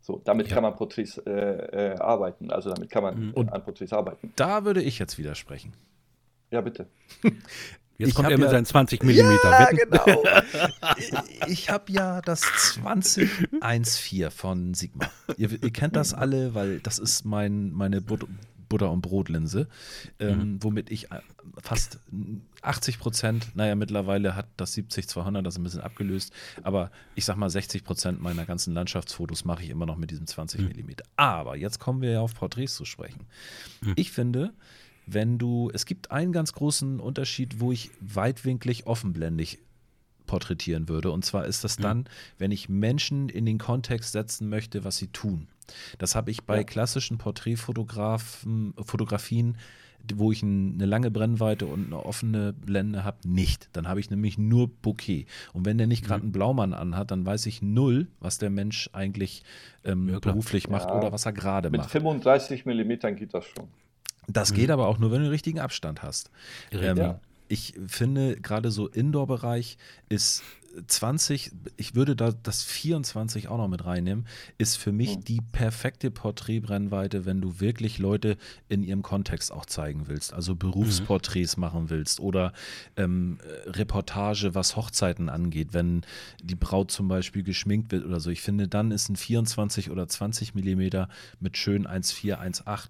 [0.00, 0.54] So, damit Ja.
[0.54, 2.50] kann man Porträts äh, äh, arbeiten.
[2.50, 3.32] Also damit kann man Mhm.
[3.34, 4.32] Und- an Porträts arbeiten.
[4.36, 5.72] Da würde ich jetzt widersprechen.
[6.50, 6.86] Ja, bitte.
[7.98, 9.50] Jetzt Ich kommt er mit ja- seinen 20 Millimeter.
[9.50, 9.76] Wetten?
[9.76, 10.24] genau.
[11.46, 15.08] ich habe ja das 2014 von Sigma.
[15.36, 18.00] Ihr, ihr kennt das alle, weil das ist mein, meine
[18.72, 19.68] Butter- und Brotlinse,
[20.18, 21.20] ähm, womit ich äh,
[21.58, 21.98] fast
[22.62, 27.50] 80 Prozent, naja, mittlerweile hat das 70-200 das ein bisschen abgelöst, aber ich sag mal
[27.50, 31.04] 60 Prozent meiner ganzen Landschaftsfotos mache ich immer noch mit diesem 20 Millimeter.
[31.16, 33.26] Aber jetzt kommen wir ja auf Porträts zu sprechen.
[33.94, 34.54] Ich finde,
[35.06, 39.58] wenn du, es gibt einen ganz großen Unterschied, wo ich weitwinklig offenblendig
[40.24, 41.10] porträtieren würde.
[41.10, 42.06] Und zwar ist das dann,
[42.38, 45.48] wenn ich Menschen in den Kontext setzen möchte, was sie tun.
[45.98, 46.64] Das habe ich bei Ja.
[46.64, 49.56] klassischen Porträtfotografen, Fotografien,
[50.14, 53.68] wo ich ein, eine lange Brennweite und eine offene Blende habe, nicht.
[53.72, 55.26] Dann habe ich nämlich nur Bouquet.
[55.52, 58.90] Und wenn der nicht gerade einen Blaumann anhat, dann weiß ich null, was der Mensch
[58.92, 59.44] eigentlich
[59.84, 60.96] ähm, Ja, beruflich macht Ja.
[60.98, 61.90] oder was er gerade Mit macht.
[61.90, 63.68] 35 Millimetern geht das schon.
[64.28, 66.30] Das geht aber auch nur, wenn du den richtigen Abstand hast.
[66.72, 67.20] Ähm, Ja.
[67.48, 69.76] Ich finde, gerade so Indoor-Bereich
[70.08, 70.42] ist
[70.86, 74.26] 20, ich würde da das 24 auch noch mit reinnehmen,
[74.58, 75.24] ist für mich Hm.
[75.24, 78.36] die perfekte Porträtbrennweite, wenn du wirklich Leute
[78.68, 80.32] in ihrem Kontext auch zeigen willst.
[80.32, 82.52] Also Berufsporträts machen willst oder
[82.96, 86.02] ähm, äh, Reportage, was Hochzeiten angeht, wenn
[86.42, 88.30] die Braut zum Beispiel geschminkt wird oder so.
[88.30, 91.08] Ich finde, dann ist ein 24 oder 20 Millimeter
[91.40, 92.88] mit schön 1,4, 1,8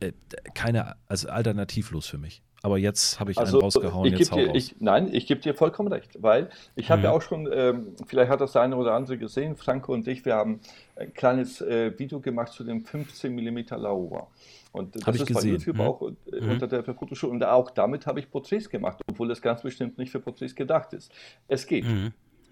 [0.00, 0.12] äh,
[0.54, 2.42] keine, also alternativlos für mich.
[2.62, 5.54] Aber jetzt habe ich einen rausgehauen, Also, ich jetzt dir, ich, nein, ich gebe dir
[5.54, 7.04] vollkommen recht, weil ich habe Mhm.
[7.04, 10.24] ja auch schon, ähm, vielleicht hat das der eine oder andere gesehen, Franco und ich,
[10.26, 10.60] wir haben
[10.96, 14.26] ein kleines äh, Video gemacht zu dem 15 mm Laowa.
[14.72, 15.42] Und das Hab ich ist gesehen.
[15.50, 15.80] bei YouTube Mhm.
[15.80, 16.02] auch
[16.32, 17.32] äh, unter der Fotoschule.
[17.32, 20.92] Und auch damit habe ich Porträts gemacht, obwohl es ganz bestimmt nicht für Porträts gedacht
[20.92, 21.10] ist.
[21.48, 21.84] Es geht.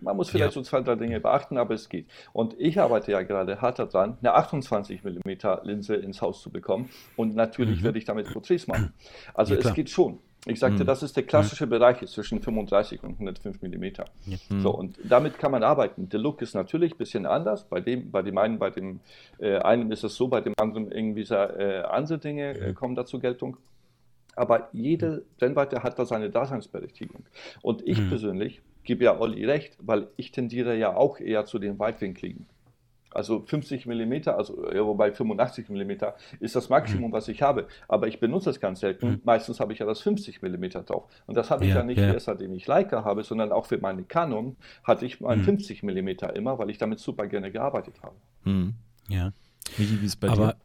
[0.00, 0.04] Mhm.
[0.04, 0.62] Man muss vielleicht Ja.
[0.62, 2.06] so zwei, drei Dinge beachten, aber es geht.
[2.32, 5.30] Und ich arbeite ja gerade hart daran, eine 28 mm
[5.64, 6.88] Linse ins Haus zu bekommen.
[7.16, 7.84] Und natürlich Mhm.
[7.84, 8.92] werde ich damit Porträts machen.
[9.34, 10.18] Also Ja, es geht schon.
[10.46, 10.86] Ich sagte, Mhm.
[10.86, 13.84] das ist der klassische Bereich ist zwischen 35 und 105 mm.
[14.50, 14.60] Mhm.
[14.60, 16.08] So, und damit kann man arbeiten.
[16.08, 17.64] Der Look ist natürlich ein bisschen anders.
[17.64, 19.00] Bei dem, bei dem einen, bei dem
[19.40, 22.94] äh, einen ist es so, bei dem anderen irgendwie so, äh, andere Dinge äh, kommen
[22.94, 23.56] da zur Geltung.
[24.36, 27.24] Aber jede Brennweite hat da seine Daseinsberechtigung.
[27.60, 28.08] Und ich Mhm.
[28.08, 32.46] persönlich gebe ja Olli recht, weil ich tendiere ja auch eher zu den weitwinkligen.
[33.10, 35.92] Also 50 mm, also ja, wobei 85 mm
[36.40, 37.66] ist das Maximum, was ich habe.
[37.86, 39.08] Aber ich benutze es ganz selten.
[39.08, 39.20] Mhm.
[39.24, 41.04] Meistens habe ich ja das 50 mm drauf.
[41.26, 42.12] Und das habe ich Ja, ja, nicht ja.
[42.12, 45.44] erst, seitdem ich Leica habe, sondern auch für meine Canon hatte ich mein Mhm.
[45.44, 48.16] 50 mm immer, weil ich damit super gerne gearbeitet habe.
[48.44, 48.74] Mhm.
[49.08, 49.32] Ja.
[49.76, 50.56] Michi, wie ist bei Aber dir?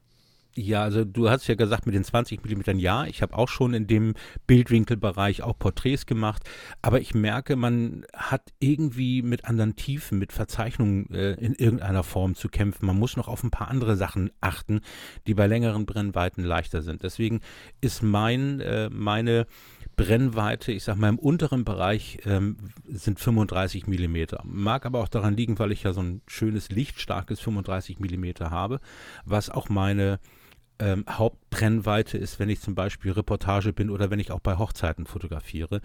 [0.56, 3.06] Ja, also du hast ja gesagt, mit den 20 Millimetern ja.
[3.06, 4.14] Ich habe auch schon in dem
[4.46, 6.44] Bildwinkelbereich auch Porträts gemacht.
[6.84, 12.36] Aber ich merke, man hat irgendwie mit anderen Tiefen, mit Verzeichnungen äh, in irgendeiner Form
[12.36, 12.86] zu kämpfen.
[12.86, 14.82] Man muss noch auf ein paar andere Sachen achten,
[15.26, 17.02] die bei längeren Brennweiten leichter sind.
[17.02, 17.42] Deswegen
[17.82, 19.48] ist mein, äh, meine
[19.96, 24.42] Brennweite, ich sag mal im unteren Bereich ähm, sind 35 Millimeter.
[24.44, 28.80] Mag aber auch daran liegen, weil ich ja so ein schönes, lichtstarkes 35 Millimeter habe,
[29.26, 30.20] was auch meine
[30.80, 35.06] ähm, Hauptbrennweite ist, wenn ich zum Beispiel Reportage bin oder wenn ich auch bei Hochzeiten
[35.06, 35.82] fotografiere.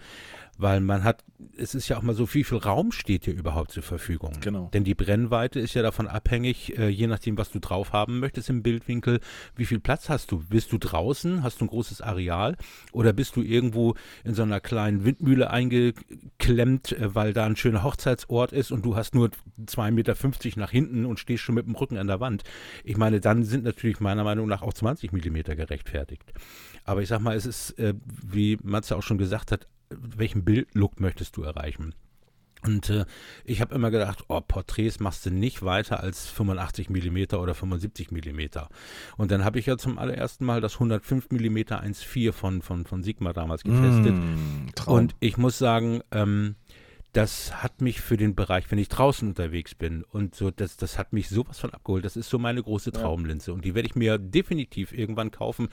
[0.59, 1.23] Weil man hat,
[1.57, 4.33] es ist ja auch mal so, wie viel Raum steht dir überhaupt zur Verfügung.
[4.41, 4.69] Genau.
[4.73, 8.49] Denn die Brennweite ist ja davon abhängig, äh, je nachdem, was du drauf haben möchtest
[8.49, 9.21] im Bildwinkel,
[9.55, 10.43] wie viel Platz hast du?
[10.49, 12.57] Bist du draußen, hast du ein großes Areal
[12.91, 13.95] oder bist du irgendwo
[14.25, 18.97] in so einer kleinen Windmühle eingeklemmt, äh, weil da ein schöner Hochzeitsort ist und du
[18.97, 19.29] hast nur
[19.65, 22.43] 2,50 Meter nach hinten und stehst schon mit dem Rücken an der Wand.
[22.83, 26.33] Ich meine, dann sind natürlich meiner Meinung nach auch 20 Millimeter gerechtfertigt.
[26.83, 30.99] Aber ich sag mal, es ist, äh, wie Matze auch schon gesagt hat, welchen Bildlook
[30.99, 31.93] möchtest du erreichen?
[32.61, 33.05] Und äh,
[33.45, 38.11] ich habe immer gedacht, oh, Porträts machst du nicht weiter als 85 mm oder 75
[38.11, 38.41] mm.
[39.17, 43.01] Und dann habe ich ja zum allerersten Mal das 105 mm 1.4 von, von, von
[43.01, 44.13] Sigma damals getestet.
[44.13, 46.55] Mm, Und ich muss sagen, ähm,
[47.13, 50.97] das hat mich für den Bereich, wenn ich draußen unterwegs bin und so, das, das
[50.99, 52.05] hat mich sowas von abgeholt.
[52.05, 55.69] Das ist so meine große Traumlinse und die werde ich mir definitiv irgendwann kaufen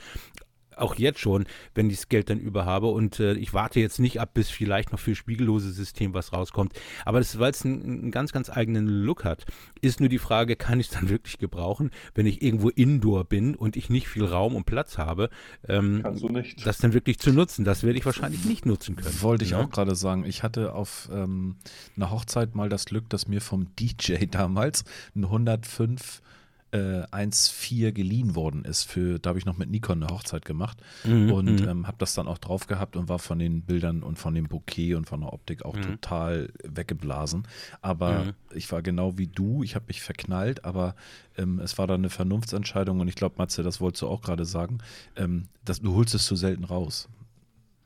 [0.79, 1.45] auch jetzt schon,
[1.75, 2.87] wenn ich das Geld dann über habe.
[2.87, 6.73] Und äh, ich warte jetzt nicht ab, bis vielleicht noch für spiegellose System was rauskommt.
[7.05, 9.45] Aber das, weil es einen, einen, ganz, ganz eigenen Look hat,
[9.81, 13.55] ist nur die Frage, kann ich es dann wirklich gebrauchen, wenn ich irgendwo indoor bin
[13.55, 15.29] und ich nicht viel Raum und Platz habe,
[15.67, 16.65] ähm, Kannst du nicht.
[16.65, 17.65] das dann wirklich zu nutzen.
[17.65, 19.21] Das werde ich wahrscheinlich nicht nutzen können.
[19.21, 19.59] Wollte ich Ja.
[19.61, 20.25] auch gerade sagen.
[20.25, 21.55] Ich hatte auf ähm,
[21.95, 24.83] einer Hochzeit mal das Glück, dass mir vom DJ damals
[25.15, 26.21] ein 105
[26.71, 28.83] äh, 1.4 geliehen worden ist.
[28.83, 31.67] Für, da habe ich noch mit Nikon eine Hochzeit gemacht Mhm, und mhm.
[31.67, 34.47] ähm, habe das dann auch drauf gehabt und war von den Bildern und von dem
[34.47, 35.81] Bouquet und von der Optik auch Mhm.
[35.81, 37.47] total weggeblasen.
[37.81, 38.33] Aber Mhm.
[38.53, 40.95] ich war genau wie du, ich habe mich verknallt, aber
[41.37, 44.45] ähm, es war dann eine Vernunftsentscheidung und ich glaube, Matze, das wolltest du auch gerade
[44.45, 44.79] sagen,
[45.15, 47.07] ähm, das, du holst es zu selten raus.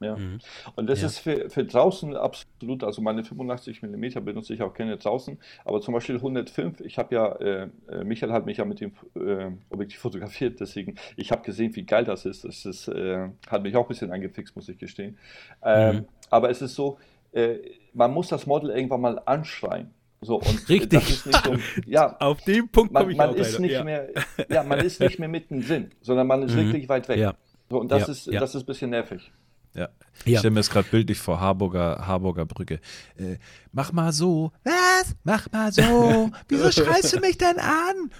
[0.02, 0.16] Ja.
[0.18, 0.40] Mhm.
[0.76, 1.08] Und das Ja.
[1.08, 5.80] ist für, für draußen absolut, also meine 85 mm benutze ich auch gerne draußen, aber
[5.82, 9.52] zum Beispiel 105, ich habe ja, äh, äh, Michael hat mich ja mit dem äh,
[9.70, 13.76] Objektiv fotografiert, deswegen, ich habe gesehen, wie geil das ist, das ist, äh, hat mich
[13.76, 15.18] auch ein bisschen angefixt, muss ich gestehen.
[15.64, 16.06] Ähm, Mhm.
[16.30, 16.98] Aber es ist so,
[17.34, 17.58] äh,
[17.94, 19.92] man muss das Model irgendwann mal anschreien.
[20.22, 20.90] So, und Richtig.
[20.90, 21.56] das ist nicht so,
[21.88, 23.62] ja, Auf den Punkt komme ich man auch ist leider.
[23.62, 23.84] nicht ja.
[23.84, 24.10] mehr,
[24.50, 26.58] ja, man ist nicht mehr mittendrin, sondern man ist Mhm.
[26.68, 27.18] wirklich weit weg.
[27.18, 27.34] Ja.
[27.70, 28.40] So, und das Ja, ist, ja.
[28.40, 29.32] das ist ein bisschen nervig.
[29.74, 29.90] Ja.
[30.26, 30.34] Ja.
[30.34, 32.80] Ich stelle mir das gerade bildlich vor, Harburger, Harburger Brücke.
[33.18, 33.38] Äh,
[33.72, 34.52] mach mal so.
[34.64, 35.16] Was?
[35.24, 36.30] Mach mal so.
[36.48, 38.12] Wieso schreist du mich denn an?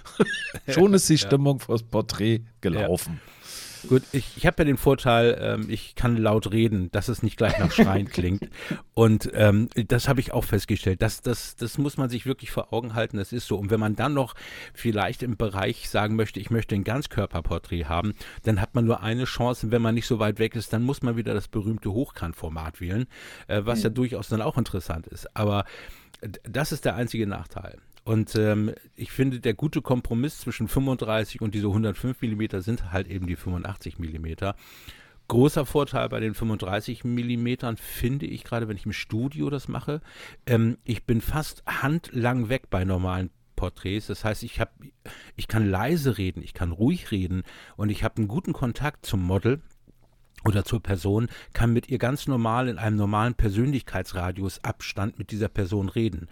[0.68, 3.20] Schon ist die Stimmung vors Porträt gelaufen.
[3.88, 7.36] Gut, ich, ich habe ja den Vorteil, ähm, ich kann laut reden, dass es nicht
[7.36, 8.48] gleich nach Schreien klingt.
[8.94, 11.02] Und ähm, das habe ich auch festgestellt.
[11.02, 13.16] Das, das, das muss man sich wirklich vor Augen halten.
[13.16, 13.56] Das ist so.
[13.56, 14.34] Und wenn man dann noch
[14.74, 18.14] vielleicht im Bereich sagen möchte, ich möchte ein Ganzkörperporträt haben,
[18.44, 19.66] dann hat man nur eine Chance.
[19.66, 22.80] Und wenn man nicht so weit weg ist, dann muss man wieder das berühmte Hochkantformat
[22.80, 23.06] wählen,
[23.48, 25.36] äh, was ja durchaus dann auch interessant ist.
[25.36, 25.64] Aber
[26.44, 27.78] das ist der einzige Nachteil.
[28.04, 33.08] Und ähm, ich finde, der gute Kompromiss zwischen 35 und diese 105 mm sind halt
[33.08, 34.26] eben die 85 mm.
[35.28, 40.00] Großer Vorteil bei den 35 Millimetern finde ich gerade, wenn ich im Studio das mache,
[40.46, 44.08] ähm, ich bin fast handlang weg bei normalen Porträts.
[44.08, 44.72] Das heißt, ich habe,
[45.36, 47.44] ich kann leise reden, ich kann ruhig reden
[47.76, 49.62] und ich habe einen guten Kontakt zum Model
[50.44, 55.48] oder zur Person, kann mit ihr ganz normal in einem normalen Persönlichkeitsradius Abstand mit dieser
[55.48, 56.28] Person reden.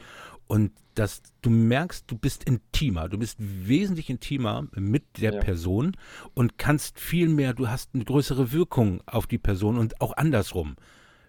[0.50, 5.40] Und dass du merkst, du bist intimer, du bist wesentlich intimer mit der Ja.
[5.40, 5.96] Person
[6.34, 10.74] und kannst viel mehr, du hast eine größere Wirkung auf die Person und auch andersrum.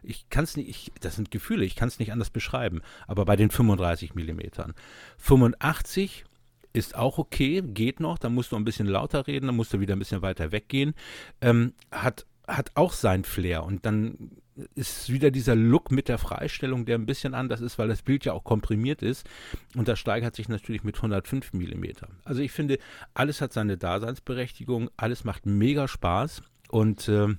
[0.02, 3.24] Ich kann es nicht, ich, das sind Gefühle, ich kann es nicht anders beschreiben, aber
[3.26, 4.74] bei den 35 Millimetern.
[5.20, 6.26] 85
[6.74, 9.80] ist auch okay, geht noch, da musst du ein bisschen lauter reden, dann musst du
[9.80, 10.96] wieder ein bisschen weiter weggehen.
[11.42, 14.41] Ähm, hat, hat auch sein Flair und dann
[14.76, 18.26] ist wieder dieser Look mit der Freistellung, der ein bisschen anders ist, weil das Bild
[18.26, 19.28] ja auch komprimiert ist
[19.76, 22.10] und das steigert sich natürlich mit 105 Millimeter.
[22.26, 22.78] Also ich finde,
[23.14, 27.38] alles hat seine Daseinsberechtigung, alles macht mega Spaß und ähm,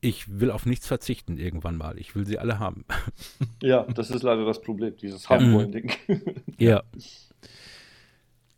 [0.00, 1.98] ich will auf nichts verzichten irgendwann mal.
[1.98, 2.84] Ich will sie alle haben.
[3.62, 5.30] Ja, das ist leider das Problem, dieses Ja.
[5.30, 5.90] Haben-Wollen-Ding.
[6.58, 6.82] ja.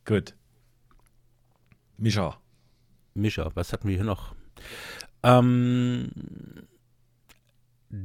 [0.05, 0.35] Gut.
[1.97, 2.37] Mischa.
[3.15, 4.35] Mischa, was hatten wir hier noch?
[5.23, 6.11] Ähm,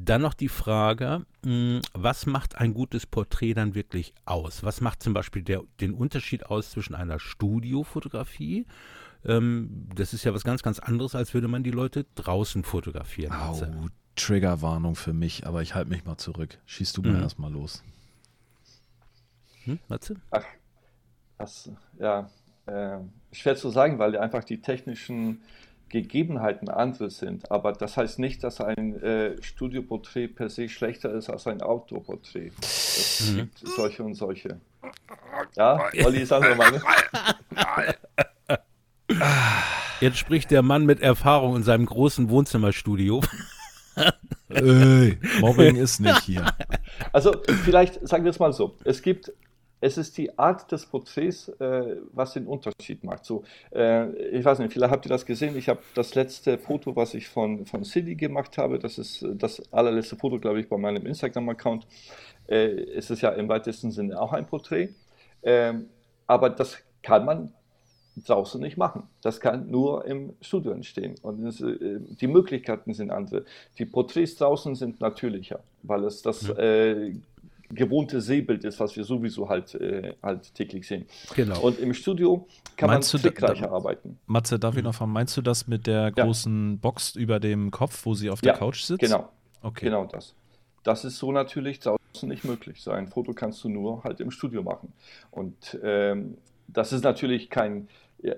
[0.04, 4.64] dann noch die Frage, mh, was macht ein gutes Porträt dann wirklich aus?
[4.64, 8.66] Was macht zum Beispiel der, den Unterschied aus zwischen einer Studiofotografie,
[9.24, 13.34] Ähm, das ist ja was ganz, ganz anderes, als würde man die Leute draußen fotografieren.
[13.34, 13.88] Au.
[14.16, 16.58] Triggerwarnung für mich, aber ich halte mich mal zurück.
[16.66, 17.22] Schießt du mal Mhm.
[17.22, 17.84] erstmal los.
[19.66, 20.16] Hm, Matze?
[20.32, 20.44] Ach,
[21.38, 21.70] das,
[22.00, 22.30] ja,
[22.66, 22.98] äh,
[23.32, 25.44] schwer zu sagen, weil einfach die technischen
[25.92, 27.52] Gegebenheiten andere sind.
[27.52, 32.52] Aber das heißt nicht, dass ein äh, Studioporträt per se schlechter ist als ein Outdoor-Porträt.
[32.62, 33.36] Es Mhm.
[33.38, 34.60] gibt solche und solche.
[35.56, 36.82] Ja, Olli, sag doch mal.
[40.00, 43.22] Jetzt spricht der Mann mit Erfahrung in seinem großen Wohnzimmerstudio.
[44.50, 46.46] Ey, Mobbing ist nicht hier.
[47.14, 48.78] Also vielleicht sagen wir es mal so.
[48.84, 49.32] Es gibt,
[49.82, 53.26] es ist die Art des Porträts, äh, was den Unterschied macht.
[53.26, 53.44] So,
[53.74, 55.58] äh, ich weiß nicht, vielleicht habt ihr das gesehen.
[55.58, 59.36] Ich habe das letzte Foto, was ich von, von City gemacht habe, das ist äh,
[59.36, 61.88] das allerletzte Foto, glaube ich, bei meinem Instagram-Account.
[62.48, 64.90] Äh, es ist ja im weitesten Sinne auch ein Porträt.
[65.44, 65.88] Ähm,
[66.28, 67.52] aber das kann man
[68.18, 69.04] draußen nicht machen.
[69.22, 71.16] Das kann nur im Studio entstehen.
[71.22, 73.46] Und es, äh, die Möglichkeiten sind andere.
[73.78, 77.16] Die Porträts draußen sind natürlicher, weil es das äh,
[77.74, 81.06] gewohnte Sehbild ist, was wir sowieso halt, äh, halt täglich sehen.
[81.36, 81.60] Genau.
[81.62, 84.18] Und im Studio kann Meinst man trickreicher da- arbeiten.
[84.28, 86.24] Matze, darf ich noch fragen, meinst du das mit der Ja.
[86.26, 89.02] großen Box über dem Kopf, wo sie auf der Ja, Couch sitzt?
[89.02, 89.30] Genau,
[89.62, 89.86] Okay.
[89.86, 90.34] genau das.
[90.84, 92.82] Das ist so natürlich draußen nicht möglich.
[92.82, 94.94] So ein Foto kannst du nur halt im Studio machen.
[95.30, 96.38] Und ähm,
[96.68, 97.88] das ist natürlich kein, ja,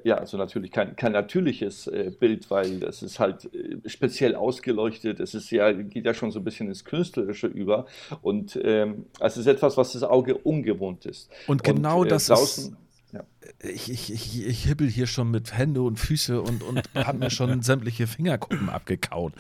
[0.04, 5.20] ja, also natürlich kein, kein natürliches äh, Bild, weil das ist halt äh, speziell ausgeleuchtet.
[5.20, 7.86] Es ist ja, geht ja schon so ein bisschen ins Künstlerische über.
[8.22, 11.30] Und ähm, es ist etwas, was das Auge ungewohnt ist.
[11.48, 13.14] Und genau äh, das draußen, ist.
[13.14, 13.24] ja.
[13.60, 17.30] Ich, ich, ich, ich hibbel hier schon mit Hände und Füße und, und habe mir
[17.30, 19.34] schon sämtliche Fingerkuppen abgekaut.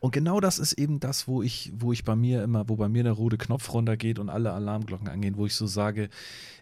[0.00, 2.88] Und genau das ist eben das, wo ich, wo ich bei mir immer, wo bei
[2.88, 6.08] mir der rote Knopf runtergeht und alle Alarmglocken angehen, wo ich so sage,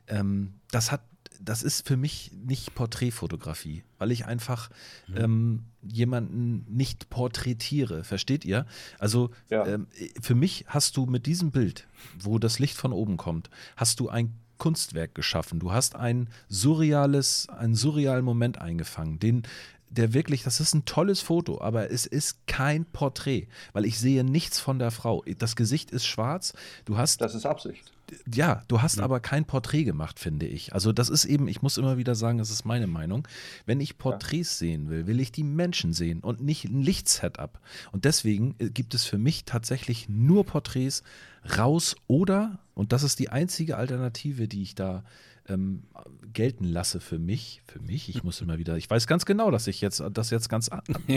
[0.08, 1.02] ähm, das hat,
[1.42, 4.70] das ist für mich nicht Porträtfotografie, weil ich einfach
[5.14, 8.04] ähm, jemanden nicht porträtiere.
[8.04, 8.66] Versteht ihr?
[8.98, 9.66] Also Ja.
[9.66, 9.86] ähm,
[10.20, 11.86] für mich hast du mit diesem Bild,
[12.18, 15.58] wo das Licht von oben kommt, hast du ein Kunstwerk geschaffen.
[15.60, 19.42] Du hast ein surreales, einen surrealen Moment eingefangen, den
[19.90, 24.24] der wirklich, das ist ein tolles Foto, aber es ist kein Porträt, weil ich sehe
[24.24, 25.22] nichts von der Frau.
[25.38, 26.52] Das Gesicht ist schwarz.
[26.84, 27.92] Du hast Das ist Absicht.
[28.32, 30.72] ja, du hast aber kein Porträt gemacht, finde ich.
[30.74, 33.26] Also das ist eben, ich muss immer wieder sagen, das ist meine Meinung.
[33.64, 37.60] Wenn ich Porträts sehen will, will ich die Menschen sehen und nicht ein Lichtsetup.
[37.92, 41.02] Und deswegen äh, gibt es für mich tatsächlich nur Porträts
[41.56, 45.04] raus oder, und das ist die einzige Alternative, die ich da
[45.48, 45.82] ähm,
[46.32, 49.66] gelten lasse für mich, für mich, ich muss immer wieder, ich weiß ganz genau, dass
[49.66, 50.70] ich jetzt, dass jetzt ganz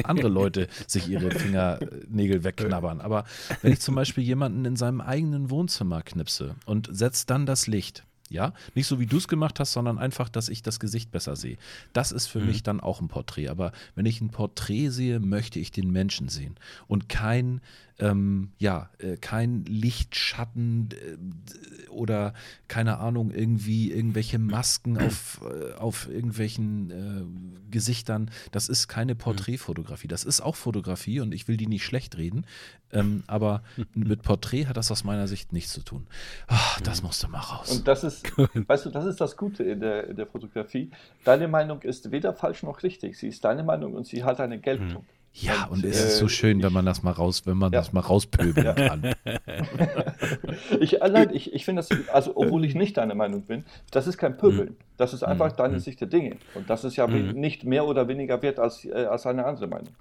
[0.04, 3.26] andere Leute sich ihre Fingernägel wegknabbern, aber
[3.62, 8.06] wenn ich zum Beispiel jemanden in seinem eigenen Wohnzimmer knipse und setze dann das Licht,
[8.30, 11.36] ja, nicht so wie du es gemacht hast, sondern einfach, dass ich das Gesicht besser
[11.36, 11.58] sehe.
[11.94, 13.50] Das ist für mich dann auch ein Porträt.
[13.50, 16.56] Aber wenn ich ein Porträt sehe, möchte ich den Menschen sehen
[16.88, 17.62] und kein,
[17.98, 22.34] ähm, ja, äh, kein Lichtschatten äh, oder
[22.68, 28.32] keine Ahnung, irgendwie irgendwelche Masken auf, äh, auf irgendwelchen äh, Gesichtern.
[28.52, 30.08] Das ist keine Porträtfotografie.
[30.08, 32.46] Das ist auch Fotografie und ich will die nicht schlecht reden.
[32.92, 36.08] Ähm, aber mit Porträt hat das aus meiner Sicht nichts zu tun.
[36.48, 37.70] Ach, das musste mal raus.
[37.70, 38.19] Und das ist,
[38.54, 40.92] weißt du, das ist das Gute in der, in der Fotografie.
[41.24, 43.18] Deine Meinung ist weder falsch noch richtig.
[43.18, 45.06] Sie ist deine Meinung und sie hat eine Geltung.
[45.32, 47.72] Ja, und, Und, es ist so äh, schön, wenn man das mal raus, wenn man
[47.72, 47.80] Ja.
[47.82, 49.14] das mal rauspöbeln kann.
[50.80, 54.08] Ich, äh, nein, ich, ich finde das, also obwohl ich nicht deiner Meinung bin, das
[54.08, 54.76] ist kein Pöbeln.
[54.98, 56.38] Das ist einfach deine Sicht der Dinge.
[56.56, 59.94] Und das ist ja nicht mehr oder weniger wert als, äh, als eine andere Meinung.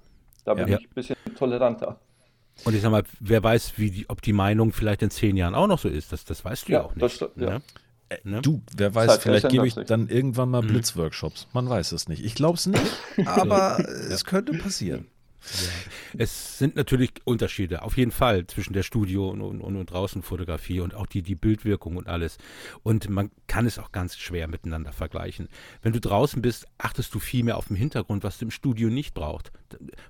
[0.45, 0.77] Da bin Ja.
[0.79, 1.99] ich ein bisschen toleranter.
[2.65, 5.55] Und ich sag mal, wer weiß, wie die, ob die Meinung vielleicht in zehn Jahren
[5.55, 6.11] auch noch so ist.
[6.11, 7.21] Das, das weißt du ja, Ja, auch nicht.
[7.21, 7.49] das ja.
[7.51, 7.61] ne?
[8.23, 8.41] Ne?
[8.41, 9.85] Du, wer weiß, Zeit vielleicht gebe ich sich.
[9.85, 10.51] dann irgendwann Mhm.
[10.51, 11.47] mal Blitzworkshops.
[11.53, 12.23] Man weiß es nicht.
[12.25, 12.81] Ich glaube es nicht,
[13.25, 13.79] aber
[14.09, 15.05] es könnte passieren.
[16.17, 20.81] Es sind natürlich Unterschiede, auf jeden Fall, zwischen der Studio- und, und, und draußen Fotografie
[20.81, 22.37] und auch die, die Bildwirkung und alles.
[22.83, 25.47] Und man kann es auch ganz schwer miteinander vergleichen.
[25.81, 28.89] Wenn du draußen bist, achtest du viel mehr auf den Hintergrund, was du im Studio
[28.89, 29.51] nicht brauchst.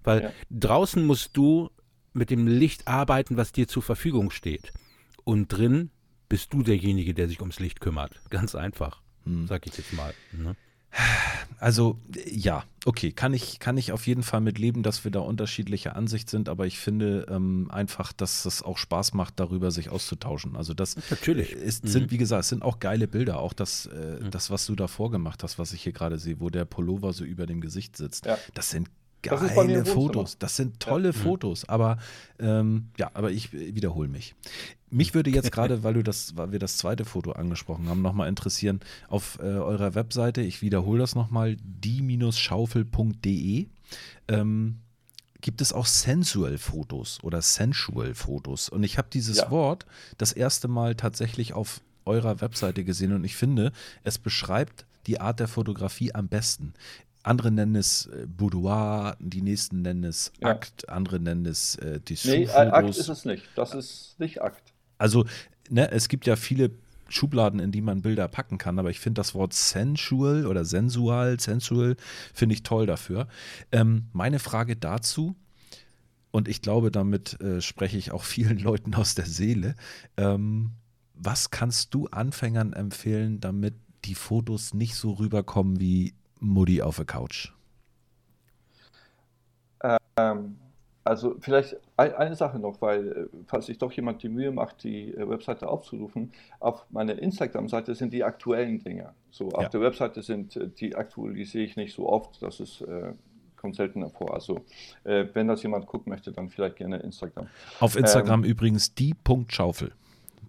[0.03, 0.31] Weil Ja.
[0.49, 1.69] draußen musst du
[2.13, 4.71] mit dem Licht arbeiten, was dir zur Verfügung steht.
[5.25, 5.91] Und drin
[6.29, 8.21] bist du derjenige, der sich ums Licht kümmert.
[8.29, 9.01] Ganz einfach,
[9.45, 10.13] sag ich jetzt mal.
[10.31, 10.55] Ne?
[11.59, 15.19] Also ja, okay, kann ich, kann ich auf jeden Fall mit leben, dass wir da
[15.19, 19.89] unterschiedlicher Ansicht sind, aber ich finde ähm, einfach, dass es auch Spaß macht, darüber sich
[19.89, 20.55] auszutauschen.
[20.55, 21.53] Also das Natürlich.
[21.53, 24.75] Es sind, wie gesagt, es sind auch geile Bilder, auch das, äh, das, was du
[24.75, 27.97] da vorgemacht hast, was ich hier gerade sehe, wo der Pullover so über dem Gesicht
[27.97, 28.25] sitzt.
[28.25, 28.37] Ja.
[28.53, 28.89] Das sind
[29.21, 29.85] Das geile Wohnzimmer.
[29.85, 30.37] Fotos.
[30.37, 31.97] Das sind tolle Fotos, aber
[32.39, 34.35] ähm, ja, aber ich wiederhole mich.
[34.89, 38.29] Mich würde jetzt gerade, weil du das, weil wir das zweite Foto angesprochen haben, nochmal
[38.29, 43.67] interessieren, auf äh, eurer Webseite, ich wiederhole das nochmal, die-schaufel.de,
[44.27, 44.79] ähm,
[45.41, 48.69] gibt es auch Sensual-Fotos oder Sensual-Fotos.
[48.69, 49.51] Und ich habe dieses Ja.
[49.51, 49.85] Wort
[50.17, 53.71] das erste Mal tatsächlich auf eurer Webseite gesehen und ich finde,
[54.03, 56.73] es beschreibt die Art der Fotografie am besten.
[57.23, 60.49] Andere nennen es äh, Boudoir, die nächsten nennen es Ja.
[60.49, 63.43] Akt, andere nennen es äh, die Nee, äh, Akt ist es nicht.
[63.55, 64.73] Das ist nicht Akt.
[64.97, 65.25] Also,
[65.69, 66.71] ne, es gibt ja viele
[67.09, 71.39] Schubladen, in die man Bilder packen kann, aber ich finde das Wort sensual oder sensual,
[71.39, 71.95] sensual,
[72.33, 73.27] finde ich toll dafür.
[73.71, 75.35] Ähm, meine Frage dazu,
[76.31, 79.75] und ich glaube, damit äh, spreche ich auch vielen Leuten aus der Seele,
[80.17, 80.71] ähm,
[81.15, 83.73] was kannst du Anfängern empfehlen, damit
[84.05, 87.51] die Fotos nicht so rüberkommen wie Mutti auf der Couch?
[90.17, 90.57] Ähm,
[91.05, 94.83] also vielleicht ein- eine Sache noch, weil äh, falls sich doch jemand die Mühe macht,
[94.83, 99.13] die äh, Webseite aufzurufen, auf meiner Instagram-Seite sind die aktuellen Dinge.
[99.31, 99.69] So auf Ja.
[99.69, 103.13] der Webseite sind äh, die aktualisiere ich nicht so oft, das ist äh,
[103.55, 104.33] kommt seltener vor.
[104.33, 104.61] Also
[105.03, 107.47] äh, wenn das jemand gucken möchte, dann vielleicht gerne Instagram.
[107.79, 109.93] Auf Instagram übrigens die Punkt Schaufel,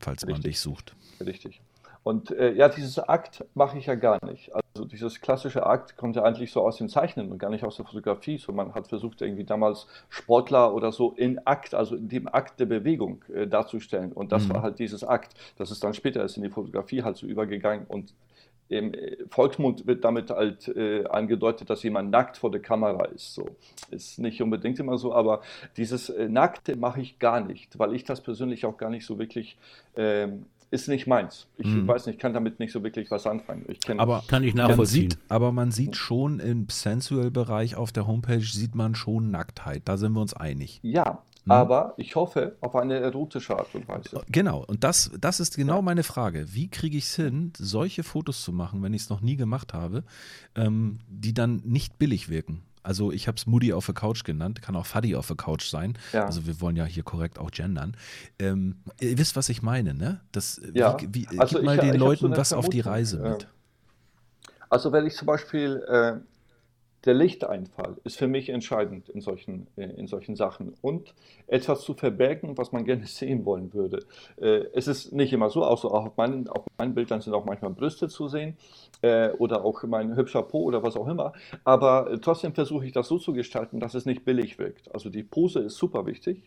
[0.01, 0.53] falls man Richtig.
[0.53, 0.95] dich sucht.
[1.21, 1.61] Richtig.
[2.03, 4.51] Und äh, ja, dieses Akt mache ich ja gar nicht.
[4.55, 7.77] Also dieses klassische Akt kommt ja eigentlich so aus dem Zeichnen und gar nicht aus
[7.77, 8.39] der Fotografie.
[8.39, 12.59] So man hat versucht irgendwie damals Sportler oder so in Akt, also in dem Akt
[12.59, 14.13] der Bewegung äh, darzustellen.
[14.13, 14.55] Und das Mhm.
[14.55, 15.35] war halt dieses Akt.
[15.59, 18.15] Das ist dann später ist in die Fotografie halt so übergegangen und
[18.71, 23.35] im äh, Volksmund wird damit halt äh, angedeutet, dass jemand nackt vor der Kamera ist.
[23.35, 23.47] So
[23.91, 25.43] ist nicht unbedingt immer so, aber
[25.77, 29.19] dieses äh, Nackte mache ich gar nicht, weil ich das persönlich auch gar nicht so
[29.19, 29.59] wirklich
[29.97, 31.47] ähm, ist nicht meins.
[31.57, 31.89] Ich Mhm.
[31.89, 33.65] weiß nicht, kann damit nicht so wirklich was anfangen.
[33.69, 35.11] Ich kenne Aber Kann ich man nachvollziehen.
[35.11, 39.83] sieht, aber man sieht schon im Sensual-Bereich auf der Homepage sieht man schon Nacktheit.
[39.87, 40.81] Da sind wir uns einig.
[40.83, 41.53] ja, Mhm.
[41.53, 44.21] aber ich hoffe auf eine erotische Art und Weise.
[44.29, 45.83] Genau, und das, das ist genau Ja.
[45.83, 46.53] meine Frage.
[46.55, 49.73] Wie kriege ich es hin, solche Fotos zu machen, wenn ich es noch nie gemacht
[49.73, 50.05] habe,
[50.55, 52.63] ähm, die dann nicht billig wirken?
[52.83, 55.69] Also ich habe es Moody auf der Couch genannt, kann auch Fuddy auf der Couch
[55.69, 55.99] sein.
[56.13, 56.25] Ja.
[56.25, 57.95] Also wir wollen ja hier korrekt auch gendern.
[58.39, 60.21] Ähm, ihr wisst, was ich meine, ne?
[60.33, 60.97] Das, Ja.
[61.01, 62.93] wie, wie, Also gib mal ich- den ich so Leuten eine was auf die Vermutung,
[62.93, 63.31] Reise ja.
[63.31, 63.49] mit.
[64.71, 66.13] Also wenn ich zum Beispiel äh,
[67.05, 71.15] der Lichteinfall ist für mich entscheidend in solchen, äh, in solchen Sachen und
[71.47, 74.05] etwas zu verbergen, was man gerne sehen wollen würde.
[74.37, 77.33] Äh, es ist nicht immer so, auch, so, auch auf, meinen, auf meinen Bildern sind
[77.35, 78.57] auch manchmal Brüste zu sehen
[79.03, 81.33] äh, oder auch mein hübscher Po oder was auch immer,
[81.65, 84.93] aber trotzdem versuche ich das so zu gestalten, dass es nicht billig wirkt.
[84.95, 86.43] Also die Pose ist super wichtig.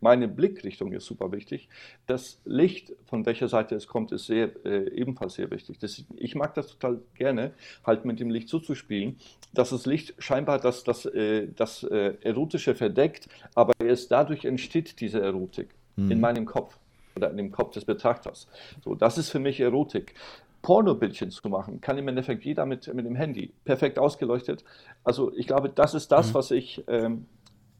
[0.00, 1.68] Meine Blickrichtung ist super wichtig.
[2.06, 5.78] Das Licht, von welcher Seite es kommt, ist sehr, äh, ebenfalls sehr wichtig.
[5.78, 7.52] Das, ich mag das total gerne,
[7.84, 9.18] halt mit dem Licht so zu spielen,
[9.52, 15.00] dass das Licht scheinbar das, das, äh, das äh, Erotische verdeckt, aber erst dadurch entsteht
[15.00, 16.10] diese Erotik Mhm.
[16.12, 16.78] in meinem Kopf
[17.16, 18.46] oder in dem Kopf des Betrachters.
[18.84, 20.14] So, das ist für mich Erotik.
[20.62, 23.50] Pornobildchen zu machen, kann im Endeffekt jeder mit, mit dem Handy.
[23.64, 24.62] Perfekt ausgeleuchtet.
[25.04, 26.34] Also ich glaube, das ist das, Mhm.
[26.34, 27.26] was ich ähm,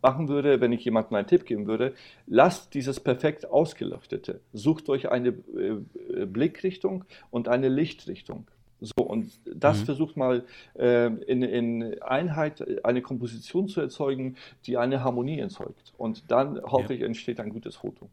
[0.02, 1.94] machen würde, wenn ich jemandem einen Tipp geben würde.
[2.27, 4.40] Lasst dieses perfekt ausgeleuchtete.
[4.52, 8.47] Sucht euch eine äh, Blickrichtung und eine Lichtrichtung.
[8.81, 9.85] So, und das Mhm.
[9.85, 10.44] versucht mal
[10.78, 15.93] äh, in, in Einheit eine Komposition zu erzeugen, die eine Harmonie erzeugt.
[15.98, 18.09] Und dann hoffe ich, entsteht ein gutes Foto.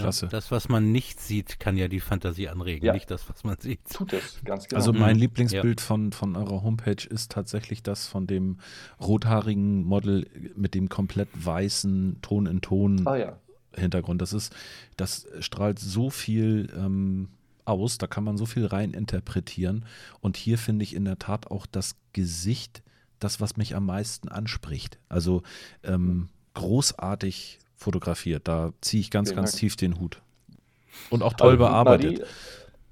[0.00, 0.26] Klasse.
[0.26, 2.92] Ja, das, was man nicht sieht, kann ja die Fantasie anregen, Ja.
[2.92, 3.80] nicht das, was man sieht.
[3.92, 4.78] Tut es, ganz genau.
[4.78, 5.20] Also mein Mhm.
[5.22, 8.58] Lieblingsbild von, von eurer Homepage ist tatsächlich das von dem
[9.00, 13.38] rothaarigen Model mit dem komplett weißen Ton in Ton ah ja,
[13.76, 14.20] Hintergrund.
[14.22, 14.54] Das ist,
[14.96, 17.28] das strahlt so viel ähm,
[17.64, 19.84] aus, da kann man so viel rein interpretieren.
[20.20, 22.82] Und hier finde ich in der Tat auch das Gesicht,
[23.20, 24.98] das, was mich am meisten anspricht.
[25.08, 25.42] Also
[25.84, 28.48] ähm, großartig fotografiert.
[28.48, 29.60] Da ziehe ich ganz, Vielen ganz Dank.
[29.60, 30.20] tief den Hut.
[31.10, 32.20] Und auch toll Also bearbeitet.
[32.20, 32.24] Marie,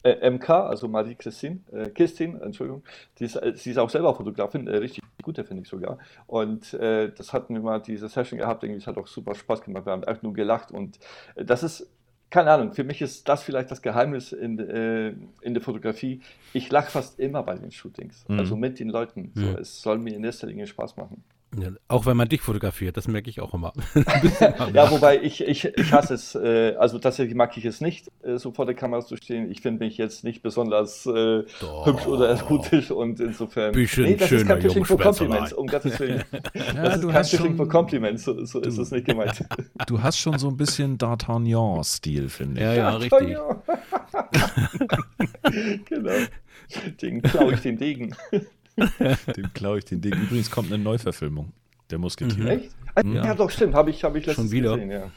[0.02, 2.82] äh, MK, also Marie Christine, äh, Christine, Entschuldigung,
[3.18, 5.98] die ist, äh, sie ist auch selber Fotografin, äh, richtig gute finde ich sogar.
[6.26, 9.60] Und äh, das hatten wir mal diese Session gehabt, irgendwie, es hat auch super Spaß
[9.62, 10.98] gemacht, wir haben einfach nur gelacht und
[11.34, 11.86] äh, das ist,
[12.30, 15.08] keine Ahnung, für mich ist das vielleicht das Geheimnis in, äh,
[15.42, 16.22] in der Fotografie.
[16.54, 18.38] Ich lache fast immer bei den Shootings, Mhm.
[18.38, 19.32] also mit den Leuten.
[19.34, 19.56] So, Mhm.
[19.60, 21.22] Es soll mir in erster Linie Spaß machen.
[21.58, 23.72] Ja, auch wenn man dich fotografiert, das merke ich auch immer.
[24.72, 28.36] Ja, wobei ich, ich, ich hasse es, äh, also tatsächlich mag ich es nicht, äh,
[28.38, 29.50] so vor der Kamera zu stehen.
[29.50, 31.42] Ich finde mich jetzt nicht besonders äh,
[31.84, 33.72] hübsch oder erotisch und insofern.
[33.72, 34.98] Bisschen das ist schöner kein Fishing for.
[34.98, 36.22] Compliments, um Gottes Willen.
[36.54, 39.06] Ja, das ist du kein hast Fishing schon- for Compliments, so, so ist es nicht
[39.06, 39.44] gemeint.
[39.88, 42.66] Du hast schon so ein bisschen D'Artagnan-Stil, finde ich.
[42.66, 43.36] Ja, ja, richtig.
[45.88, 46.10] genau.
[47.02, 48.14] Den klaue ich den Degen.
[49.36, 50.12] Dem klaue ich den Ding.
[50.14, 51.52] Übrigens kommt eine Neuverfilmung.
[51.90, 52.46] der Musketier.
[52.46, 52.70] Echt?
[52.94, 53.24] Ah, Ja.
[53.26, 53.74] Ja, doch, stimmt.
[53.74, 54.74] Habe ich, hab ich letztens Schon wieder?
[54.74, 55.10] gesehen, ja.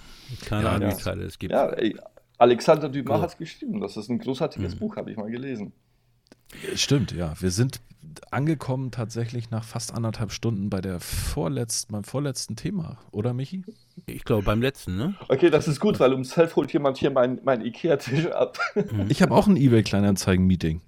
[0.45, 0.97] Keine Ja, Ahnung, wie ja.
[0.97, 1.51] viele Teile es gibt.
[1.53, 1.95] Ja, ey,
[2.37, 3.21] Alexander Dumas Cool.
[3.21, 3.79] hat es geschrieben.
[3.79, 5.71] Das ist ein großartiges Buch, habe ich mal gelesen.
[6.75, 7.33] Stimmt, ja.
[7.39, 7.79] Wir sind
[8.31, 13.63] angekommen tatsächlich nach fast anderthalb Stunden bei der vorletzten, beim vorletzten Thema, oder Michi?
[14.05, 15.15] Ich glaube beim letzten, ne?
[15.29, 18.59] Okay, das ist gut, weil um 12 holt jemand hier mein, mein Ikea-Tisch ab.
[19.09, 20.81] Ich habe auch ein eBay-Kleinanzeigen-Meeting.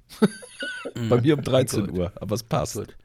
[1.10, 1.98] bei mir um 13 Gut.
[1.98, 2.76] Uhr, aber es passt.
[2.76, 2.96] Gut.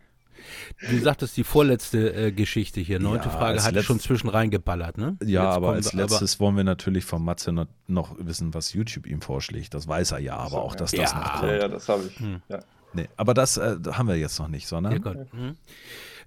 [0.88, 2.98] Du sagtest die vorletzte äh, Geschichte hier.
[2.98, 5.16] Neunte Ja, Frage als hatte letzt- schon zwischen reingeballert, ne?
[5.22, 9.06] Ja, Jetzt aber als letztes wollen wir natürlich von Matze noch, noch wissen, was YouTube
[9.06, 9.74] ihm vorschlägt.
[9.74, 11.02] Das weiß er ja, aber So, auch, dass ja.
[11.02, 11.52] das noch Ja, kommt.
[11.52, 12.18] Ja, ja, das habe ich.
[12.18, 12.42] Hm.
[12.48, 12.60] Ja.
[12.92, 15.32] Nee, aber das äh, haben wir jetzt noch nicht, sondern Ja, Gott.
[15.32, 15.56] Mhm.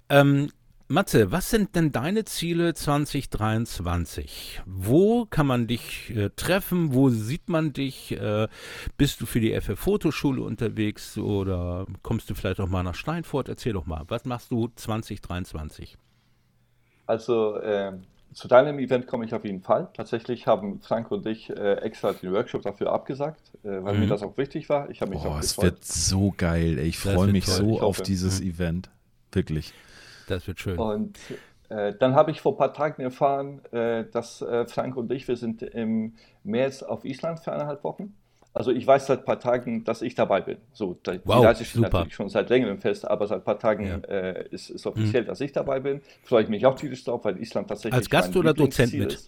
[0.09, 0.49] Ähm,
[0.89, 4.61] Matze, was sind denn deine Ziele 2023?
[4.65, 6.93] Wo kann man dich äh, treffen?
[6.93, 8.11] Wo sieht man dich?
[8.11, 8.47] Äh,
[8.97, 13.49] bist du für die FF Fotoschule unterwegs oder kommst du vielleicht auch mal nach Steinfurt?
[13.49, 15.97] Erzähl doch mal, was machst du 2023?
[17.07, 18.03] Also ähm,
[18.33, 19.89] zu deinem Event komme ich auf jeden Fall.
[19.93, 23.99] Tatsächlich haben Frank und ich äh, extra den Workshop dafür abgesagt, äh, weil Mhm.
[24.01, 24.89] mir das auch wichtig war.
[24.89, 26.77] Ich habe mich Boah, es wird so geil.
[26.79, 26.87] Ey.
[26.87, 27.53] Ich freue mich toll.
[27.55, 28.03] so Ich auf hoffe.
[28.03, 28.89] dieses Event.
[29.31, 29.73] Wirklich.
[30.27, 30.77] Das wird schön.
[30.77, 31.17] Und
[31.69, 35.27] äh, dann habe ich vor ein paar Tagen erfahren, äh, dass äh, Frank und ich,
[35.27, 38.13] wir sind im März auf Island für eineinhalb Wochen.
[38.55, 40.57] Also ich weiß seit ein paar Tagen, dass ich dabei bin.
[40.73, 43.57] So, da, Wow, die Reise steht natürlich schon seit längerem fest, aber seit ein paar
[43.57, 43.97] Tagen Ja.
[43.97, 44.03] Mhm.
[44.07, 46.01] äh, ist, ist offiziell, dass ich dabei bin.
[46.23, 49.19] Freue ich mich auch tierisch drauf, weil Island tatsächlich Als Gast oder Dozent mit?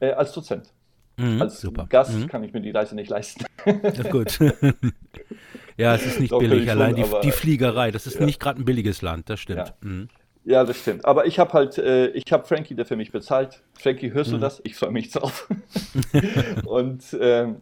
[0.00, 0.72] Äh, als Dozent.
[1.16, 1.86] Mhm, Als super.
[1.88, 2.26] Gast Mhm.
[2.28, 3.44] kann ich mir die Reise nicht leisten.
[3.66, 4.38] Ja, gut.
[5.76, 6.68] ja, es ist nicht Doch, billig.
[6.70, 8.26] Allein schon, die, aber- die Fliegerei, das ist Ja.
[8.26, 9.58] nicht gerade ein billiges Land, das stimmt.
[9.68, 9.74] Ja.
[9.88, 10.08] Mhm.
[10.44, 11.04] Ja, das stimmt.
[11.04, 13.62] Aber ich habe halt, äh, ich habe Frankie, der für mich bezahlt.
[13.74, 14.34] Frankie, hörst Mhm.
[14.36, 14.60] du das?
[14.64, 15.48] Ich freue mich drauf.
[16.64, 17.60] und ähm,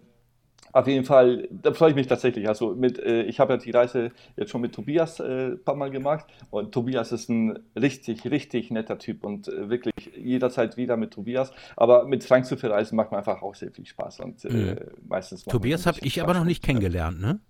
[0.76, 2.48] auf jeden Fall, da freue ich mich tatsächlich.
[2.48, 5.74] Also mit, äh, ich habe ja die Reise jetzt schon mit Tobias äh, ein paar
[5.74, 10.98] Mal gemacht und Tobias ist ein richtig, richtig netter Typ und äh, wirklich jederzeit wieder
[10.98, 11.50] mit Tobias.
[11.76, 14.76] Aber mit Frank zu verreisen macht mir einfach auch sehr viel Spaß und äh, Mhm.
[15.08, 15.44] meistens.
[15.44, 17.40] Tobias habe ich Spaß aber noch nicht kennengelernt, ne?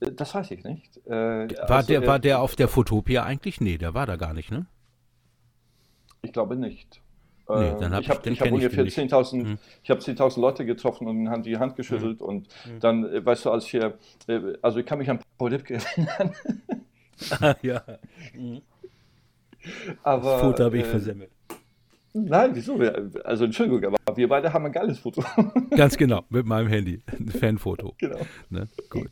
[0.00, 0.96] Äh, das weiß ich nicht.
[1.06, 3.60] Äh, War, also, der, war der auf der Fotopia eigentlich?
[3.60, 4.64] Nee, der war da gar nicht, ne?
[6.22, 7.02] Ich glaube nicht.
[7.48, 8.94] Nee, Äh, dann hab ich ich- habe ich hab ich ungefähr den nicht.
[8.98, 9.58] 10.000 Hm.
[9.84, 12.48] ich habe 10.000 Leute getroffen und haben die Hand geschüttelt und
[12.80, 13.94] dann, äh, weißt du, als wir,
[14.26, 16.34] äh, also ich kann mich an Paul Lipke erinnern,
[17.62, 17.82] ja.
[20.02, 21.30] aber Das Foto habe ich äh, versemmelt.
[22.18, 22.78] Nein, wieso?
[23.24, 25.22] Also Entschuldigung, aber wir beide haben ein geiles Foto.
[25.76, 27.02] Ganz genau, mit meinem Handy.
[27.06, 27.94] Ein Fanfoto.
[27.98, 28.20] genau.
[28.48, 28.68] Ne?
[28.88, 29.10] Gut.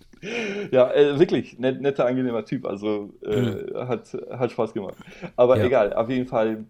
[0.70, 4.94] Ja, äh, wirklich, net, netter, angenehmer Typ, also äh, hat, hat Spaß gemacht.
[5.36, 5.60] Aber Mhm.
[5.60, 5.66] Ja.
[5.66, 6.64] egal, auf jeden Fall.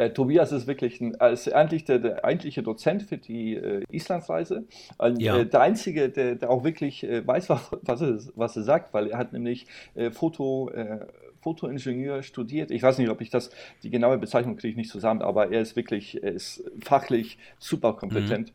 [0.00, 4.64] Äh, Tobias ist wirklich ein, ist eigentlich der, der eigentliche Dozent für die äh, Islandsreise.
[4.96, 5.38] Und, Ja.
[5.38, 8.94] äh, der Einzige, der, der auch wirklich äh, weiß, was, was, er, was er sagt,
[8.94, 11.00] weil er hat nämlich äh, Foto, äh,
[11.42, 12.70] Fotoingenieur studiert.
[12.70, 13.50] Ich weiß nicht, ob ich das,
[13.82, 17.92] die genaue Bezeichnung kriege ich nicht zusammen, aber er ist wirklich, er ist fachlich super
[17.94, 18.52] kompetent.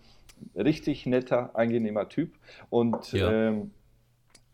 [0.56, 2.34] Richtig netter, angenehmer Typ.
[2.70, 3.32] Und Ja.
[3.32, 3.72] ähm,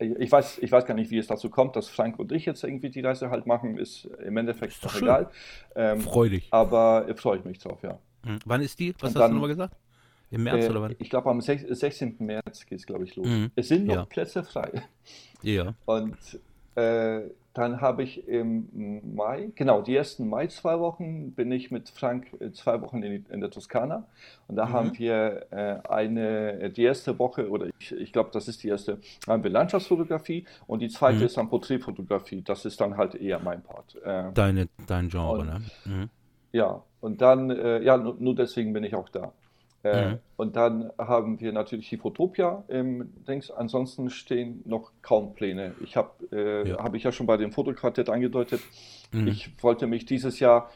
[0.02, 2.62] ich weiß, ich weiß gar nicht, wie es dazu kommt, dass Frank und ich jetzt
[2.64, 5.02] irgendwie die Reise halt machen, ist im Endeffekt Ist doch schön.
[5.04, 5.30] egal.
[5.74, 6.48] Ähm, Freudig.
[6.50, 7.98] aber äh, freue ich mich drauf, ja.
[8.24, 8.38] Mhm.
[8.44, 8.94] Wann ist die?
[8.94, 9.76] Was Und hast dann- du nochmal gesagt?
[10.30, 10.94] Im März Äh, oder wann?
[10.98, 12.16] ich glaube, am sech- 16.
[12.20, 13.26] März geht es, glaube ich, los.
[13.26, 13.50] Mhm.
[13.54, 14.04] Es sind noch Ja.
[14.06, 14.82] Plätze frei.
[15.42, 15.74] Ja.
[15.84, 16.16] Und
[16.74, 22.28] dann habe ich im Mai, genau, die ersten Mai zwei Wochen bin ich mit Frank
[22.40, 24.06] äh, zwei Wochen in, in der Toskana.
[24.48, 24.72] Und da Mhm.
[24.72, 28.98] haben wir äh, eine, die erste Woche, oder ich, ich glaube, das ist die erste,
[29.26, 31.24] haben wir Landschaftsfotografie und die zweite Mhm.
[31.26, 32.40] ist dann Porträtfotografie.
[32.42, 33.96] Das ist dann halt eher mein Part.
[34.02, 35.60] Äh, Deine, dein Genre, Und- ne?
[35.84, 36.08] Mhm.
[36.52, 39.32] ja, und dann, äh, ja, nur deswegen bin ich auch da.
[39.84, 40.18] Äh, Mhm.
[40.36, 43.50] Und dann haben wir natürlich die Fotopia im Dings.
[43.50, 45.74] Ansonsten stehen noch kaum Pläne.
[45.80, 46.82] Ich habe, äh, Ja.
[46.82, 48.60] habe ich ja schon bei dem Fotoquartett angedeutet.
[49.12, 49.26] Mhm.
[49.28, 50.70] Ich wollte mich dieses Jahr,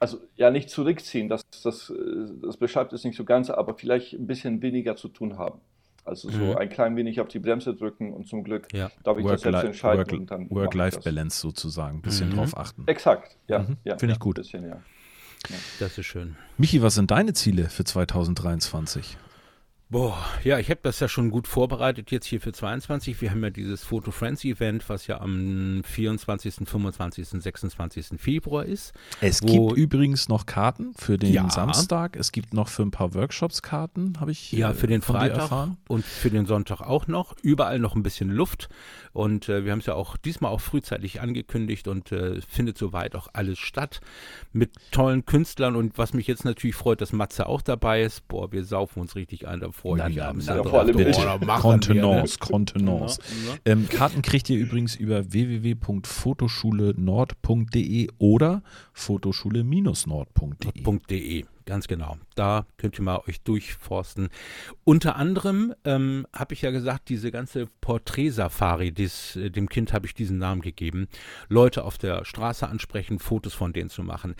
[0.00, 1.94] also ja nicht zurückziehen, das, das, äh,
[2.42, 5.60] das beschreibt es nicht so ganz, aber vielleicht ein bisschen weniger zu tun haben.
[6.04, 6.56] Also so Mhm.
[6.56, 8.90] ein klein wenig auf die Bremse drücken und zum Glück Ja.
[9.04, 10.26] darf ich das selbst entscheiden.
[10.50, 12.36] Work-Life-Balance sozusagen, ein bisschen Mhm.
[12.36, 12.84] drauf achten.
[12.86, 13.58] Exakt, ja.
[13.60, 13.76] Mhm.
[13.84, 14.36] ja Finde ich gut.
[14.36, 14.80] Bisschen, ja.
[15.78, 16.36] Das ist schön.
[16.56, 19.16] Michi, was sind deine Ziele für 2023?
[19.90, 23.22] Boah, ja, ich habe das ja schon gut vorbereitet jetzt hier für 22.
[23.22, 28.20] Wir haben ja dieses Photo Friends Event, was ja am 24., 25., 26.
[28.20, 28.92] Februar ist.
[29.22, 31.48] Es gibt übrigens noch Karten für den Ja.
[31.48, 32.16] Samstag.
[32.16, 35.06] Es gibt noch für ein paar Workshops Karten, habe ich Ja, äh, für den dir
[35.06, 37.34] Freitag und für den Sonntag auch noch.
[37.40, 38.68] Überall noch ein bisschen Luft.
[39.14, 43.16] Und äh, wir haben es ja auch diesmal auch frühzeitig angekündigt und äh, findet soweit
[43.16, 44.02] auch alles statt.
[44.52, 48.28] Mit tollen Künstlern und was mich jetzt natürlich freut, dass Matze auch dabei ist.
[48.28, 49.60] Boah, wir saufen uns richtig ein.
[49.60, 50.70] Da na, drauf.
[50.70, 50.96] vor allem
[51.60, 52.46] Kontenance, ne?
[52.46, 53.20] Kontenance.
[53.20, 53.58] Ja, ja.
[53.64, 60.98] Ähm, Karten kriegt ihr übrigens über www.fotoschulenord.de oder fotoschule-nord.de.
[61.10, 62.16] .de, ganz genau.
[62.34, 64.30] Da könnt ihr mal euch durchforsten.
[64.84, 70.14] Unter anderem ähm, habe ich ja gesagt, diese ganze Porträtsafari, äh, dem Kind habe ich
[70.14, 71.08] diesen Namen gegeben,
[71.48, 74.34] Leute auf der Straße ansprechen, Fotos von denen zu machen.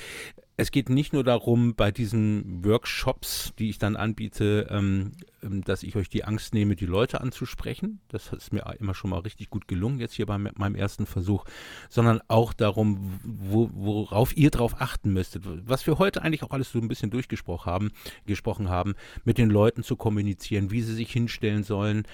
[0.60, 5.12] Es geht nicht nur darum, bei diesen Workshops, die ich dann anbiete, ähm,
[5.42, 8.00] dass ich euch die Angst nehme, die Leute anzusprechen.
[8.08, 11.44] Das ist mir immer schon mal richtig gut gelungen, jetzt hier bei meinem ersten Versuch,
[11.88, 15.44] sondern auch darum, wo, worauf ihr drauf achten müsstet.
[15.68, 17.90] Was wir heute eigentlich auch alles so ein bisschen durchgesprochen haben,
[18.26, 18.94] gesprochen haben,
[19.24, 22.04] mit den Leuten zu kommunizieren, wie sie sich hinstellen sollen.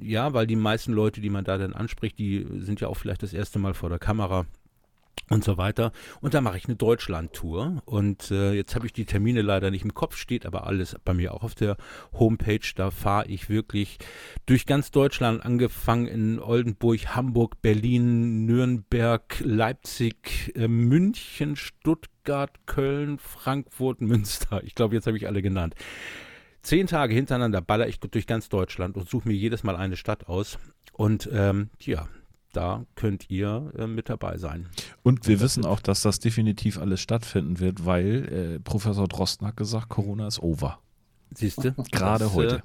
[0.00, 3.22] Ja, weil die meisten Leute, die man da dann anspricht, die sind ja auch vielleicht
[3.22, 4.46] das erste Mal vor der Kamera
[5.28, 5.92] und so weiter.
[6.20, 7.82] Und da mache ich eine Deutschland-Tour.
[7.84, 11.14] Und äh, jetzt habe ich die Termine leider nicht im Kopf, steht aber alles bei
[11.14, 11.76] mir auch auf der
[12.12, 12.60] Homepage.
[12.74, 13.98] Da fahre ich wirklich
[14.46, 24.00] durch ganz Deutschland, angefangen in Oldenburg, Hamburg, Berlin, Nürnberg, Leipzig, äh, München, Stuttgart, Köln, Frankfurt,
[24.00, 24.62] Münster.
[24.64, 25.74] Ich glaube, jetzt habe ich alle genannt.
[26.62, 30.28] Zehn Tage hintereinander baller ich durch ganz Deutschland und suche mir jedes Mal eine Stadt
[30.28, 30.58] aus.
[30.92, 32.06] Und ähm, ja,
[32.52, 34.68] da könnt ihr äh, mit dabei sein.
[35.02, 39.56] Und wir wissen auch, dass das definitiv alles stattfinden wird, weil äh, Professor Drosten hat
[39.56, 40.78] gesagt, Corona ist over.
[41.34, 41.72] Siehst du?
[41.90, 42.56] Gerade Das, heute.
[42.56, 42.60] Äh,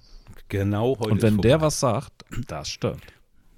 [0.50, 1.12] genau heute.
[1.12, 3.02] Und wenn der was sagt, das stimmt.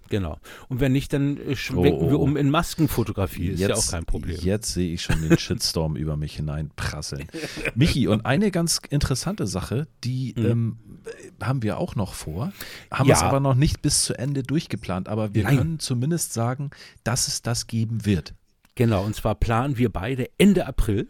[0.10, 0.40] Genau.
[0.68, 2.24] Und wenn nicht, dann äh, schwenken Oh, wir oh.
[2.24, 3.48] um in Maskenfotografie.
[3.50, 4.38] Ist ja auch kein Problem.
[4.42, 7.28] Jetzt sehe ich schon den Shitstorm über mich hineinprasseln.
[7.76, 10.46] Michi, und eine ganz interessante Sache, die Mhm.
[10.46, 12.52] ähm, äh, haben wir auch noch vor,
[12.92, 13.16] haben Ja.
[13.16, 15.58] es aber noch nicht bis zu Ende durchgeplant, aber wir Nein.
[15.58, 16.72] können zumindest sagen,
[17.04, 18.34] dass es das geben wird.
[18.76, 19.04] Genau.
[19.04, 21.08] Und zwar planen wir beide Ende April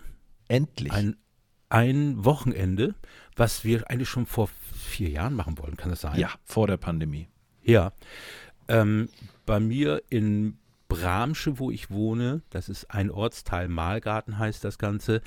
[0.48, 0.92] Endlich.
[0.92, 1.16] ein,
[1.70, 2.96] ein Wochenende,
[3.36, 5.78] was wir eigentlich schon vor vier Jahren machen wollen.
[5.78, 6.20] Kann das sein?
[6.20, 7.28] ja, vor der Pandemie.
[7.64, 7.92] Ja.
[8.70, 9.10] Ähm,
[9.46, 15.22] bei mir in Bramsche, wo ich wohne, das ist ein Ortsteil, Malgarten heißt das Ganze,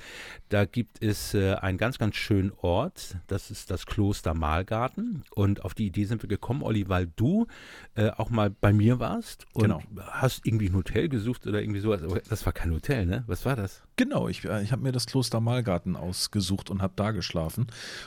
[0.49, 5.65] da gibt es äh, einen ganz, ganz schönen Ort, das ist das Kloster Malgarten und
[5.65, 7.47] auf die Idee sind wir gekommen, Olli, weil du
[7.95, 9.81] äh, auch mal bei mir warst und Genau.
[10.01, 13.23] hast irgendwie ein Hotel gesucht oder irgendwie sowas, aber das war kein Hotel, ne?
[13.29, 13.83] Was war das?
[13.97, 17.67] Genau, ich, äh, ich habe mir das Kloster Malgarten ausgesucht und habe da geschlafen.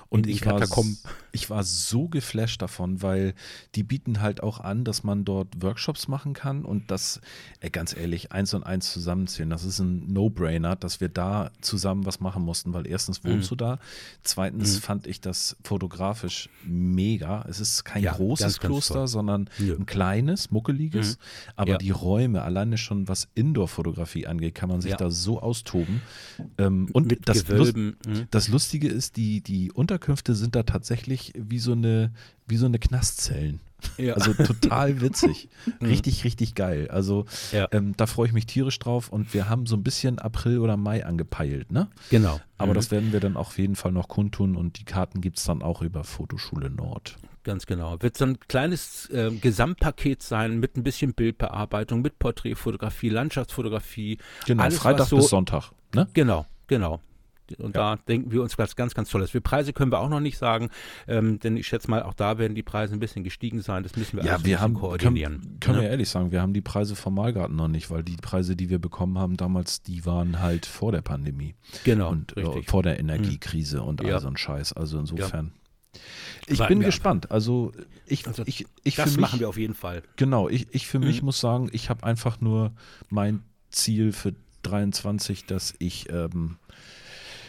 [0.10, 0.60] Und ich war,
[1.32, 3.36] ich war so geflasht davon, weil
[3.76, 7.22] die bieten halt auch an, dass man dort Workshops machen kann und das,
[7.60, 9.50] äh, ganz ehrlich, eins und eins zusammenzählen.
[9.52, 13.30] Das ist ein No-Brainer, dass wir da zusammen was machen mussten, weil erstens Mhm.
[13.34, 13.78] wohnst du da,
[14.24, 17.46] zweitens fand ich das fotografisch mega.
[17.48, 19.08] Es ist kein Ja, großes ganz, ganz Kloster, toll.
[19.08, 19.76] sondern Ja.
[19.76, 21.20] ein kleines, muckeliges,
[21.56, 21.78] aber Ja.
[21.78, 25.40] die Räume, alleine schon was Indoor-Fotografie angeht, kann man sich da so
[25.76, 26.02] austoben.
[26.58, 27.96] Ähm, und das, Lust, mhm.
[28.32, 32.12] das Lustige ist, die, die Unterkünfte sind da tatsächlich wie so eine,
[32.48, 33.60] wie so eine Knastzellen.
[33.98, 34.14] Ja.
[34.16, 35.50] Also total witzig.
[35.82, 36.90] richtig, richtig geil.
[36.90, 37.68] Also Ja.
[37.72, 40.76] ähm, da freue ich mich tierisch drauf und wir haben so ein bisschen April oder
[40.78, 41.88] Mai angepeilt, ne?
[42.10, 42.40] Genau.
[42.58, 42.76] Aber Mhm.
[42.76, 45.62] das werden wir dann auf jeden Fall noch kundtun und die Karten gibt es dann
[45.62, 47.18] auch über Fotoschule Nord.
[47.46, 48.02] Ganz genau.
[48.02, 54.18] Wird so ein kleines äh, Gesamtpaket sein mit ein bisschen Bildbearbeitung, mit Porträtfotografie, Landschaftsfotografie.
[54.48, 56.08] Genau, alles, Freitag so, bis Sonntag, ne?
[56.14, 57.00] Genau, genau.
[57.60, 59.30] Und da denken wir uns was ganz, ganz Tolles.
[59.30, 60.72] Für Preise können wir auch noch nicht sagen,
[61.08, 63.84] ähm, denn ich schätze mal, auch da werden die Preise ein bisschen gestiegen sein.
[63.84, 65.42] Das müssen wir Ja, wir haben, koordinieren.
[65.42, 65.84] können, können ne?
[65.84, 68.72] wir ehrlich sagen, wir haben die Preise vom Malgarten noch nicht, weil die Preise, die
[68.72, 71.54] wir bekommen haben damals, die waren halt vor der Pandemie
[71.84, 74.20] genau, und äh, vor der Energiekrise und all Ja.
[74.20, 74.74] so ein Scheiß.
[74.74, 75.52] Also insofern.
[76.48, 76.92] Ich Warten bin wir ab.
[76.92, 77.32] gespannt.
[77.32, 77.72] Also
[78.06, 80.04] ich, Also ich, ich das für mich, machen wir auf jeden Fall.
[80.16, 81.26] genau, ich, ich für mich Mhm.
[81.26, 82.72] muss sagen, ich habe einfach nur
[83.10, 83.42] mein
[83.72, 86.58] Ziel für 23, dass ich ähm,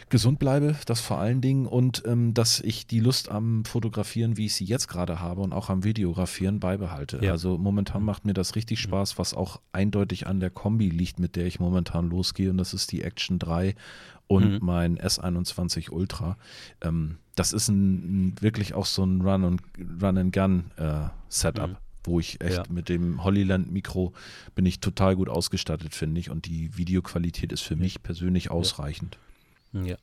[0.09, 4.45] gesund bleibe, das vor allen Dingen und ähm, dass ich die Lust am Fotografieren, wie
[4.45, 7.19] ich sie jetzt gerade habe und auch am Videografieren beibehalte.
[7.21, 7.31] Ja.
[7.31, 11.35] Also momentan macht mir das richtig Spaß, was auch eindeutig an der Kombi liegt, mit
[11.35, 13.75] der ich momentan losgehe und das ist die Action 3
[14.27, 14.59] und Mhm.
[14.61, 16.37] mein S21 Ultra.
[16.81, 19.61] Ähm, das ist ein, ein, wirklich auch so ein Run und
[20.01, 21.69] Run and Gun äh, Setup.
[21.71, 21.75] Mhm.
[22.03, 22.63] Wo ich echt Ja.
[22.69, 24.13] mit dem Hollyland Mikro
[24.55, 26.29] bin ich total gut ausgestattet, finde ich.
[26.29, 29.17] Und die Videoqualität ist für mich persönlich ausreichend.
[29.85, 29.95] Ja.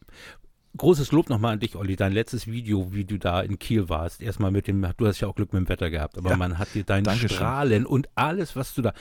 [0.76, 1.94] Großes Lob nochmal an dich, Olli.
[1.94, 4.20] Dein letztes Video, wie du da in Kiel warst.
[4.20, 6.36] Erstmal mit dem, du hast ja auch Glück mit dem Wetter gehabt, aber Ja.
[6.36, 7.28] man hat dir deine Dankeschön.
[7.28, 8.92] Strahlen und alles, was du da,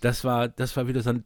[0.00, 1.22] das war, das war wieder so ein,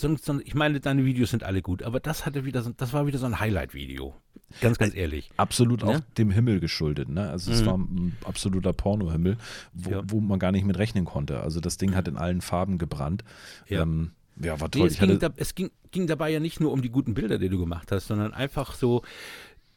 [0.00, 2.94] so so ich meine, deine Videos sind alle gut, aber das hatte wieder so, das
[2.94, 4.14] war wieder so ein Highlight-Video.
[4.62, 5.30] Ganz, ganz ehrlich.
[5.36, 6.02] Absolut auch Ne?
[6.16, 7.10] dem Himmel geschuldet.
[7.10, 7.28] Ne?
[7.28, 7.66] Also es Mhm.
[7.66, 9.36] war ein absoluter Pornohimmel,
[9.74, 10.00] wo, Ja.
[10.06, 11.40] wo man gar nicht mit rechnen konnte.
[11.40, 13.22] Also das Ding hat in allen Farben gebrannt.
[13.68, 13.82] Ja.
[13.82, 14.86] Ähm, ja, war Nee, toll.
[14.88, 17.38] es, ich ging da, es ging, ging dabei ja nicht nur um die guten Bilder,
[17.38, 19.02] die du gemacht hast, sondern einfach so,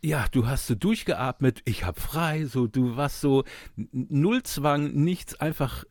[0.01, 3.43] ja, du hast so durchgeatmet, ich hab frei, so du warst so
[3.91, 5.83] null Zwang, nichts, einfach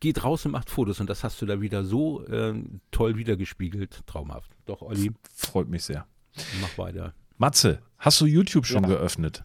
[0.00, 4.06] geht raus und macht Fotos und das hast du da wieder so ähm, toll wiedergespiegelt,
[4.06, 4.50] traumhaft.
[4.66, 6.06] Doch, Olli, Freut mich sehr.
[6.62, 7.12] mach weiter.
[7.36, 8.88] Matze, hast du YouTube schon Ja.
[8.90, 9.44] geöffnet?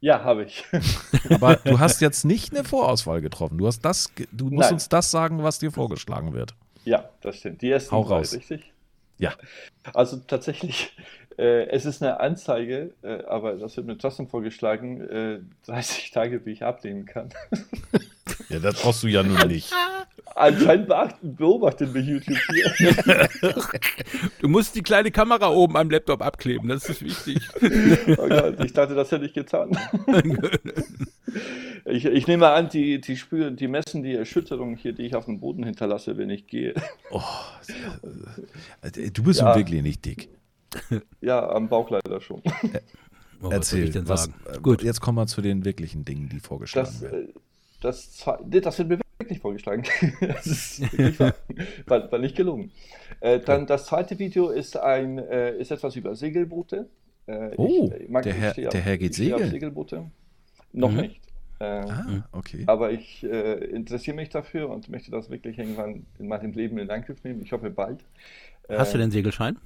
[0.00, 0.64] Ja, habe ich.
[1.30, 3.56] Aber du hast jetzt nicht eine Vorauswahl getroffen.
[3.56, 4.74] Du hast das, du musst Nein.
[4.74, 6.54] uns das sagen, was dir vorgeschlagen wird.
[6.84, 7.62] Ja, das stimmt.
[7.62, 8.32] Die ersten Hau drei, raus.
[8.32, 8.72] richtig?
[9.18, 9.34] Ja.
[9.92, 10.96] Also tatsächlich,
[11.38, 16.44] äh, es ist eine Anzeige, äh, aber das wird mir trotzdem vorgeschlagen, äh, 30 Tage,
[16.46, 17.30] wie ich abnehmen kann.
[18.48, 19.72] Ja, das brauchst du ja nun nicht.
[20.34, 23.28] Anscheinend beachten, beobachtet mich YouTube hier.
[24.40, 27.38] Du musst die kleine Kamera oben am Laptop abkleben, das ist wichtig.
[28.18, 29.70] Oh Gott, ich dachte, das hätte ich getan.
[31.86, 35.26] Ich, ich nehme an, die, die spüren, die messen die Erschütterung hier, die ich auf
[35.26, 36.72] dem Boden hinterlasse, wenn ich gehe.
[37.10, 37.20] Oh,
[38.82, 39.54] äh, du bist Ja.
[39.54, 40.28] wirklich nicht dick.
[41.20, 42.42] Ja, am Bauch leider schon.
[42.44, 42.70] Oh, was
[43.40, 44.34] soll Erzähl, ich denn was, sagen?
[44.52, 47.28] äh, Gut, jetzt kommen wir zu den wirklichen Dingen, die vorgeschlagen Das, werden.
[47.28, 47.32] äh,
[47.80, 49.82] das, das wird mir wirklich vorgeschlagen.
[50.20, 51.18] Das ist wirklich
[51.86, 52.70] war, war nicht gelungen.
[53.20, 56.88] Äh, dann das zweite Video ist ein äh, ist etwas über Segelboote.
[57.26, 59.50] Äh, Oh, ich, mag- der ich Herr- der auf- Herr geht segeln.
[59.50, 60.10] Segelboote.
[60.72, 60.96] Noch Mhm.
[61.02, 61.20] nicht.
[61.60, 62.64] Äh, Ah, okay.
[62.66, 66.90] Aber ich äh, interessiere mich dafür und möchte das wirklich irgendwann in meinem Leben in
[66.90, 67.42] Angriff nehmen.
[67.42, 68.04] Ich hoffe bald.
[68.68, 69.56] hast du Äh, den Segelschein?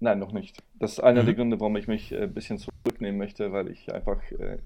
[0.00, 0.62] Nein, noch nicht.
[0.78, 1.26] Das ist einer Mhm.
[1.26, 4.58] der Gründe, warum ich mich äh, ein bisschen zurücknehmen möchte, weil ich einfach äh,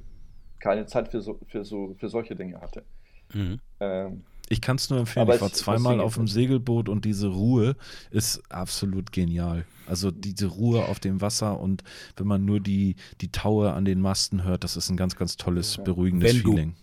[0.59, 2.85] keine Zeit für, so, für, so, für solche Dinge hatte.
[3.33, 3.59] Mhm.
[3.81, 5.23] Ähm, Ich kann es nur empfehlen.
[5.23, 6.27] Aber ich war es- es zweimal auf dem.
[6.29, 7.77] Segelboot und diese Ruhe
[8.11, 9.65] ist absolut genial.
[9.87, 11.83] Also diese Ruhe auf dem Wasser und
[12.17, 15.37] wenn man nur die, die Taue an den Masten hört, das ist ein ganz, ganz
[15.39, 16.75] tolles, beruhigendes Wenn du- Feeling.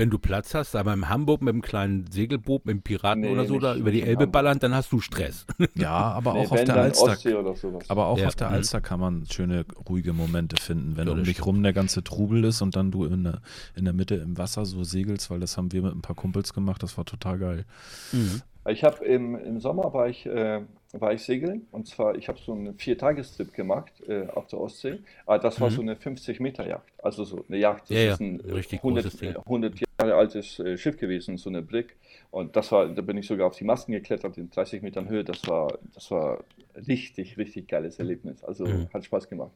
[0.00, 3.28] Wenn du Platz hast, aber im Hamburg mit einem kleinen Segelboot, mit einem Piraten Nee,
[3.32, 4.32] oder so, da über die in Elbe Hamburg.
[4.32, 5.44] ballern, dann hast du Stress.
[5.76, 7.12] Ja, aber nee, auch auf der Alster.
[7.12, 7.84] Ostsee oder sowas.
[7.90, 8.28] Aber auch Ja.
[8.28, 8.54] auf der Mhm.
[8.54, 12.44] Alster kann man schöne, ruhige Momente finden, wenn Ja, um dich rum der ganze Trubel
[12.44, 13.42] ist und dann du in der,
[13.76, 16.54] in der Mitte im Wasser so segelst, weil das haben wir mit ein paar Kumpels
[16.54, 17.64] gemacht, das war total geil.
[18.12, 18.40] Mhm.
[18.68, 22.38] Ich habe im, im Sommer war ich, äh, war ich segeln und zwar, ich habe
[22.38, 24.98] so einen Viertagestrip gemacht äh, auf der Ostsee.
[25.26, 25.74] Aber das war Mhm.
[25.74, 26.88] so eine 50 Meter Yacht.
[26.98, 29.36] Also so eine Yacht, das Ja, ja, ist ein äh, richtig 100, großes Ding.
[29.46, 31.96] 100 Jahre altes äh, Schiff gewesen, so eine Brick.
[32.30, 35.24] Und das war, da bin ich sogar auf die Masten geklettert in 30 Metern Höhe.
[35.24, 36.44] Das war, das war
[36.88, 38.42] richtig, richtig geiles Erlebnis.
[38.44, 38.88] Also Mhm.
[38.92, 39.52] hat Spaß gemacht.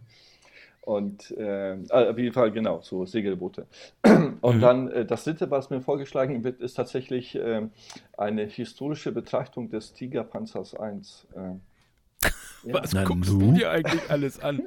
[0.85, 3.67] Und äh, auf jeden Fall, genau, so Segelboote.
[4.43, 4.61] Und Mhm.
[4.61, 7.71] dann äh, das dritte, was mir vorgeschlagen wird, ist tatsächlich ähm,
[8.19, 11.27] eine historische Betrachtung des Tigerpanzers 1.
[11.35, 11.39] Äh,
[12.65, 12.75] ja.
[12.75, 14.63] Was Na guckst du dir eigentlich alles an?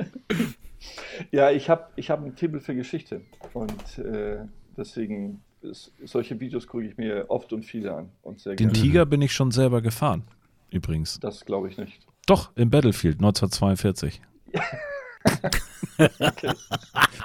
[1.31, 3.22] ja, ich habe ich hab einen Faible für Geschichte
[3.53, 4.39] und äh,
[4.76, 8.73] deswegen ist, solche Videos gucke ich mir oft und viele an und sehr Den gerne.
[8.73, 10.23] Tiger bin ich schon selber gefahren,
[10.72, 11.19] übrigens.
[11.19, 12.07] Das glaube ich nicht.
[12.26, 14.19] Doch, im Battlefield 1942.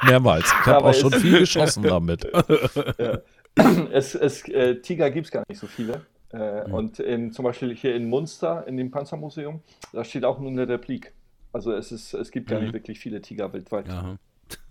[0.05, 0.45] Mehrmals.
[0.47, 2.25] Ich habe auch schon viel geschossen damit.
[3.93, 5.95] es, es, äh, Tiger gibt es gar nicht so viele.
[6.33, 6.75] Äh, Mhm.
[6.75, 9.61] Und in, zum Beispiel hier in Munster, in dem Panzermuseum,
[9.93, 11.13] da steht auch nur eine Replik.
[11.53, 12.65] Also es, ist, es gibt gar Mhm.
[12.67, 13.87] nicht wirklich viele Tiger weltweit.
[13.89, 14.17] Ja.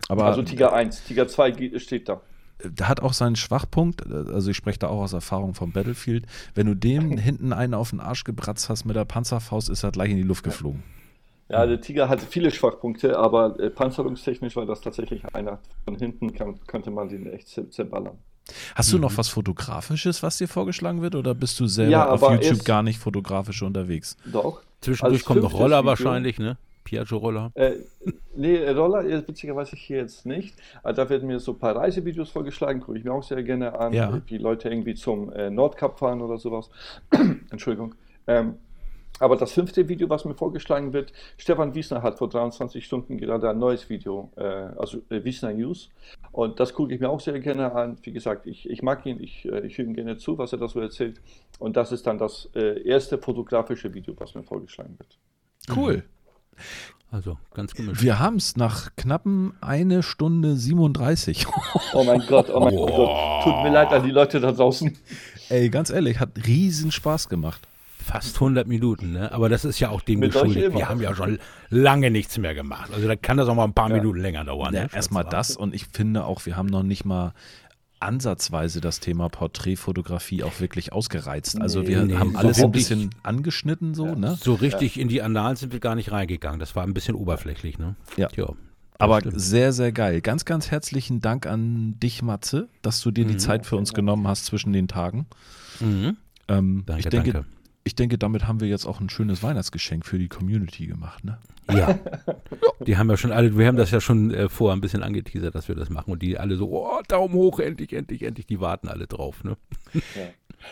[0.10, 2.22] Aber Also Tiger 1, Tiger 2 ge- steht da.
[2.64, 6.26] der hat auch seinen Schwachpunkt, also ich spreche da auch aus Erfahrung vom Battlefield.
[6.56, 9.92] Wenn du dem hinten einen auf den Arsch gebratzt hast mit der Panzerfaust, ist er
[9.92, 10.82] gleich in die Luft geflogen.
[11.52, 15.60] Ja, der Tiger hatte viele Schwachpunkte, aber äh, panzerungstechnisch war das tatsächlich einer.
[15.86, 18.18] Von hinten kann, könnte man den echt zer- zerballern.
[18.76, 19.02] Hast du Mhm.
[19.04, 22.84] noch was Fotografisches, was dir vorgeschlagen wird, oder bist du selber Ja, auf YouTube gar
[22.84, 24.18] nicht fotografisch unterwegs?
[24.32, 24.62] Doch.
[24.82, 26.58] Zwischendurch Als kommen noch Roller Video- wahrscheinlich, ne?
[26.84, 27.52] Piaggio-Roller.
[27.54, 27.74] Äh,
[28.36, 30.56] nee, Roller, äh, witzigerweise hier jetzt nicht.
[30.82, 33.78] Aber da werden mir so ein paar Reisevideos vorgeschlagen, gucke ich mir auch sehr gerne
[33.80, 34.20] an, Ja.
[34.26, 36.72] wie Leute irgendwie zum äh, Nordkap fahren oder sowas.
[37.52, 37.94] Entschuldigung.
[38.26, 38.56] Ähm,
[39.22, 43.50] aber das fünfte Video, was mir vorgeschlagen wird, Stefan Wiesner hat vor 23 Stunden gerade
[43.50, 45.90] ein neues Video, äh, also äh, Wiesner News.
[46.32, 47.98] Und das gucke ich mir auch sehr gerne an.
[48.02, 50.58] Wie gesagt, ich, ich mag ihn, ich, äh, ich höre ihm gerne zu, was er
[50.58, 51.22] da so erzählt.
[51.60, 55.18] Und das ist dann das äh, erste fotografische Video, was mir vorgeschlagen wird.
[55.78, 56.04] Cool.
[57.12, 58.02] Also ganz gemischt.
[58.02, 61.46] Wir haben es nach knappen eine Stunde 37.
[61.94, 63.44] Oh mein Gott, oh mein Gott.
[63.44, 64.98] Tut mir leid an die Leute da draußen.
[65.50, 67.68] Ey, ganz ehrlich, hat riesen Spaß gemacht.
[68.12, 69.32] Fast 100 Minuten, ne?
[69.32, 70.74] Aber das ist ja auch dem Mit geschuldet.
[70.74, 71.40] Wir haben ja schon
[71.70, 72.92] lange nichts mehr gemacht.
[72.94, 73.96] Also da kann das auch mal ein paar Ja.
[73.96, 74.74] Minuten länger dauern.
[74.74, 74.90] Ja, ne?
[74.94, 77.34] Erstmal das und ich finde auch, wir haben noch nicht mal
[78.00, 81.62] ansatzweise das Thema Porträtfotografie auch wirklich ausgereizt.
[81.62, 84.16] Also wir nee, haben so alles ein wirklich- bisschen angeschnitten so, Ja.
[84.16, 84.38] ne?
[84.42, 86.60] So richtig in die Annalen sind wir gar nicht reingegangen.
[86.60, 87.96] Das war ein bisschen oberflächlich, ne?
[88.18, 88.28] Ja.
[88.30, 88.50] Tja,
[88.98, 89.40] Aber stimmt.
[89.40, 90.22] sehr, sehr geil.
[90.22, 93.40] Ganz, ganz herzlichen Dank an dich, Matze, dass du dir die Mhm.
[93.40, 95.28] Zeit für uns genommen hast zwischen den Tagen.
[95.80, 96.18] Mhm.
[96.48, 97.48] Ähm, Danke, ich denke, danke.
[97.84, 101.38] Ich denke, damit haben wir jetzt auch ein schönes Weihnachtsgeschenk für die Community gemacht, ne?
[101.72, 101.98] Ja.
[102.86, 105.56] Die haben ja schon alle, wir haben das ja schon äh, vorher ein bisschen angeteasert,
[105.56, 106.12] dass wir das machen.
[106.12, 109.56] Und die alle so, oh, Daumen hoch, endlich, endlich, endlich, die warten alle drauf, ne?
[109.94, 110.02] Ja.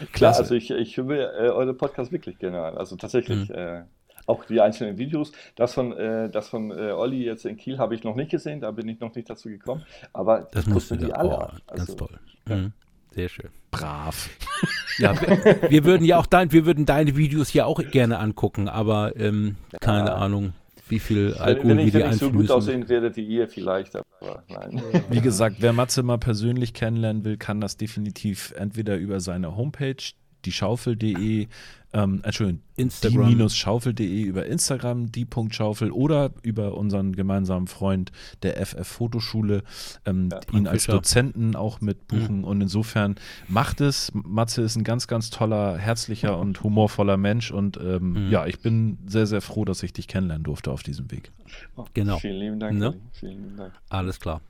[0.13, 2.77] Klar, also ich, ich höre mir äh, eure Podcast wirklich gerne an.
[2.77, 3.55] Also tatsächlich, mhm.
[3.55, 3.83] äh,
[4.29, 5.31] auch die einzelnen Videos.
[5.55, 8.61] Das von, äh, das von äh, Olli jetzt in Kiel habe ich noch nicht gesehen,
[8.61, 9.83] da bin ich noch nicht dazu gekommen.
[10.13, 11.29] Aber das mussten die alle.
[11.29, 12.19] Oh, ganz also, toll.
[12.47, 12.55] Ja.
[12.55, 12.73] Mhm.
[13.11, 13.49] Sehr schön.
[13.71, 14.29] Brav.
[14.97, 18.67] Ja, wir, wir, würden ja auch dein, wir würden deine Videos ja auch gerne angucken,
[18.67, 20.15] aber ähm, keine ja.
[20.15, 20.51] Ahnung,
[20.89, 23.95] wie viel Alkohol wenn ich, wir wenn ich so gut aussehen werde wie ihr vielleicht,
[23.95, 24.81] aber nein.
[25.09, 30.03] Wie gesagt, wer Matze mal persönlich kennenlernen will, kann das definitiv entweder über seine Homepage,
[30.43, 31.47] dieschaufel.de,
[31.93, 38.11] ähm, Entschuldigung, die-schaufel.de über Instagram, die.schaufel oder über unseren gemeinsamen Freund
[38.43, 39.63] der FF Fotoschule,
[40.05, 42.39] ähm, ja, ihn als Dozenten auch mit buchen.
[42.39, 42.43] Mhm.
[42.43, 43.15] Und insofern
[43.47, 44.11] macht es.
[44.13, 47.51] Matze ist ein ganz, ganz toller, herzlicher und humorvoller Mensch.
[47.51, 48.31] Und ähm, mhm.
[48.31, 51.31] ja, ich bin sehr, sehr froh, dass ich dich kennenlernen durfte auf diesem Weg.
[51.75, 52.17] Oh, genau.
[52.17, 52.77] Vielen lieben Dank.
[52.77, 52.95] Ne?
[53.13, 53.73] Vielen lieben Dank.
[53.89, 54.41] Alles klar.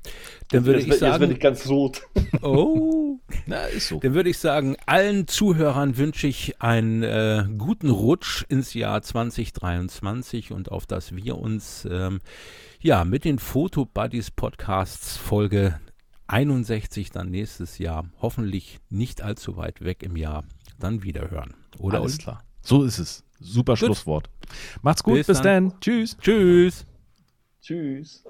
[0.52, 1.14] Dann würde jetzt, ich sagen.
[1.14, 2.02] Jetzt bin ich ganz rot.
[2.42, 4.00] Oh, na, ist so.
[4.00, 7.90] Dann würde ich sagen, allen Zuhörern wünsche ich einen äh, guten
[8.20, 12.20] Rutsch ins Jahr 2023 und auf das wir uns ähm,
[12.82, 15.80] ja mit den Foto Buddies Podcasts Folge
[16.28, 20.44] 61 dann nächstes Jahr hoffentlich nicht allzu weit weg im Jahr
[20.80, 21.54] dann wieder hören.
[21.78, 22.44] Oder Alles klar.
[22.62, 23.24] So ist es.
[23.40, 23.80] Super gut.
[23.80, 24.30] Schlusswort.
[24.82, 25.70] Macht's gut, bis, bis dann.
[25.70, 25.80] dann.
[25.80, 26.18] Tschüss.
[26.20, 26.86] Tschüss.
[27.62, 28.26] Tschüss.